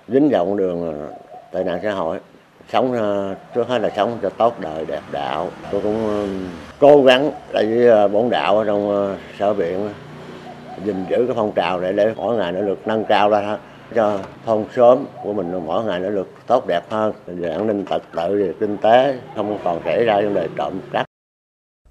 dính 0.09 0.29
vào 0.31 0.47
con 0.47 0.57
đường 0.57 1.01
ờ, 1.01 1.12
tệ 1.53 1.65
nạn 1.65 1.81
xã 1.83 1.91
hội. 1.93 2.19
Sống 2.73 2.93
ờ, 2.93 3.35
trước 3.55 3.69
hết 3.69 3.79
là 3.79 3.91
sống 3.97 4.19
cho 4.23 4.29
tốt 4.29 4.61
đời 4.61 4.85
đẹp 4.87 5.03
đạo. 5.12 5.51
Tôi 5.73 5.81
cũng 5.83 6.09
ờ, 6.09 6.27
cố 6.79 7.03
gắng 7.03 7.31
với 7.53 8.09
bổn 8.09 8.31
đạo 8.31 8.59
ở 8.59 8.65
trong 8.65 9.17
sở 9.38 9.55
viện 9.55 9.88
gìn 10.85 11.05
giữ 11.11 11.17
cái 11.27 11.37
phong 11.37 11.53
trào 11.53 11.81
để 11.81 11.93
để 11.93 12.12
mỗi 12.17 12.37
ngày 12.37 12.53
nó 12.53 12.61
được 12.61 12.87
nâng 12.87 13.05
cao 13.05 13.31
lên 13.31 13.45
cho 13.95 14.21
thôn 14.47 14.64
xóm 14.77 15.05
của 15.23 15.33
mình 15.33 15.66
mỗi 15.66 15.85
ngày 15.85 16.01
nó 16.01 16.11
được 16.11 16.29
tốt 16.47 16.66
đẹp 16.66 16.90
hơn 16.90 17.12
về 17.27 17.51
an 17.51 17.66
ninh 17.66 17.85
trật 17.90 18.03
tự 18.12 18.37
về 18.38 18.55
kinh 18.61 18.77
tế 18.77 19.18
không 19.37 19.59
còn 19.64 19.81
xảy 19.85 20.05
ra 20.05 20.21
vấn 20.21 20.35
đề 20.35 20.49
trộm 20.57 20.81
cắp 20.92 21.07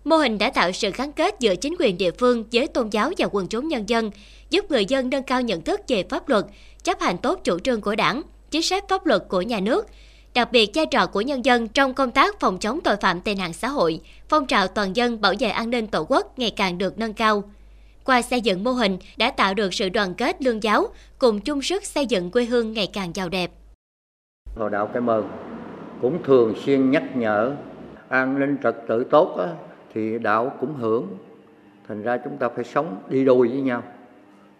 Mô 0.04 0.16
hình 0.16 0.38
đã 0.38 0.50
tạo 0.50 0.72
sự 0.72 0.92
gắn 0.98 1.12
kết 1.12 1.40
giữa 1.40 1.56
chính 1.56 1.76
quyền 1.80 1.98
địa 1.98 2.12
phương 2.12 2.44
với 2.52 2.68
tôn 2.68 2.90
giáo 2.90 3.12
và 3.18 3.28
quần 3.32 3.48
chúng 3.48 3.68
nhân 3.68 3.90
dân, 3.90 4.12
giúp 4.50 4.72
người 4.72 4.86
dân 4.86 5.10
nâng 5.10 5.24
cao 5.24 5.42
nhận 5.42 5.62
thức 5.62 5.82
về 5.88 6.04
pháp 6.10 6.30
luật, 6.30 6.46
chấp 6.84 7.00
hành 7.00 7.18
tốt 7.18 7.40
chủ 7.44 7.60
trương 7.60 7.82
của 7.82 7.96
đảng, 7.96 8.22
chính 8.52 8.62
sách 8.62 8.86
pháp 8.90 9.06
luật 9.06 9.24
của 9.30 9.42
nhà 9.42 9.60
nước, 9.60 9.88
đặc 10.34 10.52
biệt 10.52 10.72
vai 10.74 10.86
trò 10.86 11.08
của 11.08 11.22
nhân 11.22 11.46
dân 11.46 11.68
trong 11.68 11.94
công 11.94 12.12
tác 12.12 12.40
phòng 12.40 12.58
chống 12.60 12.80
tội 12.84 12.96
phạm 12.96 13.22
tệ 13.22 13.36
nạn 13.36 13.54
xã 13.54 13.68
hội, 13.68 14.02
phong 14.30 14.46
trào 14.46 14.68
toàn 14.68 14.96
dân 14.96 15.22
bảo 15.22 15.34
vệ 15.40 15.48
an 15.48 15.70
ninh 15.70 15.88
tổ 15.88 16.06
quốc 16.10 16.40
ngày 16.40 16.52
càng 16.56 16.78
được 16.78 16.98
nâng 16.98 17.14
cao. 17.14 17.44
Qua 18.06 18.22
xây 18.22 18.42
dựng 18.42 18.64
mô 18.64 18.72
hình 18.72 18.98
đã 19.18 19.32
tạo 19.32 19.54
được 19.54 19.74
sự 19.74 19.90
đoàn 19.90 20.14
kết 20.14 20.42
lương 20.42 20.64
giáo, 20.64 20.88
cùng 21.20 21.40
chung 21.40 21.62
sức 21.62 21.84
xây 21.84 22.06
dựng 22.06 22.32
quê 22.32 22.46
hương 22.46 22.74
ngày 22.74 22.90
càng 22.94 23.12
giàu 23.16 23.30
đẹp. 23.30 23.52
Hội 24.56 24.70
đạo 24.70 24.90
Cái 24.94 25.02
Mơn 25.02 25.30
cũng 26.02 26.24
thường 26.24 26.54
xuyên 26.66 26.92
nhắc 26.92 27.04
nhở 27.16 27.56
an 28.10 28.40
ninh 28.40 28.58
trật 28.64 28.76
tự 28.88 29.04
tốt 29.04 29.38
á, 29.40 29.48
thì 29.94 30.20
đạo 30.20 30.52
cũng 30.60 30.76
hưởng. 30.76 31.08
Thành 31.88 32.02
ra 32.02 32.18
chúng 32.18 32.38
ta 32.38 32.50
phải 32.50 32.64
sống 32.64 33.02
đi 33.10 33.26
đôi 33.26 33.48
với 33.48 33.62
nhau. 33.62 33.84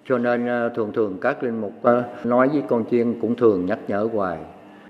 Cho 0.06 0.18
nên 0.18 0.48
ờ, 0.48 0.70
thường 0.70 0.92
thường 0.94 1.18
các 1.22 1.44
linh 1.44 1.62
mục 1.62 1.74
ờ, 1.82 2.04
nói 2.24 2.50
với 2.50 2.64
con 2.68 2.86
chiên 2.92 3.22
cũng 3.22 3.36
thường 3.36 3.66
nhắc 3.66 3.80
nhở 3.88 4.10
hoài. 4.14 4.38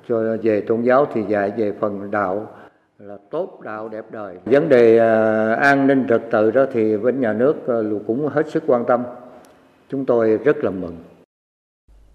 Cho 0.08 0.38
về 0.44 0.62
tôn 0.62 0.82
giáo 0.82 1.08
thì 1.14 1.24
dạy 1.28 1.52
về 1.58 1.74
phần 1.80 2.12
đạo 2.12 2.48
là 3.08 3.18
tốt 3.32 3.60
đạo 3.64 3.90
đẹp 3.90 4.06
đời. 4.12 4.36
Vấn 4.46 4.70
đề 4.70 4.98
à, 4.98 5.54
an 5.56 5.88
ninh 5.88 6.06
trật 6.10 6.22
tự 6.32 6.52
đó 6.52 6.66
thì 6.74 6.98
bên 6.98 7.22
nhà 7.22 7.34
nước 7.34 7.68
à, 7.68 7.76
cũng 8.08 8.28
hết 8.28 8.50
sức 8.50 8.64
quan 8.68 8.86
tâm. 8.88 9.04
Chúng 9.90 10.06
tôi 10.06 10.38
rất 10.38 10.58
là 10.58 10.70
mừng. 10.70 10.98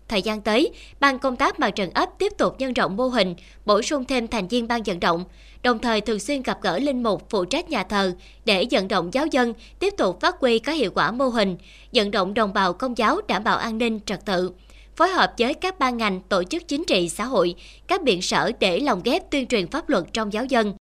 Thời 0.09 0.23
gian 0.23 0.41
tới, 0.41 0.73
Ban 1.01 1.19
công 1.19 1.37
tác 1.37 1.61
mặt 1.61 1.71
trận 1.71 1.91
ấp 1.95 2.09
tiếp 2.19 2.33
tục 2.39 2.55
nhân 2.59 2.73
rộng 2.73 2.97
mô 2.97 3.09
hình, 3.09 3.35
bổ 3.65 3.83
sung 3.83 4.05
thêm 4.05 4.29
thành 4.29 4.49
viên 4.49 4.69
ban 4.69 4.83
vận 4.83 5.01
động, 5.01 5.25
đồng 5.63 5.79
thời 5.79 6.01
thường 6.01 6.19
xuyên 6.19 6.43
gặp 6.43 6.59
gỡ 6.63 6.79
linh 6.79 7.03
mục 7.03 7.31
phụ 7.31 7.45
trách 7.45 7.71
nhà 7.71 7.83
thờ 7.83 8.13
để 8.45 8.67
vận 8.71 8.89
động 8.89 9.15
giáo 9.15 9.27
dân 9.27 9.55
tiếp 9.79 9.95
tục 9.97 10.21
phát 10.21 10.37
huy 10.41 10.59
có 10.59 10.73
hiệu 10.73 10.91
quả 10.95 11.11
mô 11.11 11.29
hình, 11.29 11.57
vận 11.95 12.11
động 12.11 12.35
đồng 12.35 12.53
bào 12.53 12.73
công 12.73 12.99
giáo 12.99 13.21
đảm 13.29 13.45
bảo 13.45 13.57
an 13.57 13.79
ninh 13.79 14.01
trật 14.07 14.25
tự 14.25 14.53
phối 14.97 15.09
hợp 15.09 15.33
với 15.39 15.55
các 15.55 15.79
ban 15.79 15.97
ngành, 15.97 16.21
tổ 16.29 16.45
chức 16.45 16.69
chính 16.69 16.85
trị, 16.85 17.09
xã 17.09 17.25
hội, 17.25 17.55
các 17.89 18.03
biện 18.03 18.23
sở 18.23 18.51
để 18.61 18.81
lồng 18.81 19.01
ghép 19.05 19.31
tuyên 19.31 19.47
truyền 19.47 19.67
pháp 19.67 19.89
luật 19.89 20.05
trong 20.13 20.33
giáo 20.33 20.45
dân. 20.45 20.75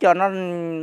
Cho 0.00 0.14
nó 0.14 0.28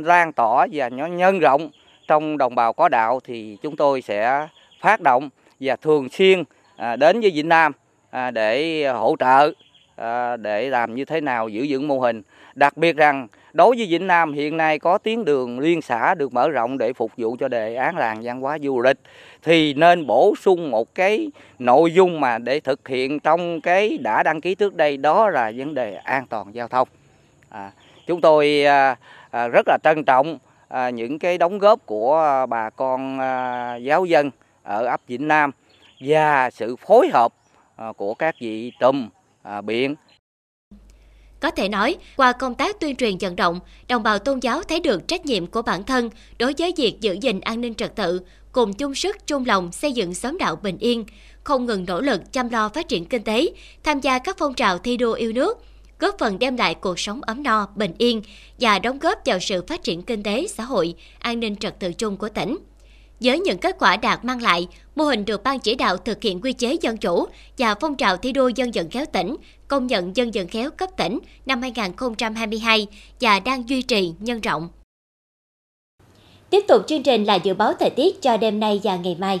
lan 0.04 0.32
tỏa 0.32 0.66
và 0.72 0.88
nó 0.88 1.06
nhân 1.06 1.38
rộng 1.38 1.70
trong 2.08 2.38
đồng 2.38 2.54
bào 2.54 2.72
có 2.72 2.88
đạo 2.88 3.20
thì 3.24 3.56
chúng 3.62 3.76
tôi 3.76 4.02
sẽ 4.02 4.48
phát 4.80 5.00
động 5.00 5.28
và 5.60 5.76
thường 5.76 6.08
xuyên 6.08 6.44
à, 6.76 6.96
đến 6.96 7.20
với 7.20 7.30
Vĩnh 7.30 7.48
Nam 7.48 7.72
à, 8.10 8.30
để 8.30 8.84
hỗ 8.88 9.16
trợ 9.18 9.52
à, 9.96 10.36
để 10.36 10.68
làm 10.68 10.94
như 10.94 11.04
thế 11.04 11.20
nào 11.20 11.48
giữ 11.48 11.66
vững 11.68 11.88
mô 11.88 11.98
hình. 11.98 12.22
Đặc 12.54 12.76
biệt 12.76 12.96
rằng 12.96 13.28
đối 13.52 13.76
với 13.76 13.86
Vĩnh 13.86 14.06
Nam 14.06 14.32
hiện 14.32 14.56
nay 14.56 14.78
có 14.78 14.98
tuyến 14.98 15.24
đường 15.24 15.58
liên 15.58 15.82
xã 15.82 16.14
được 16.14 16.32
mở 16.32 16.50
rộng 16.50 16.78
để 16.78 16.92
phục 16.92 17.12
vụ 17.16 17.36
cho 17.40 17.48
đề 17.48 17.74
án 17.74 17.96
làng 17.96 18.20
văn 18.22 18.40
hóa 18.40 18.58
du 18.62 18.80
lịch 18.80 18.98
thì 19.42 19.74
nên 19.74 20.06
bổ 20.06 20.34
sung 20.40 20.70
một 20.70 20.94
cái 20.94 21.30
nội 21.58 21.92
dung 21.92 22.20
mà 22.20 22.38
để 22.38 22.60
thực 22.60 22.88
hiện 22.88 23.20
trong 23.20 23.60
cái 23.60 23.98
đã 23.98 24.22
đăng 24.22 24.40
ký 24.40 24.54
trước 24.54 24.74
đây 24.74 24.96
đó 24.96 25.30
là 25.30 25.52
vấn 25.56 25.74
đề 25.74 25.94
an 25.94 26.26
toàn 26.26 26.54
giao 26.54 26.68
thông. 26.68 26.88
À, 27.48 27.70
chúng 28.06 28.20
tôi 28.20 28.64
à, 28.64 28.96
à, 29.30 29.48
rất 29.48 29.68
là 29.68 29.78
trân 29.84 30.04
trọng 30.04 30.38
à, 30.68 30.90
những 30.90 31.18
cái 31.18 31.38
đóng 31.38 31.58
góp 31.58 31.86
của 31.86 32.46
bà 32.48 32.70
con 32.70 33.18
à, 33.20 33.76
giáo 33.76 34.04
dân 34.04 34.30
ở 34.62 34.84
ấp 34.84 35.00
Vĩnh 35.06 35.28
Nam 35.28 35.50
và 36.00 36.50
sự 36.50 36.76
phối 36.76 37.08
hợp 37.12 37.32
à, 37.76 37.92
của 37.96 38.14
các 38.14 38.34
vị 38.40 38.72
trùm 38.80 39.08
à, 39.42 39.60
biện 39.60 39.94
có 41.40 41.50
thể 41.50 41.68
nói, 41.68 41.96
qua 42.16 42.32
công 42.32 42.54
tác 42.54 42.80
tuyên 42.80 42.96
truyền 42.96 43.18
vận 43.18 43.36
động, 43.36 43.60
đồng 43.88 44.02
bào 44.02 44.18
tôn 44.18 44.40
giáo 44.40 44.62
thấy 44.62 44.80
được 44.80 45.08
trách 45.08 45.26
nhiệm 45.26 45.46
của 45.46 45.62
bản 45.62 45.84
thân 45.84 46.10
đối 46.38 46.54
với 46.58 46.72
việc 46.76 47.00
giữ 47.00 47.12
gìn 47.20 47.40
an 47.40 47.60
ninh 47.60 47.74
trật 47.74 47.96
tự, 47.96 48.20
cùng 48.52 48.72
chung 48.72 48.94
sức 48.94 49.26
chung 49.26 49.44
lòng 49.46 49.72
xây 49.72 49.92
dựng 49.92 50.14
xóm 50.14 50.38
đạo 50.38 50.56
bình 50.56 50.78
yên, 50.78 51.04
không 51.44 51.66
ngừng 51.66 51.84
nỗ 51.84 52.00
lực 52.00 52.32
chăm 52.32 52.48
lo 52.48 52.68
phát 52.68 52.88
triển 52.88 53.04
kinh 53.04 53.22
tế, 53.22 53.48
tham 53.82 54.00
gia 54.00 54.18
các 54.18 54.36
phong 54.38 54.54
trào 54.54 54.78
thi 54.78 54.96
đua 54.96 55.12
yêu 55.12 55.32
nước, 55.32 55.58
góp 55.98 56.18
phần 56.18 56.38
đem 56.38 56.56
lại 56.56 56.74
cuộc 56.74 56.98
sống 56.98 57.20
ấm 57.22 57.42
no, 57.42 57.68
bình 57.76 57.92
yên 57.98 58.22
và 58.60 58.78
đóng 58.78 58.98
góp 58.98 59.18
vào 59.24 59.38
sự 59.40 59.64
phát 59.66 59.82
triển 59.82 60.02
kinh 60.02 60.22
tế, 60.22 60.46
xã 60.46 60.64
hội, 60.64 60.94
an 61.18 61.40
ninh 61.40 61.56
trật 61.56 61.80
tự 61.80 61.92
chung 61.92 62.16
của 62.16 62.28
tỉnh. 62.28 62.58
Với 63.20 63.40
những 63.40 63.58
kết 63.58 63.76
quả 63.78 63.96
đạt 63.96 64.24
mang 64.24 64.42
lại, 64.42 64.68
mô 64.96 65.04
hình 65.04 65.24
được 65.24 65.42
Ban 65.42 65.58
chỉ 65.58 65.74
đạo 65.74 65.96
thực 65.96 66.22
hiện 66.22 66.40
quy 66.40 66.52
chế 66.52 66.76
dân 66.80 66.96
chủ 66.96 67.26
và 67.58 67.74
phong 67.74 67.96
trào 67.96 68.16
thi 68.16 68.32
đua 68.32 68.48
dân 68.48 68.70
vận 68.70 68.90
khéo 68.90 69.04
tỉnh, 69.12 69.36
công 69.70 69.86
nhận 69.86 70.16
dân 70.16 70.30
vận 70.34 70.48
khéo 70.48 70.70
cấp 70.70 70.90
tỉnh 70.96 71.18
năm 71.46 71.62
2022 71.62 72.86
và 73.20 73.40
đang 73.40 73.68
duy 73.68 73.82
trì, 73.82 74.12
nhân 74.18 74.40
rộng. 74.40 74.68
Tiếp 76.50 76.64
tục 76.68 76.82
chương 76.86 77.02
trình 77.02 77.24
là 77.24 77.34
dự 77.34 77.54
báo 77.54 77.72
thời 77.80 77.90
tiết 77.90 78.22
cho 78.22 78.36
đêm 78.36 78.60
nay 78.60 78.80
và 78.82 78.96
ngày 78.96 79.16
mai. 79.18 79.40